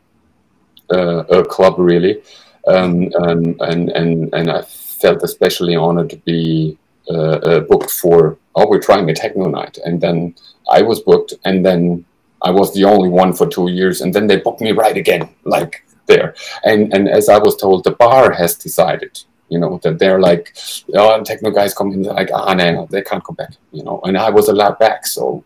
club 1.48 1.74
really, 1.78 2.22
um, 2.66 3.10
um, 3.22 3.56
and 3.60 3.90
and 3.90 4.34
and 4.34 4.50
I 4.50 4.62
felt 4.62 5.22
especially 5.22 5.76
honored 5.76 6.10
to 6.10 6.16
be 6.18 6.78
booked 7.06 7.90
for. 7.90 8.38
Oh, 8.54 8.66
we're 8.68 8.80
trying 8.80 9.08
a 9.10 9.14
techno 9.14 9.48
night, 9.48 9.78
and 9.84 10.00
then 10.00 10.34
I 10.70 10.82
was 10.82 11.00
booked, 11.00 11.34
and 11.44 11.64
then 11.64 12.04
I 12.42 12.50
was 12.50 12.72
the 12.74 12.84
only 12.84 13.08
one 13.08 13.32
for 13.32 13.46
two 13.46 13.68
years, 13.70 14.00
and 14.00 14.14
then 14.14 14.26
they 14.26 14.38
booked 14.38 14.60
me 14.60 14.72
right 14.72 14.96
again, 14.96 15.28
like 15.44 15.84
there. 16.06 16.34
And 16.64 16.92
and 16.94 17.08
as 17.08 17.28
I 17.28 17.38
was 17.38 17.56
told, 17.56 17.84
the 17.84 17.92
bar 17.92 18.32
has 18.32 18.54
decided, 18.56 19.22
you 19.48 19.58
know, 19.58 19.78
that 19.82 19.98
they're 19.98 20.20
like, 20.20 20.56
oh, 20.94 21.22
techno 21.22 21.50
guys 21.50 21.74
come 21.74 21.92
in, 21.92 22.02
like, 22.02 22.30
ah, 22.32 22.54
no, 22.54 22.86
they 22.90 23.02
can't 23.02 23.24
come 23.24 23.36
back, 23.36 23.54
you 23.72 23.82
know. 23.82 24.00
And 24.04 24.16
I 24.16 24.30
was 24.30 24.48
allowed 24.48 24.78
back, 24.78 25.06
so 25.06 25.44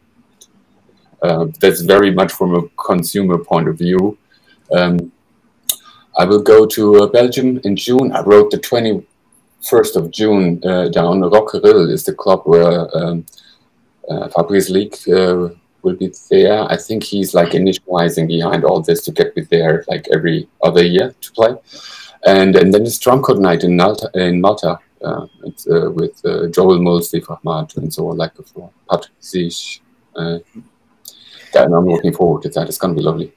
uh, 1.22 1.47
that's 1.61 1.80
very 1.82 2.11
much 2.11 2.32
from 2.32 2.55
a 2.55 2.68
consumer 2.82 3.38
point 3.38 3.68
of 3.68 3.78
view. 3.78 4.18
Um, 4.72 5.12
I 6.20 6.26
will 6.26 6.42
go 6.42 6.66
to 6.66 6.96
uh, 6.96 7.06
Belgium 7.06 7.62
in 7.64 7.76
June. 7.76 8.12
I 8.12 8.20
wrote 8.20 8.50
the 8.50 8.58
21st 8.58 9.96
of 9.96 10.10
June 10.10 10.60
uh, 10.66 10.88
down. 10.90 11.20
Rockeril 11.20 11.90
is 11.90 12.04
the 12.04 12.12
club 12.12 12.42
where 12.44 12.94
um, 12.94 13.24
uh, 14.06 14.28
Fabrice 14.28 14.68
will 14.68 15.96
be 15.98 16.12
there. 16.30 16.62
I 16.64 16.76
think 16.76 17.04
he's 17.04 17.32
like 17.32 17.52
initializing 17.52 18.28
behind 18.28 18.64
all 18.64 18.82
this 18.82 19.02
to 19.06 19.12
get 19.12 19.34
me 19.34 19.44
there 19.50 19.82
like 19.88 20.08
every 20.12 20.46
other 20.62 20.84
year 20.84 21.14
to 21.22 21.32
play. 21.32 21.52
And 22.26 22.54
and 22.54 22.74
then 22.74 22.82
it's 22.82 22.98
drum 22.98 23.22
night 23.40 23.64
in 23.64 23.76
Malta. 23.76 24.10
In 24.12 24.42
Malta. 24.42 24.78
Uh, 25.02 25.26
uh, 25.72 25.90
with 25.92 26.20
uh, 26.26 26.46
Joel 26.48 26.78
Mull, 26.78 27.00
Steve 27.00 27.26
Rachmad, 27.26 27.74
and 27.78 27.90
so 27.90 28.10
on 28.10 28.18
like 28.18 28.34
before. 28.34 28.70
Patrick 28.90 29.16
Zich. 29.22 29.80
Uh, 30.14 30.40
and 31.54 31.74
I'm 31.74 31.86
looking 31.86 32.12
forward 32.12 32.42
to 32.42 32.50
that. 32.50 32.68
It's 32.68 32.76
going 32.76 32.94
to 32.94 33.00
be 33.00 33.06
lovely. 33.06 33.32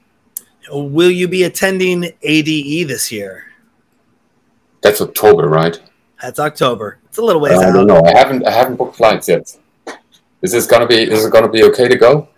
Will 0.70 1.10
you 1.10 1.28
be 1.28 1.44
attending 1.44 2.04
ADE 2.22 2.88
this 2.88 3.12
year? 3.12 3.46
That's 4.82 5.00
October, 5.00 5.48
right? 5.48 5.80
That's 6.20 6.38
October. 6.38 6.98
It's 7.06 7.18
a 7.18 7.22
little 7.22 7.40
ways 7.40 7.58
I 7.58 7.68
out. 7.68 7.72
don't 7.72 7.86
know. 7.86 8.02
I 8.04 8.16
haven't 8.16 8.46
I 8.46 8.50
haven't 8.50 8.76
booked 8.76 8.96
flights 8.96 9.28
yet. 9.28 9.56
Is 10.42 10.52
this 10.52 10.66
gonna 10.66 10.86
be 10.86 11.02
is 11.02 11.24
it 11.24 11.32
gonna 11.32 11.48
be 11.48 11.64
okay 11.64 11.88
to 11.88 11.96
go? 11.96 12.28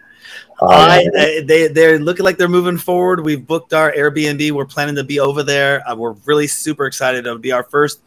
Uh, 0.61 0.67
I, 0.67 1.09
I, 1.19 1.43
they 1.45 1.69
they're 1.69 1.99
looking 1.99 2.25
like 2.25 2.39
they're 2.39 2.49
moving 2.49 2.79
forward. 2.79 3.25
We've 3.25 3.47
booked 3.47 3.75
our 3.75 3.93
Airbnb. 3.93 4.53
We're 4.53 4.65
planning 4.65 4.95
to 4.95 5.05
be 5.05 5.21
over 5.21 5.43
there. 5.43 5.87
Uh, 5.89 5.95
we're 5.97 6.15
really 6.25 6.47
super 6.47 6.87
excited. 6.87 7.27
It'll 7.27 7.39
be 7.39 7.53
our 7.53 7.65
first. 7.65 8.01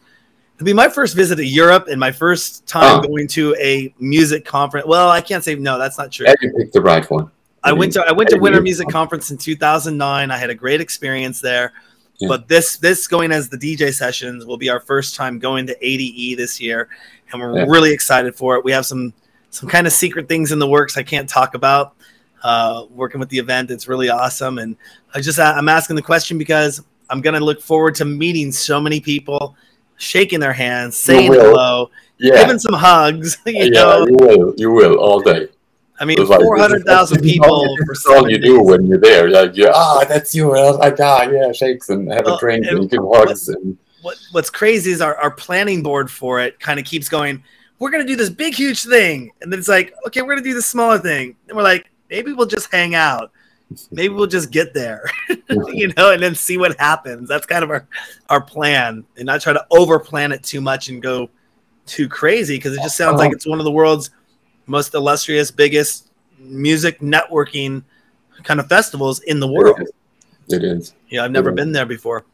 It'll 0.56 0.64
be 0.66 0.72
my 0.72 0.88
first 0.88 1.14
visit 1.16 1.36
to 1.36 1.44
Europe 1.46 1.86
and 1.88 1.98
my 1.98 2.12
first 2.12 2.66
time 2.66 3.02
going 3.02 3.28
to 3.28 3.54
a 3.58 3.94
music 3.98 4.44
conference. 4.44 4.86
Well, 4.86 5.08
I 5.08 5.20
can't 5.20 5.44
say 5.44 5.54
no. 5.54 5.78
That's 5.78 5.96
not 5.96 6.12
true. 6.12 6.26
You 6.42 6.52
picked 6.58 6.72
the 6.72 6.82
right 6.82 7.08
one. 7.10 7.30
I 7.62 7.72
went 7.72 7.92
to 7.94 8.02
I 8.02 8.12
went 8.12 8.30
to 8.30 8.38
Winter 8.38 8.60
Music 8.60 8.88
Conference 8.88 9.30
in 9.30 9.36
2009. 9.36 10.30
I 10.30 10.36
had 10.36 10.50
a 10.50 10.54
great 10.54 10.80
experience 10.80 11.40
there. 11.40 11.72
Yeah. 12.18 12.28
But 12.28 12.48
this 12.48 12.76
this 12.76 13.06
going 13.06 13.32
as 13.32 13.48
the 13.48 13.56
DJ 13.56 13.94
sessions 13.94 14.44
will 14.44 14.58
be 14.58 14.68
our 14.68 14.80
first 14.80 15.16
time 15.16 15.38
going 15.38 15.66
to 15.66 15.76
ADE 15.80 16.38
this 16.38 16.60
year, 16.60 16.88
and 17.32 17.40
we're 17.40 17.56
yeah. 17.56 17.64
really 17.66 17.92
excited 17.92 18.34
for 18.34 18.56
it. 18.56 18.64
We 18.64 18.72
have 18.72 18.84
some 18.84 19.14
some 19.50 19.68
kind 19.68 19.86
of 19.86 19.92
secret 19.92 20.28
things 20.28 20.52
in 20.52 20.58
the 20.58 20.68
works 20.68 20.96
I 20.96 21.02
can't 21.02 21.28
talk 21.28 21.54
about 21.54 21.94
uh, 22.42 22.84
working 22.90 23.20
with 23.20 23.30
the 23.30 23.38
event. 23.38 23.70
It's 23.70 23.88
really 23.88 24.10
awesome, 24.10 24.58
and 24.58 24.76
I 25.14 25.20
just 25.20 25.38
I'm 25.38 25.68
asking 25.68 25.96
the 25.96 26.02
question 26.02 26.38
because 26.38 26.82
I'm 27.08 27.20
gonna 27.20 27.40
look 27.40 27.60
forward 27.60 27.94
to 27.96 28.04
meeting 28.04 28.52
so 28.52 28.80
many 28.80 29.00
people, 29.00 29.56
shaking 29.96 30.40
their 30.40 30.52
hands, 30.52 30.96
saying 30.96 31.32
hello, 31.32 31.90
yeah. 32.18 32.36
giving 32.42 32.58
some 32.58 32.74
hugs. 32.74 33.38
You 33.46 33.64
yeah, 33.64 33.68
know? 33.70 34.06
you 34.06 34.16
will, 34.18 34.54
you 34.56 34.70
will 34.70 34.96
all 34.98 35.20
day. 35.20 35.48
I 36.00 36.06
mean, 36.06 36.16
four 36.26 36.58
hundred 36.58 36.84
thousand 36.86 37.22
people. 37.22 37.76
That's 37.86 38.06
all 38.06 38.28
you 38.28 38.38
days. 38.38 38.46
do 38.46 38.62
when 38.62 38.86
you're 38.86 38.98
there. 38.98 39.28
Like, 39.28 39.54
yeah, 39.54 39.72
ah, 39.74 40.04
that's 40.08 40.34
you. 40.34 40.50
And 40.52 40.60
I 40.60 40.70
was 40.70 40.78
like, 40.78 40.98
ah, 40.98 41.28
yeah, 41.30 41.52
shakes 41.52 41.90
and 41.90 42.10
have 42.10 42.24
well, 42.24 42.36
a 42.36 42.40
drink 42.40 42.66
and, 42.66 42.78
and 42.78 42.90
give 42.90 43.02
hugs. 43.02 43.48
What, 43.48 43.58
and 43.58 43.78
what, 44.00 44.18
what's 44.32 44.48
crazy 44.48 44.92
is 44.92 45.02
our, 45.02 45.14
our 45.16 45.30
planning 45.30 45.82
board 45.82 46.10
for 46.10 46.40
it 46.40 46.58
kind 46.58 46.80
of 46.80 46.86
keeps 46.86 47.10
going. 47.10 47.44
We're 47.78 47.90
gonna 47.90 48.06
do 48.06 48.16
this 48.16 48.30
big, 48.30 48.54
huge 48.54 48.84
thing, 48.84 49.30
and 49.42 49.52
then 49.52 49.58
it's 49.58 49.68
like, 49.68 49.94
okay, 50.06 50.22
we're 50.22 50.34
gonna 50.34 50.42
do 50.42 50.54
the 50.54 50.62
smaller 50.62 50.98
thing, 50.98 51.36
and 51.48 51.56
we're 51.56 51.62
like, 51.62 51.90
maybe 52.08 52.32
we'll 52.32 52.46
just 52.46 52.72
hang 52.72 52.94
out. 52.94 53.30
Maybe 53.92 54.12
we'll 54.12 54.26
just 54.26 54.50
get 54.50 54.74
there, 54.74 55.04
you 55.48 55.92
know, 55.96 56.12
and 56.12 56.22
then 56.22 56.34
see 56.34 56.56
what 56.56 56.78
happens. 56.80 57.28
That's 57.28 57.46
kind 57.46 57.62
of 57.62 57.70
our 57.70 57.86
our 58.30 58.40
plan, 58.40 59.04
and 59.16 59.26
not 59.26 59.42
try 59.42 59.52
to 59.52 59.66
over 59.70 59.98
plan 60.00 60.32
it 60.32 60.42
too 60.42 60.62
much 60.62 60.88
and 60.88 61.02
go 61.02 61.28
too 61.84 62.08
crazy 62.08 62.56
because 62.56 62.74
it 62.74 62.82
just 62.82 62.96
sounds 62.96 63.18
like 63.18 63.28
uh-huh. 63.28 63.36
it's 63.36 63.46
one 63.46 63.58
of 63.58 63.64
the 63.64 63.70
world's 63.70 64.10
most 64.70 64.94
illustrious, 64.94 65.50
biggest 65.50 66.08
music 66.38 67.00
networking 67.00 67.82
kind 68.44 68.60
of 68.60 68.66
festivals 68.68 69.20
in 69.20 69.40
the 69.40 69.50
world. 69.50 69.80
It 69.80 69.82
is. 69.82 70.52
It 70.52 70.64
is. 70.64 70.94
Yeah, 71.08 71.24
I've 71.24 71.30
never 71.30 71.52
been 71.52 71.72
there 71.72 71.86
before. 71.86 72.24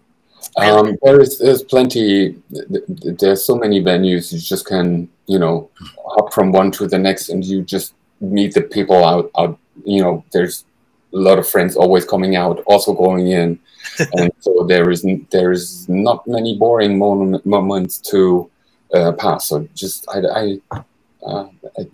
Um, 0.57 0.97
there's 1.03 1.39
there's 1.39 1.62
plenty. 1.62 2.37
There's 2.51 3.45
so 3.45 3.57
many 3.57 3.82
venues. 3.82 4.32
You 4.32 4.39
just 4.39 4.66
can 4.66 5.09
you 5.26 5.39
know 5.39 5.70
hop 6.05 6.32
from 6.32 6.53
one 6.53 6.70
to 6.72 6.87
the 6.87 6.99
next, 6.99 7.30
and 7.30 7.45
you 7.45 7.62
just 7.62 7.95
meet 8.20 8.55
the 8.55 8.62
people 8.62 9.05
out 9.05 9.30
out 9.37 9.59
you 9.84 10.03
know, 10.03 10.24
there's 10.32 10.64
a 11.12 11.16
lot 11.16 11.39
of 11.39 11.49
friends 11.49 11.76
always 11.76 12.05
coming 12.05 12.37
out, 12.37 12.62
also 12.66 12.93
going 12.93 13.28
in, 13.28 13.59
and 14.14 14.30
so 14.41 14.64
there 14.68 14.91
is 14.91 15.07
there 15.30 15.53
is 15.53 15.89
not 15.89 16.26
many 16.26 16.57
boring 16.57 16.99
moment, 16.99 17.45
moments 17.45 17.99
to 17.99 18.51
uh, 18.95 19.12
pass. 19.12 19.49
So 19.49 19.68
just 19.74 20.07
I, 20.09 20.18
I, 20.18 20.84
uh, 21.24 21.49
I 21.78 21.84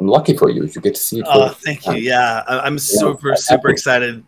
am 0.00 0.06
lucky 0.06 0.36
for 0.36 0.50
you 0.50 0.64
if 0.64 0.74
you 0.74 0.82
get 0.82 0.94
to 0.94 1.00
see 1.00 1.20
it. 1.20 1.26
Oh, 1.28 1.48
thank 1.48 1.86
you. 1.86 1.94
Yeah, 1.94 2.42
I, 2.46 2.66
am 2.66 2.78
super 2.78 3.30
know, 3.30 3.36
super 3.36 3.70
excited. 3.70 4.24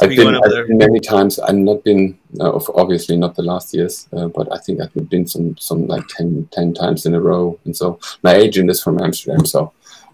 I've 0.00 0.10
been, 0.10 0.34
I've 0.34 0.66
been, 0.66 0.78
many 0.78 0.98
times. 0.98 1.38
I've 1.38 1.56
not 1.56 1.84
been, 1.84 2.18
uh, 2.40 2.58
obviously 2.74 3.16
not 3.18 3.34
the 3.34 3.42
last 3.42 3.74
years, 3.74 4.08
uh, 4.14 4.28
but 4.28 4.50
I 4.50 4.58
think 4.58 4.80
I've 4.80 5.10
been 5.10 5.26
some, 5.26 5.56
some 5.58 5.86
like 5.86 6.06
10, 6.08 6.48
10 6.52 6.74
times 6.74 7.04
in 7.04 7.14
a 7.14 7.20
row. 7.20 7.58
And 7.66 7.76
so 7.76 8.00
my 8.22 8.34
agent 8.34 8.70
is 8.70 8.82
from 8.82 9.02
Amsterdam, 9.02 9.44
so 9.44 9.72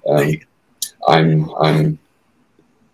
um, 0.09 0.40
I'm 1.09 1.54
I'm 1.57 1.98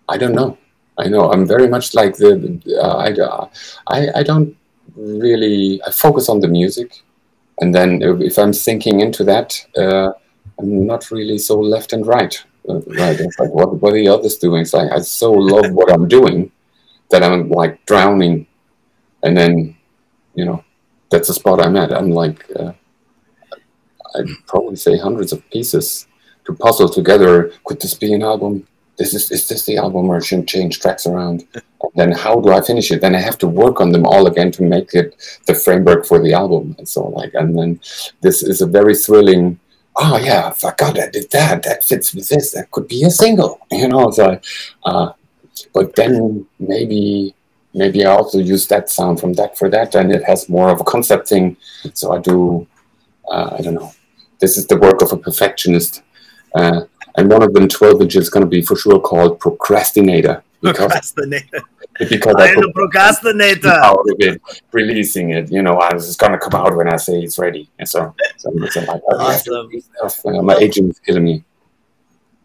I 0.08 0.18
don't 0.18 0.34
know. 0.34 0.58
I 0.98 1.08
know 1.08 1.30
I'm 1.30 1.46
very 1.46 1.68
much 1.68 1.94
like 1.94 2.16
the, 2.16 2.36
the 2.36 2.80
uh, 2.80 3.50
I, 3.88 3.96
I 3.98 4.20
I 4.20 4.22
don't 4.22 4.56
really 4.96 5.80
I 5.86 5.90
focus 5.90 6.28
on 6.28 6.40
the 6.40 6.48
music, 6.48 7.02
and 7.60 7.74
then 7.74 8.02
if 8.02 8.38
I'm 8.38 8.52
sinking 8.52 9.00
into 9.00 9.24
that, 9.24 9.66
uh, 9.76 10.12
I'm 10.58 10.86
not 10.86 11.10
really 11.10 11.38
so 11.38 11.58
left 11.58 11.92
and 11.92 12.06
right. 12.06 12.42
Uh, 12.68 12.80
right, 12.80 13.18
it's 13.18 13.38
like 13.38 13.50
what 13.50 13.80
what 13.80 13.92
are 13.92 13.96
the 13.96 14.08
others 14.08 14.36
doing? 14.36 14.62
It's 14.62 14.74
like 14.74 14.92
I 14.92 15.00
so 15.00 15.32
love 15.32 15.72
what 15.72 15.92
I'm 15.92 16.06
doing 16.06 16.52
that 17.10 17.22
I'm 17.22 17.48
like 17.48 17.84
drowning, 17.86 18.46
and 19.22 19.36
then 19.36 19.76
you 20.34 20.44
know 20.44 20.64
that's 21.10 21.28
the 21.28 21.34
spot 21.34 21.60
I'm 21.60 21.76
at. 21.76 21.92
I'm 21.92 22.10
like 22.10 22.46
uh, 22.54 22.72
I'd 24.14 24.28
probably 24.46 24.76
say 24.76 24.96
hundreds 24.96 25.32
of 25.32 25.48
pieces 25.50 26.06
to 26.44 26.54
puzzle 26.54 26.88
together 26.88 27.52
could 27.64 27.80
this 27.80 27.94
be 27.94 28.12
an 28.12 28.22
album 28.22 28.66
this 28.96 29.14
is 29.14 29.30
is 29.30 29.48
this 29.48 29.64
the 29.66 29.76
album 29.76 30.08
or 30.08 30.20
should 30.20 30.46
change 30.46 30.80
tracks 30.80 31.06
around? 31.06 31.44
then 31.94 32.12
how 32.12 32.40
do 32.40 32.52
I 32.52 32.60
finish 32.60 32.90
it? 32.90 33.00
Then 33.00 33.14
I 33.14 33.20
have 33.20 33.38
to 33.38 33.48
work 33.48 33.80
on 33.80 33.90
them 33.90 34.06
all 34.06 34.26
again 34.26 34.52
to 34.52 34.62
make 34.62 34.94
it 34.94 35.40
the 35.46 35.54
framework 35.54 36.06
for 36.06 36.18
the 36.20 36.32
album 36.32 36.74
and 36.78 36.88
so 36.88 37.08
like. 37.08 37.34
And 37.34 37.58
then 37.58 37.80
this 38.20 38.42
is 38.42 38.62
a 38.62 38.66
very 38.66 38.94
thrilling. 38.94 39.58
Oh 39.96 40.16
yeah, 40.16 40.48
I 40.48 40.52
forgot 40.52 40.98
I 40.98 41.08
did 41.08 41.30
that. 41.32 41.62
That 41.64 41.84
fits 41.84 42.14
with 42.14 42.28
this. 42.28 42.52
That 42.52 42.70
could 42.70 42.88
be 42.88 43.04
a 43.04 43.10
single, 43.10 43.60
you 43.70 43.88
know. 43.88 44.10
So, 44.10 44.40
uh, 44.84 45.12
but 45.74 45.94
then 45.96 46.46
maybe 46.58 47.34
maybe 47.74 48.04
I 48.04 48.12
also 48.12 48.38
use 48.38 48.66
that 48.68 48.90
sound 48.90 49.20
from 49.20 49.34
that 49.34 49.58
for 49.58 49.68
that, 49.70 49.94
and 49.94 50.12
it 50.12 50.24
has 50.24 50.48
more 50.48 50.70
of 50.70 50.80
a 50.80 50.84
concept 50.84 51.28
thing. 51.28 51.56
So 51.94 52.12
I 52.12 52.18
do. 52.18 52.66
Uh, 53.30 53.56
I 53.58 53.62
don't 53.62 53.74
know. 53.74 53.92
This 54.38 54.56
is 54.56 54.66
the 54.66 54.76
work 54.76 55.02
of 55.02 55.12
a 55.12 55.16
perfectionist. 55.16 56.02
Uh, 56.54 56.82
and 57.16 57.30
one 57.30 57.42
of 57.42 57.52
them 57.52 57.68
12 57.68 58.02
inches 58.02 58.24
is 58.24 58.30
going 58.30 58.44
to 58.44 58.48
be 58.48 58.62
for 58.62 58.76
sure 58.76 58.98
called 58.98 59.38
procrastinator 59.38 60.42
procrastinator. 60.62 61.62
because 61.98 62.34
I, 62.38 62.52
I 62.52 62.62
procrastinator. 62.74 63.68
out 63.68 63.98
of 63.98 64.16
it, 64.18 64.40
releasing 64.72 65.30
it 65.30 65.50
you 65.50 65.62
know 65.62 65.76
I 65.76 65.92
was 65.94 66.16
going 66.16 66.32
to 66.32 66.38
come 66.38 66.54
out 66.54 66.74
when 66.76 66.88
I 66.88 66.96
say 66.96 67.20
it's 67.20 67.38
ready. 67.38 67.68
And 67.78 67.88
so, 67.88 68.14
so, 68.38 68.50
so 68.70 68.80
like, 68.80 69.02
awesome. 70.02 70.46
my 70.46 70.56
agent 70.56 70.90
is 70.90 70.98
killing 70.98 71.24
me. 71.24 71.44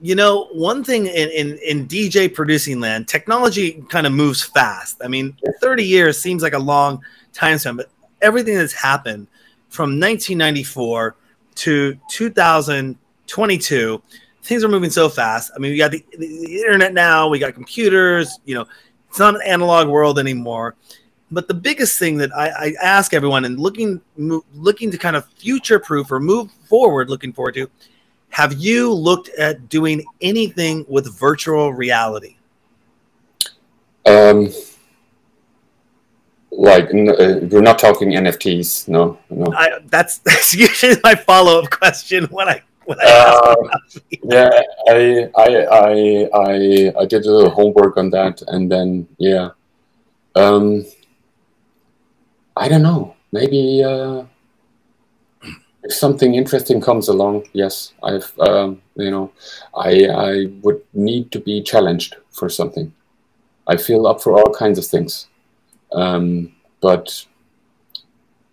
You 0.02 0.16
know 0.16 0.48
one 0.52 0.84
thing 0.84 1.08
in, 1.08 1.30
in 1.30 1.58
in 1.66 1.88
dj 1.88 2.34
producing 2.34 2.80
land 2.80 3.08
technology 3.08 3.84
kind 3.90 4.06
of 4.06 4.14
moves 4.14 4.44
fast. 4.44 5.02
I 5.04 5.08
mean 5.08 5.36
30 5.62 5.84
years 5.84 6.20
seems 6.20 6.44
like 6.44 6.54
a 6.54 6.60
long 6.60 7.02
time 7.34 7.58
span 7.58 7.78
but 7.78 7.90
everything 8.22 8.56
that's 8.56 8.74
happened 8.74 9.28
from 9.70 10.00
1994 10.00 11.16
to 11.56 11.98
2022 12.10 14.02
things 14.48 14.64
are 14.64 14.70
moving 14.70 14.90
so 14.90 15.10
fast. 15.10 15.52
I 15.56 15.60
mean, 15.60 15.72
we 15.72 15.78
got 15.78 15.92
the, 15.92 16.04
the, 16.18 16.62
internet 16.62 16.94
now, 16.94 17.28
we 17.28 17.38
got 17.38 17.54
computers, 17.54 18.40
you 18.46 18.56
know, 18.56 18.66
it's 19.10 19.20
not 19.20 19.36
an 19.36 19.42
analog 19.46 19.88
world 19.88 20.20
anymore. 20.20 20.76
But 21.30 21.50
the 21.50 21.54
biggest 21.54 22.00
thing 22.00 22.18
that 22.18 22.34
I, 22.36 22.48
I 22.48 22.74
ask 22.82 23.14
everyone 23.14 23.44
and 23.44 23.60
looking 23.60 24.00
looking 24.18 24.92
to 24.92 24.98
kind 24.98 25.18
of 25.18 25.28
future 25.34 25.78
proof 25.78 26.10
or 26.10 26.22
move 26.22 26.50
forward, 26.70 27.10
looking 27.10 27.34
forward 27.34 27.56
to, 27.56 27.70
have 28.30 28.54
you 28.54 28.94
looked 28.94 29.28
at 29.38 29.68
doing 29.68 30.06
anything 30.22 30.86
with 30.88 31.14
virtual 31.18 31.74
reality? 31.74 32.38
Um, 34.06 34.50
like 36.52 36.86
uh, 36.86 37.40
we're 37.52 37.62
not 37.62 37.78
talking 37.78 38.12
NFTs, 38.12 38.88
no, 38.88 39.20
no. 39.30 39.52
I, 39.54 39.80
that's 39.88 40.18
that's 40.26 40.54
usually 40.54 40.96
my 41.04 41.16
follow 41.16 41.60
up 41.62 41.70
question 41.70 42.26
when 42.26 42.48
I 42.48 42.62
uh, 42.90 43.56
yeah, 44.24 44.62
I, 44.88 45.30
I, 45.36 45.48
I, 45.66 46.30
I, 46.34 46.94
I 47.00 47.06
did 47.06 47.26
a 47.26 47.32
little 47.32 47.50
homework 47.50 47.98
on 47.98 48.10
that, 48.12 48.42
and 48.48 48.72
then 48.72 49.08
yeah, 49.18 49.50
um, 50.36 50.86
I 52.56 52.68
don't 52.68 52.84
know. 52.84 53.16
Maybe 53.32 53.84
uh, 53.84 54.24
if 55.84 55.94
something 55.94 56.36
interesting 56.36 56.82
comes 56.82 57.08
along, 57.08 57.48
yes, 57.54 57.94
I've, 58.04 58.32
um, 58.40 58.82
you 58.96 59.12
know, 59.12 59.32
I, 59.76 60.06
I 60.06 60.46
would 60.62 60.82
need 60.94 61.32
to 61.32 61.40
be 61.40 61.62
challenged 61.62 62.16
for 62.32 62.50
something. 62.50 62.94
I 63.68 63.78
feel 63.78 64.08
up 64.08 64.22
for 64.22 64.34
all 64.34 64.54
kinds 64.54 64.80
of 64.80 64.86
things, 64.86 65.28
um, 65.92 66.54
but 66.82 67.26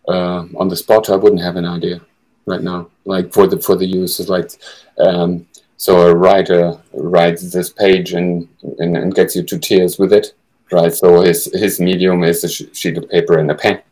uh, 0.09 0.45
on 0.57 0.69
the 0.69 0.77
spot, 0.77 1.09
I 1.09 1.17
wouldn't 1.17 1.43
have 1.43 1.57
an 1.57 1.65
idea 1.65 2.01
right 2.47 2.63
now, 2.63 2.91
like 3.05 3.33
for 3.33 3.47
the 3.47 3.59
for 3.59 3.77
the 3.77 3.87
users. 3.87 4.29
Like, 4.29 4.51
um, 4.99 5.47
so 5.77 6.09
a 6.09 6.15
writer 6.15 6.79
writes 6.93 7.53
this 7.53 7.71
page 7.71 8.13
and, 8.13 8.49
and, 8.79 8.97
and 8.97 9.15
gets 9.15 9.37
you 9.37 9.43
to 9.43 9.59
tears 9.59 9.99
with 9.99 10.13
it, 10.13 10.35
right? 10.73 10.93
So 10.93 11.21
his 11.21 11.47
his 11.53 11.81
medium 11.81 12.25
is 12.25 12.45
a 12.45 12.49
sheet 12.49 12.99
of 12.99 13.09
paper 13.11 13.39
and 13.39 13.51
a 13.51 13.55
pen, 13.55 13.83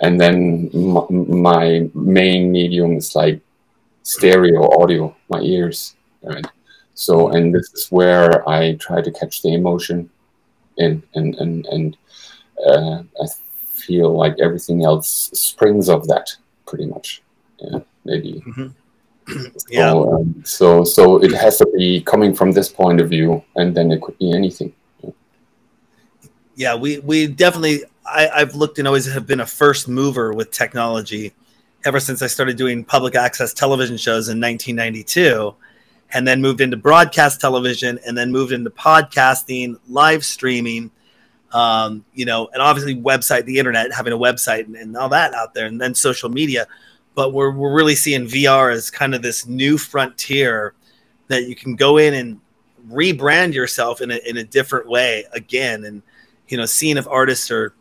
and 0.00 0.20
then 0.20 0.70
my 0.72 1.88
main 1.94 2.52
medium 2.52 2.96
is 2.96 3.14
like 3.14 3.40
stereo 4.02 4.80
audio, 4.80 5.14
my 5.28 5.40
ears, 5.40 5.94
right? 6.22 6.46
So, 6.94 7.30
and 7.30 7.52
this 7.52 7.72
is 7.74 7.88
where 7.90 8.48
I 8.48 8.74
try 8.74 9.02
to 9.02 9.10
catch 9.10 9.42
the 9.42 9.54
emotion 9.54 10.10
in, 10.78 11.02
and 11.14 11.34
and 11.36 11.66
and 11.66 11.96
uh, 12.66 13.02
I 13.20 13.26
feel 13.66 14.16
like 14.16 14.36
everything 14.40 14.84
else 14.84 15.30
springs 15.32 15.88
of 15.88 16.06
that 16.08 16.36
pretty 16.66 16.86
much 16.86 17.23
yeah, 17.58 17.78
maybe. 18.04 18.42
Mm-hmm. 18.46 19.46
yeah. 19.70 19.90
So, 19.90 20.14
um, 20.14 20.42
so, 20.44 20.84
so 20.84 21.22
it 21.22 21.32
has 21.32 21.58
to 21.58 21.66
be 21.76 22.02
coming 22.02 22.34
from 22.34 22.52
this 22.52 22.68
point 22.68 23.00
of 23.00 23.08
view, 23.08 23.42
and 23.56 23.74
then 23.74 23.90
it 23.90 24.02
could 24.02 24.18
be 24.18 24.32
anything. 24.32 24.72
Yeah, 25.02 25.10
yeah 26.56 26.74
we 26.74 26.98
we 27.00 27.26
definitely. 27.26 27.84
I, 28.06 28.28
I've 28.28 28.54
looked 28.54 28.78
and 28.78 28.86
always 28.86 29.10
have 29.10 29.26
been 29.26 29.40
a 29.40 29.46
first 29.46 29.88
mover 29.88 30.34
with 30.34 30.50
technology 30.50 31.32
ever 31.86 31.98
since 31.98 32.20
I 32.20 32.26
started 32.26 32.56
doing 32.56 32.84
public 32.84 33.14
access 33.14 33.54
television 33.54 33.96
shows 33.96 34.28
in 34.28 34.40
1992 34.40 35.54
and 36.12 36.26
then 36.26 36.40
moved 36.40 36.60
into 36.60 36.76
broadcast 36.76 37.40
television 37.40 37.98
and 38.06 38.16
then 38.16 38.30
moved 38.30 38.52
into 38.52 38.70
podcasting, 38.70 39.78
live 39.88 40.24
streaming, 40.24 40.90
um, 41.52 42.04
you 42.14 42.24
know, 42.24 42.48
and 42.52 42.62
obviously 42.62 42.96
website, 42.96 43.44
the 43.44 43.58
internet, 43.58 43.92
having 43.92 44.12
a 44.12 44.18
website 44.18 44.66
and, 44.66 44.76
and 44.76 44.96
all 44.96 45.08
that 45.08 45.34
out 45.34 45.54
there, 45.54 45.66
and 45.66 45.80
then 45.80 45.94
social 45.94 46.28
media 46.28 46.66
but 47.14 47.32
we're, 47.32 47.52
we're 47.52 47.74
really 47.74 47.94
seeing 47.94 48.26
VR 48.26 48.72
as 48.72 48.90
kind 48.90 49.14
of 49.14 49.22
this 49.22 49.46
new 49.46 49.78
frontier 49.78 50.74
that 51.28 51.44
you 51.44 51.54
can 51.54 51.76
go 51.76 51.98
in 51.98 52.14
and 52.14 52.40
rebrand 52.88 53.54
yourself 53.54 54.00
in 54.00 54.10
a, 54.10 54.20
in 54.28 54.36
a 54.38 54.44
different 54.44 54.88
way 54.88 55.24
again. 55.32 55.84
And 55.84 56.02
you 56.48 56.56
know 56.56 56.66
seeing 56.66 56.96
if 56.96 57.06
artists 57.08 57.50
are 57.50 57.74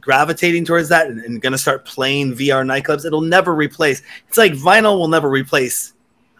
gravitating 0.00 0.64
towards 0.64 0.88
that 0.88 1.06
and, 1.06 1.20
and 1.20 1.40
going 1.40 1.52
to 1.52 1.58
start 1.58 1.84
playing 1.84 2.34
VR 2.34 2.64
nightclubs. 2.64 3.04
It'll 3.04 3.20
never 3.20 3.54
replace 3.54 4.02
it's 4.28 4.38
like 4.38 4.52
vinyl 4.52 4.98
will 4.98 5.08
never 5.08 5.28
replace 5.28 5.94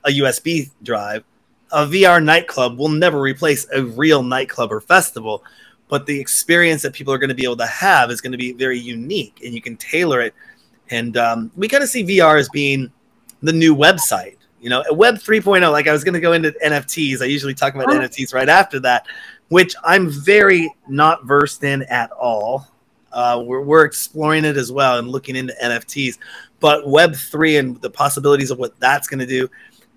a 0.05 0.11
USB 0.11 0.71
drive. 0.83 1.25
A 1.71 1.87
VR 1.87 2.23
nightclub 2.23 2.79
will 2.79 2.89
never 2.89 3.21
replace 3.21 3.67
a 3.73 3.83
real 3.83 4.23
nightclub 4.23 4.73
or 4.73 4.81
festival 4.81 5.45
but 5.89 6.07
the 6.07 6.19
experience 6.19 6.81
that 6.81 6.95
people 6.95 7.13
are 7.13 7.19
going 7.19 7.29
to 7.29 7.35
be 7.35 7.45
able 7.45 7.55
to 7.55 7.67
have 7.67 8.11
is 8.11 8.23
going 8.23 8.33
to 8.33 8.39
be 8.39 8.53
very 8.53 8.79
unique 8.79 9.41
and 9.45 9.53
you 9.53 9.61
can 9.61 9.77
tailor 9.77 10.23
it 10.23 10.35
and 10.93 11.17
um, 11.17 11.51
we 11.57 11.69
kind 11.69 11.83
of 11.83 11.89
see 11.89 12.05
VR 12.05 12.39
as 12.39 12.49
being 12.51 12.93
the 13.43 13.53
new 13.53 13.75
website. 13.75 14.37
You 14.61 14.71
know, 14.71 14.85
Web 14.93 15.17
3.0. 15.17 15.73
Like 15.73 15.89
I 15.89 15.93
was 15.93 16.05
going 16.05 16.15
to 16.15 16.21
go 16.21 16.33
into 16.33 16.55
NFTs. 16.65 17.23
I 17.23 17.25
usually 17.25 17.55
talk 17.55 17.75
about 17.75 17.91
oh. 17.91 17.99
NFTs 17.99 18.33
right 18.33 18.49
after 18.49 18.79
that, 18.81 19.07
which 19.49 19.75
I'm 19.83 20.11
very 20.11 20.73
not 20.89 21.25
versed 21.25 21.65
in 21.65 21.83
at 21.85 22.11
all. 22.13 22.69
Uh, 23.13 23.43
we're, 23.45 23.63
we're 23.63 23.85
exploring 23.85 24.45
it 24.45 24.57
as 24.57 24.71
well 24.71 24.99
and 24.99 25.09
looking 25.09 25.35
into 25.35 25.55
NFTs. 25.63 26.19
But 26.61 26.89
Web 26.89 27.17
3 27.17 27.57
and 27.57 27.81
the 27.81 27.91
possibilities 27.91 28.51
of 28.51 28.59
what 28.59 28.79
that's 28.79 29.09
going 29.09 29.21
to 29.21 29.27
do, 29.27 29.49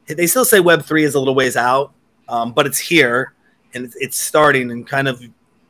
they 0.07 0.27
still 0.27 0.45
say 0.45 0.59
Web 0.59 0.83
3 0.83 1.03
is 1.03 1.15
a 1.15 1.19
little 1.19 1.35
ways 1.35 1.55
out, 1.55 1.93
um, 2.27 2.51
but 2.51 2.65
it's 2.65 2.79
here 2.79 3.33
and 3.73 3.85
it's, 3.85 3.95
it's 3.97 4.19
starting 4.19 4.71
and 4.71 4.87
kind 4.87 5.07
of 5.07 5.21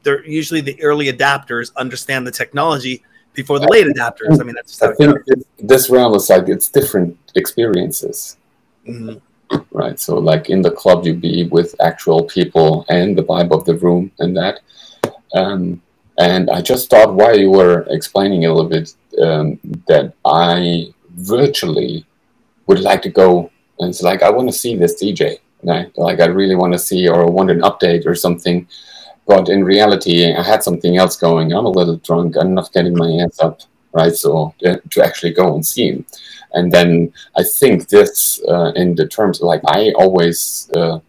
they're 0.03 0.26
usually 0.26 0.61
the 0.61 0.82
early 0.82 1.11
adapters 1.11 1.76
understand 1.76 2.26
the 2.26 2.32
technology 2.32 3.03
before 3.36 3.59
the 3.59 3.67
late 3.67 3.88
adapters. 3.88 4.39
I 4.39 4.43
mean, 4.43 4.55
that's 4.55 4.81
I 4.81 4.93
think 4.93 5.17
this 5.59 5.89
realm 5.89 6.13
is 6.15 6.29
like 6.29 6.47
it's 6.49 6.69
different 6.69 7.17
experiences, 7.36 8.38
mm-hmm. 8.88 9.57
right? 9.71 9.99
So, 9.99 10.17
like 10.17 10.49
in 10.49 10.61
the 10.61 10.71
club, 10.71 11.05
you 11.05 11.13
be 11.13 11.47
with 11.47 11.75
actual 11.81 12.23
people 12.23 12.86
and 12.89 13.17
the 13.17 13.23
vibe 13.23 13.51
of 13.51 13.65
the 13.65 13.75
room 13.77 14.11
and 14.19 14.36
that. 14.38 14.59
Um, 15.33 15.81
and 16.17 16.49
I 16.49 16.61
just 16.61 16.89
thought 16.89 17.13
while 17.13 17.38
you 17.38 17.51
were 17.51 17.86
explaining 17.89 18.45
a 18.45 18.53
little 18.53 18.69
bit 18.69 18.95
um, 19.21 19.59
that 19.88 20.13
I 20.23 20.93
virtually 21.17 22.05
would 22.67 22.79
like 22.79 23.01
to 23.01 23.09
go 23.09 23.51
and 23.79 23.89
it's 23.89 24.01
like 24.01 24.23
I 24.23 24.29
want 24.29 24.47
to 24.47 24.57
see 24.57 24.75
this 24.75 25.01
DJ, 25.01 25.39
right? 25.63 25.91
Like 25.97 26.19
I 26.19 26.25
really 26.25 26.55
want 26.55 26.73
to 26.73 26.79
see 26.79 27.07
or 27.07 27.29
want 27.29 27.51
an 27.51 27.61
update 27.61 28.05
or 28.05 28.15
something 28.15 28.67
but 29.28 29.49
in 29.49 29.63
reality, 29.63 30.34
I 30.34 30.43
had 30.43 30.63
something 30.63 30.97
else 30.97 31.15
going. 31.17 31.53
I'm 31.53 31.65
a 31.65 31.69
little 31.69 31.97
drunk. 31.97 32.36
I'm 32.38 32.53
not 32.53 32.71
getting 32.73 32.95
my 32.95 33.09
hands 33.09 33.39
up, 33.39 33.61
right? 33.91 34.13
So 34.13 34.53
uh, 34.65 34.78
to 34.91 35.03
actually 35.03 35.34
go 35.34 35.55
and 35.55 35.65
see 35.65 35.89
him. 35.89 36.05
And 36.53 36.71
then 36.71 37.11
I 37.38 37.43
think 37.43 37.89
this, 37.89 38.41
uh, 38.47 38.71
in 38.76 38.95
the 38.95 39.07
terms 39.07 39.41
like 39.41 39.61
I 39.67 39.91
always 39.97 40.69
uh, 40.76 40.99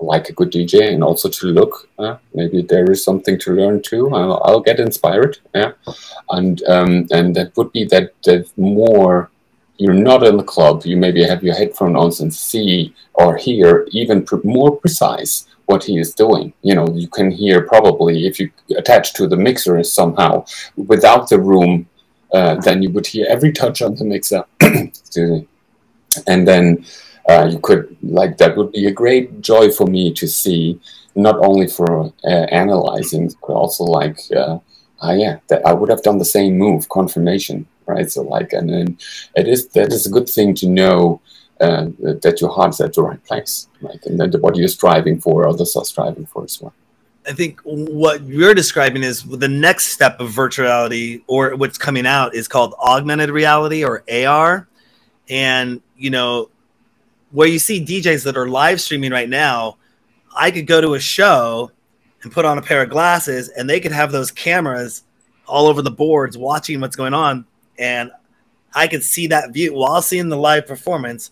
like 0.00 0.28
a 0.28 0.32
good 0.32 0.52
DJ 0.52 0.92
and 0.92 1.02
also 1.02 1.28
to 1.28 1.46
look. 1.46 1.88
Uh, 1.98 2.16
maybe 2.34 2.62
there 2.62 2.90
is 2.90 3.02
something 3.02 3.38
to 3.40 3.52
learn 3.52 3.82
too. 3.82 4.14
I'll, 4.14 4.40
I'll 4.44 4.60
get 4.60 4.80
inspired. 4.80 5.38
Yeah, 5.54 5.72
and 6.30 6.62
um, 6.64 7.06
and 7.10 7.34
that 7.36 7.56
would 7.56 7.72
be 7.72 7.84
that 7.86 8.12
that 8.24 8.50
more. 8.56 9.30
You're 9.78 9.94
not 9.94 10.24
in 10.24 10.36
the 10.36 10.42
club. 10.42 10.84
You 10.84 10.96
maybe 10.96 11.22
have 11.24 11.42
your 11.42 11.54
headphones 11.54 12.20
on 12.20 12.24
and 12.24 12.34
see 12.34 12.94
or 13.14 13.36
hear 13.36 13.86
even 13.92 14.26
more 14.44 14.76
precise 14.76 15.46
what 15.66 15.84
he 15.84 15.98
is 15.98 16.14
doing. 16.14 16.52
You 16.62 16.74
know, 16.74 16.88
you 16.94 17.08
can 17.08 17.30
hear 17.30 17.62
probably 17.62 18.26
if 18.26 18.40
you 18.40 18.50
attach 18.76 19.14
to 19.14 19.28
the 19.28 19.36
mixer 19.36 19.82
somehow 19.84 20.44
without 20.76 21.28
the 21.28 21.38
room, 21.38 21.88
uh, 22.32 22.56
then 22.56 22.82
you 22.82 22.90
would 22.90 23.06
hear 23.06 23.26
every 23.28 23.52
touch 23.52 23.80
on 23.80 23.94
the 23.94 24.04
mixer. 24.04 24.44
and 26.26 26.48
then 26.48 26.84
uh, 27.28 27.48
you 27.52 27.58
could 27.60 27.96
like 28.02 28.38
that 28.38 28.56
would 28.56 28.72
be 28.72 28.86
a 28.86 28.90
great 28.90 29.40
joy 29.42 29.70
for 29.70 29.86
me 29.86 30.12
to 30.14 30.26
see, 30.26 30.80
not 31.14 31.36
only 31.38 31.68
for 31.68 32.12
uh, 32.24 32.46
analyzing, 32.62 33.30
but 33.42 33.52
also 33.52 33.84
like, 33.84 34.18
uh, 34.34 34.58
ah, 35.02 35.12
yeah, 35.12 35.38
that 35.48 35.64
I 35.66 35.72
would 35.72 35.90
have 35.90 36.02
done 36.02 36.18
the 36.18 36.24
same 36.24 36.56
move, 36.56 36.88
confirmation, 36.88 37.66
right? 37.88 38.10
So 38.10 38.22
like, 38.22 38.52
and 38.52 38.68
then 38.68 38.98
it 39.34 39.48
is 39.48 39.68
that 39.68 39.92
is 39.92 40.06
a 40.06 40.10
good 40.10 40.28
thing 40.28 40.54
to 40.56 40.68
know 40.68 41.20
uh, 41.60 41.86
that 42.22 42.38
your 42.40 42.50
heart's 42.50 42.80
at 42.80 42.92
the 42.94 43.02
right 43.02 43.22
place, 43.24 43.68
like, 43.80 44.04
and 44.06 44.20
then 44.20 44.30
what 44.40 44.56
you're 44.56 44.68
striving 44.68 45.20
for, 45.20 45.48
others 45.48 45.74
are 45.74 45.84
striving 45.84 46.26
for 46.26 46.44
as 46.44 46.60
well. 46.60 46.72
I 47.26 47.32
think 47.32 47.60
what 47.64 48.22
you're 48.22 48.54
describing 48.54 49.02
is 49.02 49.22
the 49.22 49.48
next 49.48 49.86
step 49.86 50.20
of 50.20 50.30
virtuality, 50.30 51.22
or 51.26 51.56
what's 51.56 51.76
coming 51.76 52.06
out, 52.06 52.34
is 52.34 52.48
called 52.48 52.74
augmented 52.78 53.30
reality 53.30 53.84
or 53.84 54.04
AR. 54.10 54.68
And 55.28 55.82
you 55.96 56.10
know, 56.10 56.48
where 57.32 57.48
you 57.48 57.58
see 57.58 57.84
DJs 57.84 58.24
that 58.24 58.36
are 58.36 58.48
live 58.48 58.80
streaming 58.80 59.10
right 59.10 59.28
now, 59.28 59.76
I 60.34 60.50
could 60.50 60.66
go 60.66 60.80
to 60.80 60.94
a 60.94 61.00
show 61.00 61.70
and 62.22 62.32
put 62.32 62.44
on 62.44 62.58
a 62.58 62.62
pair 62.62 62.82
of 62.82 62.90
glasses, 62.90 63.48
and 63.48 63.68
they 63.68 63.80
could 63.80 63.92
have 63.92 64.12
those 64.12 64.30
cameras 64.30 65.02
all 65.46 65.66
over 65.66 65.82
the 65.82 65.90
boards 65.90 66.38
watching 66.38 66.80
what's 66.80 66.96
going 66.96 67.14
on, 67.14 67.44
and 67.78 68.10
I 68.74 68.86
could 68.86 69.02
see 69.02 69.26
that 69.28 69.52
view 69.52 69.74
while 69.74 70.02
seeing 70.02 70.28
the 70.28 70.36
live 70.36 70.66
performance. 70.66 71.30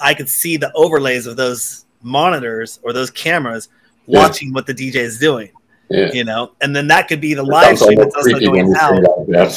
I 0.00 0.14
could 0.14 0.28
see 0.28 0.56
the 0.56 0.72
overlays 0.74 1.26
of 1.26 1.36
those 1.36 1.84
monitors 2.02 2.78
or 2.82 2.92
those 2.92 3.10
cameras 3.10 3.68
watching 4.06 4.52
what 4.52 4.66
the 4.66 4.74
DJ 4.74 4.96
is 4.96 5.18
doing. 5.18 5.50
Yeah. 5.90 6.12
You 6.12 6.24
know, 6.24 6.52
and 6.60 6.76
then 6.76 6.86
that 6.88 7.08
could 7.08 7.20
be 7.20 7.32
the 7.32 7.42
live 7.42 7.78
stream 7.78 7.98
that's 7.98 8.14
also 8.14 8.38
going 8.38 8.74
out 8.76 8.98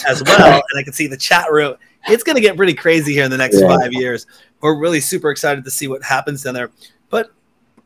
as 0.08 0.24
well. 0.24 0.62
and 0.72 0.80
I 0.80 0.84
can 0.84 0.94
see 0.94 1.08
the 1.08 1.18
chat 1.18 1.52
room. 1.52 1.76
It's 2.08 2.24
going 2.24 2.36
to 2.36 2.42
get 2.42 2.56
pretty 2.56 2.74
crazy 2.74 3.14
here 3.14 3.26
in 3.26 3.32
the 3.32 3.38
next 3.38 3.60
yeah. 3.60 3.68
five 3.68 3.92
years. 3.92 4.28
We're 4.62 4.80
really 4.80 5.02
super 5.02 5.30
excited 5.30 5.66
to 5.66 5.72
see 5.72 5.90
what 5.90 6.02
happens 6.02 6.44
down 6.44 6.54
there. 6.54 6.72
But 7.10 7.32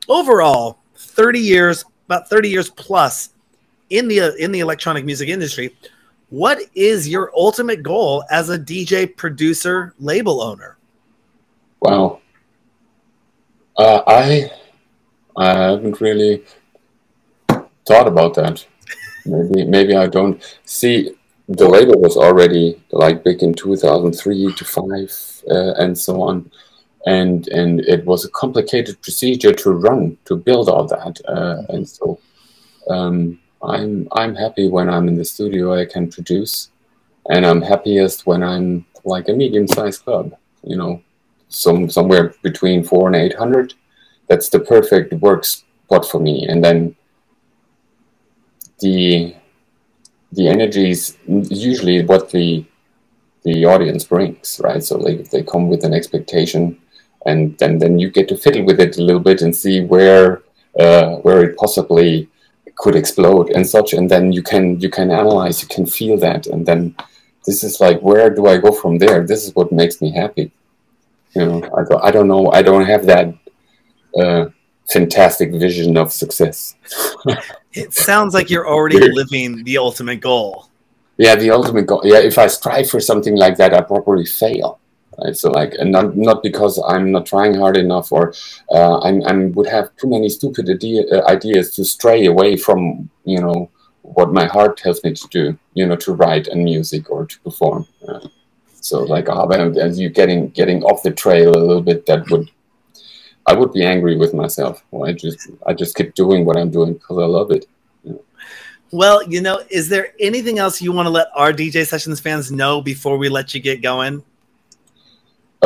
overall, 0.08 0.78
30 0.96 1.40
years, 1.40 1.86
about 2.06 2.30
30 2.30 2.50
years 2.50 2.70
plus 2.70 3.30
in 3.90 4.08
the 4.08 4.36
in 4.36 4.52
the 4.52 4.60
electronic 4.60 5.06
music 5.06 5.28
industry, 5.28 5.76
what 6.30 6.60
is 6.74 7.08
your 7.08 7.32
ultimate 7.36 7.84
goal 7.84 8.24
as 8.30 8.50
a 8.50 8.58
DJ 8.58 9.16
producer 9.16 9.94
label 10.00 10.42
owner? 10.42 10.78
Wow. 11.82 12.22
Uh, 13.78 14.02
I 14.08 14.52
I 15.38 15.54
haven't 15.72 16.00
really 16.00 16.44
thought 17.86 18.08
about 18.08 18.34
that. 18.36 18.66
Maybe 19.26 19.66
maybe 19.66 19.96
I 19.96 20.08
don't 20.08 20.42
see 20.66 21.16
the 21.48 21.68
label 21.68 22.00
was 22.00 22.18
already 22.18 22.82
like 22.92 23.24
big 23.24 23.44
in 23.44 23.54
2003 23.54 24.54
to 24.54 24.66
5 24.66 25.44
uh, 25.52 25.74
and 25.78 25.98
so 25.98 26.22
on 26.24 26.50
and 27.06 27.48
and 27.50 27.82
it 27.82 28.04
was 28.06 28.26
a 28.26 28.30
complicated 28.30 29.00
procedure 29.02 29.54
to 29.54 29.72
run 29.72 30.18
to 30.26 30.36
build 30.36 30.70
all 30.70 30.88
that 30.88 31.22
uh, 31.28 31.62
and 31.70 31.88
so 31.88 32.20
um, 32.90 33.40
I'm 33.66 34.08
I'm 34.12 34.36
happy 34.36 34.68
when 34.70 34.90
I'm 34.90 35.08
in 35.08 35.16
the 35.16 35.26
studio 35.26 35.74
I 35.74 35.86
can 35.86 36.12
produce 36.12 36.70
and 37.30 37.46
I'm 37.46 37.62
happiest 37.62 38.26
when 38.26 38.44
I'm 38.44 38.86
like 39.04 39.30
a 39.30 39.34
medium-sized 39.34 40.04
club 40.04 40.36
you 40.64 40.78
know 40.78 41.02
some 41.50 41.90
somewhere 41.90 42.34
between 42.42 42.84
4 42.84 43.08
and 43.08 43.16
800 43.16 43.74
that's 44.28 44.50
the 44.50 44.60
perfect 44.60 45.14
work 45.14 45.46
spot 45.46 46.06
for 46.06 46.20
me 46.20 46.48
and 46.48 46.64
then 46.64 46.96
the 48.80 49.36
the 50.32 50.48
energy 50.48 50.90
is 50.92 51.18
usually 51.28 52.04
what 52.04 52.30
the 52.32 52.66
the 53.44 53.64
audience 53.64 54.04
brings 54.04 54.60
right? 54.64 54.84
So 54.84 54.98
like 54.98 55.20
if 55.20 55.32
they 55.32 55.44
come 55.44 55.70
with 55.70 55.86
an 55.86 55.94
expectation 55.94 56.78
and 57.26 57.58
then 57.60 57.78
then 57.78 58.00
you 58.00 58.10
get 58.10 58.28
to 58.30 58.38
fiddle 58.38 58.66
with 58.66 58.80
it 58.80 58.98
a 58.98 59.04
little 59.04 59.22
bit 59.22 59.42
and 59.42 59.56
see 59.56 59.82
where 59.82 60.44
uh, 60.80 61.16
where 61.18 61.44
it 61.44 61.58
possibly 61.58 62.30
could 62.78 62.96
explode 62.96 63.50
and 63.52 63.66
such 63.66 63.94
and 63.94 64.10
then 64.10 64.32
you 64.32 64.44
can 64.44 64.80
you 64.80 64.90
can 64.90 65.12
analyze 65.12 65.62
you 65.62 65.68
can 65.68 65.86
feel 65.86 66.18
that 66.18 66.46
and 66.48 66.66
then 66.66 66.96
this 67.46 67.64
is 67.64 67.80
like 67.80 68.00
where 68.02 68.30
do 68.30 68.48
i 68.48 68.58
go 68.58 68.72
from 68.72 68.98
there 68.98 69.26
this 69.26 69.46
is 69.46 69.56
what 69.56 69.72
makes 69.72 70.02
me 70.02 70.12
happy 70.12 70.52
you 71.36 71.46
know 71.46 71.64
i, 71.78 71.84
go, 71.84 71.98
I 72.00 72.12
don't 72.12 72.28
know 72.28 72.52
i 72.52 72.62
don't 72.62 72.86
have 72.86 73.06
that 73.06 73.34
uh, 74.18 74.46
fantastic 74.90 75.52
vision 75.52 75.98
of 75.98 76.12
success. 76.12 76.76
it 77.74 77.94
sounds 77.94 78.34
like 78.34 78.50
you're 78.50 78.68
already 78.68 79.00
living 79.12 79.64
the 79.64 79.78
ultimate 79.78 80.22
goal. 80.22 80.70
Yeah, 81.18 81.36
the 81.36 81.52
ultimate 81.52 81.88
goal. 81.88 82.02
Yeah, 82.04 82.20
if 82.20 82.38
I 82.38 82.48
strive 82.48 82.90
for 82.90 83.00
something 83.00 83.36
like 83.36 83.58
that, 83.58 83.74
I 83.74 83.82
probably 83.82 84.26
fail. 84.26 84.80
Right? 85.24 85.36
So 85.36 85.52
like, 85.52 85.74
and 85.80 85.92
not 85.92 86.18
not 86.18 86.44
because 86.44 86.82
I'm 86.88 87.12
not 87.12 87.26
trying 87.26 87.54
hard 87.54 87.78
enough, 87.78 88.12
or 88.12 88.34
uh, 88.72 89.00
I'm 89.00 89.24
I 89.24 89.34
would 89.56 89.68
have 89.68 89.96
too 89.98 90.10
many 90.10 90.30
stupid 90.30 90.70
idea, 90.70 91.04
uh, 91.12 91.28
ideas 91.28 91.76
to 91.76 91.86
stray 91.86 92.26
away 92.26 92.58
from 92.58 93.10
you 93.24 93.40
know 93.40 93.70
what 94.02 94.34
my 94.34 94.46
heart 94.46 94.78
tells 94.78 95.04
me 95.04 95.14
to 95.14 95.28
do. 95.30 95.58
You 95.74 95.86
know, 95.88 95.96
to 95.98 96.14
write 96.14 96.48
and 96.48 96.64
music 96.64 97.10
or 97.10 97.26
to 97.26 97.40
perform. 97.42 97.88
Uh, 98.08 98.28
so 98.82 99.04
like, 99.04 99.30
oh, 99.30 99.50
as 99.50 100.00
you 100.00 100.10
getting 100.10 100.50
getting 100.50 100.84
off 100.84 101.04
the 101.04 101.12
trail 101.12 101.50
a 101.50 101.66
little 101.66 101.82
bit, 101.82 102.06
that 102.08 102.30
would 102.30 102.50
I 103.48 103.54
would 103.54 103.72
be 103.74 103.84
angry 103.84 104.18
with 104.18 104.34
myself. 104.34 104.84
Well, 104.92 105.10
I 105.10 105.14
just 105.14 105.50
I 105.66 105.74
just 105.74 105.96
keep 105.96 106.14
doing 106.14 106.46
what 106.46 106.58
I'm 106.58 106.72
doing 106.72 106.94
because 106.94 107.18
I 107.18 107.26
love 107.26 107.52
it. 107.52 107.66
Well, 108.92 109.24
you 109.24 109.42
know, 109.42 109.62
is 109.70 109.90
there 109.90 110.14
anything 110.20 110.60
else 110.60 110.82
you 110.82 110.92
want 110.92 111.06
to 111.08 111.10
let 111.10 111.28
our 111.36 111.52
DJ 111.52 111.86
Sessions 111.86 112.20
fans 112.20 112.52
know 112.52 112.82
before 112.82 113.18
we 113.18 113.30
let 113.30 113.54
you 113.54 113.60
get 113.60 113.82
going? 113.82 114.24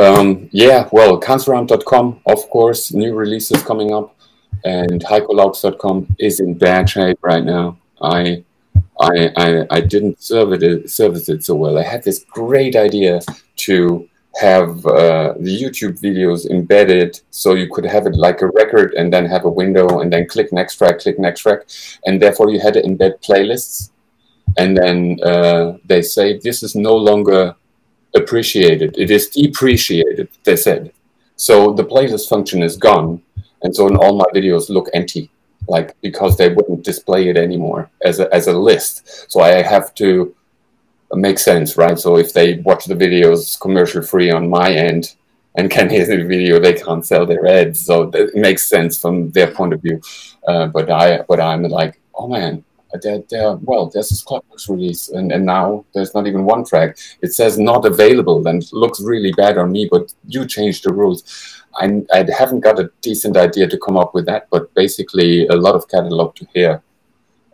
Um, 0.00 0.48
yeah, 0.50 0.88
well, 0.92 1.20
kanzleramt.com, 1.20 2.20
of 2.24 2.48
course, 2.48 2.92
new 2.94 3.14
releases 3.14 3.62
coming 3.62 3.92
up, 3.92 4.16
and 4.64 5.02
heikolaux.com 5.02 6.16
is 6.18 6.40
in 6.40 6.56
bad 6.56 6.88
shape 6.88 7.18
right 7.22 7.44
now. 7.44 7.76
I 8.00 8.44
I, 8.98 9.30
I, 9.36 9.66
I 9.70 9.80
didn't 9.80 10.22
service 10.22 10.62
it, 10.62 10.90
service 10.90 11.28
it 11.28 11.44
so 11.44 11.54
well. 11.54 11.78
I 11.78 11.82
had 11.82 12.02
this 12.02 12.24
great 12.30 12.76
idea 12.76 13.20
to 13.66 14.08
have 14.40 14.86
uh, 14.86 15.34
the 15.38 15.62
YouTube 15.62 16.00
videos 16.00 16.48
embedded 16.48 17.20
so 17.30 17.54
you 17.54 17.68
could 17.70 17.84
have 17.84 18.06
it 18.06 18.14
like 18.14 18.42
a 18.42 18.48
record 18.48 18.94
and 18.94 19.12
then 19.12 19.26
have 19.26 19.44
a 19.44 19.50
window 19.50 20.00
and 20.00 20.12
then 20.12 20.28
click 20.28 20.52
next 20.52 20.76
track, 20.76 21.00
click 21.00 21.18
next 21.18 21.40
track. 21.40 21.66
And 22.06 22.20
therefore 22.20 22.50
you 22.50 22.60
had 22.60 22.74
to 22.74 22.82
embed 22.82 23.20
playlists. 23.22 23.90
And 24.56 24.76
then 24.76 25.18
uh, 25.24 25.78
they 25.84 26.02
say 26.02 26.38
this 26.38 26.62
is 26.62 26.74
no 26.74 26.94
longer 26.94 27.56
appreciated. 28.14 28.96
It 28.98 29.10
is 29.10 29.28
depreciated, 29.30 30.28
they 30.44 30.56
said. 30.56 30.92
So 31.36 31.72
the 31.72 31.84
playlist 31.84 32.28
function 32.28 32.62
is 32.62 32.76
gone. 32.76 33.22
And 33.62 33.74
so 33.74 33.94
all 33.96 34.16
my 34.16 34.24
videos 34.34 34.68
look 34.70 34.88
empty, 34.94 35.30
like 35.68 35.94
because 36.00 36.36
they 36.36 36.52
wouldn't 36.52 36.84
display 36.84 37.28
it 37.28 37.36
anymore 37.36 37.90
as 38.02 38.20
a, 38.20 38.32
as 38.34 38.46
a 38.46 38.52
list. 38.52 39.30
So 39.30 39.40
I 39.40 39.62
have 39.62 39.94
to 39.96 40.34
make 41.12 41.38
sense, 41.38 41.76
right? 41.76 41.98
So 41.98 42.16
if 42.16 42.32
they 42.32 42.58
watch 42.58 42.84
the 42.84 42.94
videos 42.94 43.60
commercial 43.60 44.02
free 44.02 44.30
on 44.30 44.48
my 44.48 44.70
end 44.72 45.14
and 45.56 45.70
can 45.70 45.90
hear 45.90 46.06
the 46.06 46.24
video, 46.24 46.60
they 46.60 46.74
can't 46.74 47.04
sell 47.04 47.26
their 47.26 47.46
ads. 47.46 47.84
So 47.84 48.10
it 48.14 48.34
makes 48.34 48.68
sense 48.68 48.98
from 48.98 49.30
their 49.30 49.50
point 49.50 49.72
of 49.72 49.82
view. 49.82 50.00
Uh, 50.46 50.66
but 50.68 50.90
I, 50.90 51.22
but 51.28 51.40
I'm 51.40 51.62
like, 51.64 52.00
oh 52.14 52.28
man, 52.28 52.64
they're, 53.02 53.22
they're, 53.30 53.54
well, 53.56 53.86
there's 53.86 54.08
this 54.08 54.22
Clubhouse 54.22 54.68
release, 54.68 55.08
and, 55.08 55.32
and 55.32 55.46
now 55.46 55.84
there's 55.94 56.14
not 56.14 56.26
even 56.26 56.44
one 56.44 56.64
track. 56.64 56.98
It 57.22 57.32
says 57.34 57.58
not 57.58 57.84
available, 57.84 58.46
and 58.46 58.64
looks 58.72 59.00
really 59.00 59.32
bad 59.32 59.58
on 59.58 59.72
me. 59.72 59.88
But 59.90 60.12
you 60.26 60.46
changed 60.46 60.84
the 60.84 60.92
rules. 60.92 61.62
I, 61.76 62.02
I 62.12 62.26
haven't 62.36 62.60
got 62.60 62.80
a 62.80 62.90
decent 63.00 63.36
idea 63.36 63.68
to 63.68 63.78
come 63.78 63.96
up 63.96 64.14
with 64.14 64.26
that, 64.26 64.48
but 64.50 64.72
basically 64.74 65.46
a 65.46 65.54
lot 65.56 65.74
of 65.74 65.88
catalog 65.88 66.34
to 66.36 66.46
hear 66.52 66.82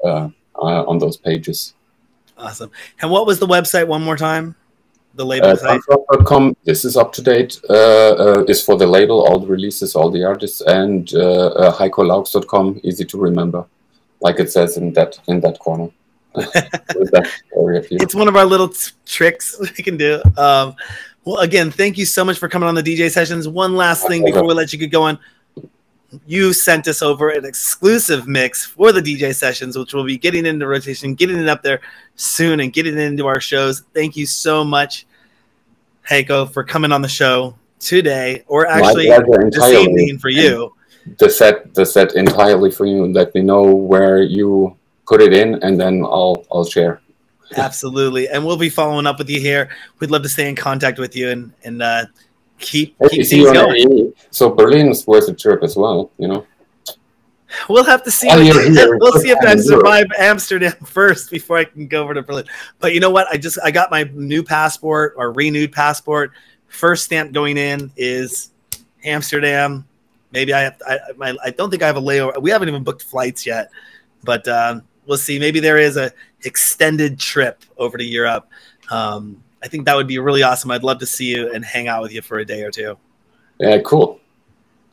uh, 0.04 0.28
uh, 0.54 0.84
on 0.84 0.98
those 0.98 1.16
pages. 1.16 1.74
Awesome. 2.38 2.70
And 3.00 3.10
what 3.10 3.26
was 3.26 3.38
the 3.38 3.46
website 3.46 3.86
one 3.86 4.02
more 4.02 4.16
time? 4.16 4.54
The 5.14 5.24
label 5.24 5.48
uh, 5.48 5.56
site? 5.56 6.54
This 6.64 6.84
is 6.84 6.96
up 6.96 7.12
to 7.14 7.22
date. 7.22 7.58
Uh, 7.70 7.72
uh, 7.72 8.44
is 8.48 8.62
for 8.62 8.76
the 8.76 8.86
label, 8.86 9.26
all 9.26 9.38
the 9.38 9.46
releases, 9.46 9.96
all 9.96 10.10
the 10.10 10.24
artists, 10.24 10.60
and 10.60 11.12
uh, 11.14 11.46
uh, 11.48 11.76
heikolaux.com, 11.76 12.80
easy 12.84 13.04
to 13.06 13.18
remember, 13.18 13.64
like 14.20 14.40
it 14.40 14.50
says 14.50 14.76
in 14.76 14.92
that 14.94 15.18
in 15.28 15.40
that 15.40 15.58
corner. 15.58 15.90
it's 16.36 18.14
one 18.14 18.28
of 18.28 18.36
our 18.36 18.44
little 18.44 18.68
t- 18.68 18.92
tricks 19.06 19.58
we 19.60 19.68
can 19.68 19.96
do. 19.96 20.20
Um, 20.36 20.74
well, 21.24 21.38
again, 21.38 21.70
thank 21.70 21.96
you 21.96 22.04
so 22.04 22.24
much 22.24 22.38
for 22.38 22.48
coming 22.48 22.68
on 22.68 22.74
the 22.74 22.82
DJ 22.82 23.10
sessions. 23.10 23.48
One 23.48 23.74
last 23.74 24.06
thing 24.06 24.24
before 24.24 24.44
we 24.46 24.54
let 24.54 24.72
you 24.72 24.78
get 24.78 24.92
going 24.92 25.18
you 26.26 26.52
sent 26.52 26.88
us 26.88 27.02
over 27.02 27.30
an 27.30 27.44
exclusive 27.44 28.28
mix 28.28 28.64
for 28.64 28.92
the 28.92 29.00
DJ 29.00 29.34
sessions, 29.34 29.76
which 29.76 29.92
we'll 29.92 30.04
be 30.04 30.18
getting 30.18 30.46
into 30.46 30.66
rotation, 30.66 31.14
getting 31.14 31.38
it 31.38 31.48
up 31.48 31.62
there 31.62 31.80
soon, 32.14 32.60
and 32.60 32.72
getting 32.72 32.94
it 32.94 33.00
into 33.00 33.26
our 33.26 33.40
shows. 33.40 33.82
Thank 33.94 34.16
you 34.16 34.26
so 34.26 34.64
much, 34.64 35.06
Heiko, 36.08 36.50
for 36.52 36.64
coming 36.64 36.92
on 36.92 37.02
the 37.02 37.08
show 37.08 37.56
today, 37.78 38.44
or 38.46 38.66
actually 38.66 39.08
this 39.08 39.72
evening 39.72 40.18
for 40.18 40.28
you. 40.28 40.74
The 41.18 41.30
set, 41.30 41.74
the 41.74 41.86
set 41.86 42.14
entirely 42.14 42.70
for 42.70 42.86
you. 42.86 43.06
Let 43.06 43.34
me 43.34 43.42
know 43.42 43.74
where 43.74 44.22
you 44.22 44.76
put 45.06 45.22
it 45.22 45.32
in, 45.32 45.62
and 45.62 45.80
then 45.80 46.04
I'll 46.04 46.44
I'll 46.50 46.64
share. 46.64 47.00
Absolutely, 47.56 48.28
and 48.28 48.44
we'll 48.44 48.56
be 48.56 48.68
following 48.68 49.06
up 49.06 49.18
with 49.18 49.30
you 49.30 49.40
here. 49.40 49.70
We'd 50.00 50.10
love 50.10 50.22
to 50.22 50.28
stay 50.28 50.48
in 50.48 50.56
contact 50.56 50.98
with 50.98 51.14
you 51.14 51.30
and 51.30 51.52
and 51.64 51.80
uh, 51.82 52.06
keep, 52.58 52.96
keep 53.10 53.26
things 53.26 53.52
going. 53.52 54.12
So 54.30 54.50
Berlin's 54.50 55.06
worth 55.06 55.28
a 55.28 55.34
trip 55.34 55.62
as 55.62 55.76
well, 55.76 56.10
you 56.18 56.28
know. 56.28 56.46
We'll 57.68 57.84
have 57.84 58.02
to 58.04 58.10
see. 58.10 58.28
We'll 58.32 59.20
see 59.20 59.30
if 59.30 59.38
I 59.40 59.56
survive 59.56 60.06
Amsterdam 60.18 60.72
first 60.84 61.30
before 61.30 61.58
I 61.58 61.64
can 61.64 61.86
go 61.86 62.02
over 62.02 62.14
to 62.14 62.22
Berlin. 62.22 62.44
But 62.80 62.92
you 62.92 63.00
know 63.00 63.10
what? 63.10 63.28
I 63.28 63.36
just 63.36 63.58
I 63.64 63.70
got 63.70 63.90
my 63.90 64.04
new 64.12 64.42
passport 64.42 65.14
or 65.16 65.32
renewed 65.32 65.72
passport. 65.72 66.32
First 66.68 67.04
stamp 67.04 67.32
going 67.32 67.56
in 67.56 67.90
is 67.96 68.50
Amsterdam. 69.04 69.86
Maybe 70.32 70.52
I 70.52 70.60
have. 70.62 70.82
I, 70.86 70.98
my, 71.16 71.36
I 71.44 71.50
don't 71.50 71.70
think 71.70 71.82
I 71.82 71.86
have 71.86 71.96
a 71.96 72.00
layover. 72.00 72.40
We 72.40 72.50
haven't 72.50 72.68
even 72.68 72.84
booked 72.84 73.02
flights 73.02 73.46
yet, 73.46 73.70
but 74.24 74.46
um, 74.48 74.82
we'll 75.06 75.18
see. 75.18 75.38
Maybe 75.38 75.60
there 75.60 75.78
is 75.78 75.96
a 75.96 76.12
extended 76.44 77.18
trip 77.18 77.62
over 77.76 77.96
to 77.96 78.04
Europe. 78.04 78.48
Um, 78.90 79.42
I 79.62 79.68
think 79.68 79.84
that 79.86 79.96
would 79.96 80.06
be 80.06 80.18
really 80.18 80.42
awesome. 80.42 80.70
I'd 80.70 80.84
love 80.84 80.98
to 81.00 81.06
see 81.06 81.26
you 81.26 81.52
and 81.52 81.64
hang 81.64 81.88
out 81.88 82.02
with 82.02 82.12
you 82.12 82.22
for 82.22 82.38
a 82.38 82.44
day 82.44 82.62
or 82.62 82.70
two. 82.70 82.96
Yeah, 83.58 83.78
cool. 83.80 84.20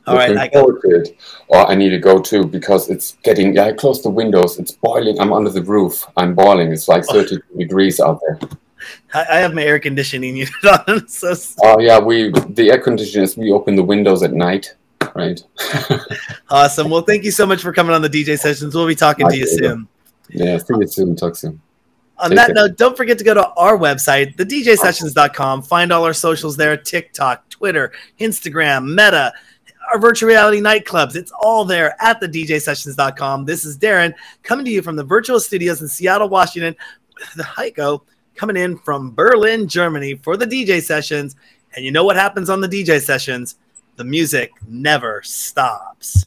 All 0.06 0.16
right, 0.16 0.36
I 0.36 0.48
go. 0.48 0.78
It. 0.84 1.16
Oh, 1.50 1.64
I 1.64 1.74
need 1.74 1.90
to 1.90 1.98
go 1.98 2.20
too 2.20 2.44
because 2.44 2.90
it's 2.90 3.16
getting. 3.22 3.54
Yeah, 3.54 3.64
I 3.64 3.72
closed 3.72 4.02
the 4.02 4.10
windows. 4.10 4.58
It's 4.58 4.72
boiling. 4.72 5.18
I'm 5.18 5.32
under 5.32 5.50
the 5.50 5.62
roof. 5.62 6.04
I'm 6.16 6.34
boiling. 6.34 6.72
It's 6.72 6.88
like 6.88 7.04
30 7.06 7.36
oh. 7.36 7.58
degrees 7.58 8.00
out 8.00 8.20
there. 8.26 8.38
I 9.14 9.38
have 9.38 9.54
my 9.54 9.62
air 9.62 9.78
conditioning 9.78 10.36
unit 10.44 10.52
on. 10.88 11.08
So. 11.08 11.34
Oh 11.62 11.78
yeah, 11.80 11.98
we 11.98 12.30
the 12.50 12.70
air 12.70 12.80
conditioners. 12.80 13.36
We 13.36 13.50
open 13.50 13.76
the 13.76 13.82
windows 13.82 14.22
at 14.22 14.32
night, 14.32 14.74
right? 15.14 15.40
awesome. 16.50 16.90
Well, 16.90 17.02
thank 17.02 17.24
you 17.24 17.30
so 17.30 17.46
much 17.46 17.62
for 17.62 17.72
coming 17.72 17.94
on 17.94 18.02
the 18.02 18.10
DJ 18.10 18.38
sessions. 18.38 18.74
We'll 18.74 18.86
be 18.86 18.94
talking 18.94 19.28
to 19.28 19.36
you 19.36 19.46
soon. 19.46 19.88
Yeah, 20.28 20.58
see 20.58 20.74
you 20.78 20.86
soon. 20.86 21.16
Talk 21.16 21.36
soon. 21.36 21.60
On 22.18 22.30
Take 22.30 22.36
that 22.36 22.46
care. 22.46 22.54
note, 22.54 22.76
don't 22.76 22.96
forget 22.96 23.18
to 23.18 23.24
go 23.24 23.34
to 23.34 23.48
our 23.54 23.76
website, 23.76 24.36
thedjsessions.com. 24.36 25.62
Find 25.62 25.92
all 25.92 26.04
our 26.04 26.12
socials 26.12 26.56
there 26.56 26.76
TikTok, 26.76 27.48
Twitter, 27.48 27.92
Instagram, 28.20 28.88
Meta, 28.88 29.32
our 29.92 29.98
virtual 29.98 30.28
reality 30.28 30.60
nightclubs. 30.60 31.16
It's 31.16 31.32
all 31.40 31.64
there 31.64 31.96
at 32.00 32.20
thedjsessions.com. 32.20 33.44
This 33.44 33.64
is 33.64 33.76
Darren 33.76 34.14
coming 34.42 34.64
to 34.64 34.70
you 34.70 34.80
from 34.80 34.96
the 34.96 35.04
virtual 35.04 35.40
studios 35.40 35.82
in 35.82 35.88
Seattle, 35.88 36.28
Washington, 36.28 36.76
the 37.36 37.42
Heiko 37.42 38.02
coming 38.36 38.56
in 38.56 38.78
from 38.78 39.14
Berlin, 39.14 39.68
Germany 39.68 40.14
for 40.14 40.36
the 40.36 40.46
DJ 40.46 40.82
sessions. 40.82 41.36
And 41.74 41.84
you 41.84 41.90
know 41.90 42.04
what 42.04 42.16
happens 42.16 42.48
on 42.48 42.60
the 42.60 42.68
DJ 42.68 43.00
sessions? 43.00 43.56
The 43.96 44.04
music 44.04 44.50
never 44.66 45.22
stops. 45.22 46.26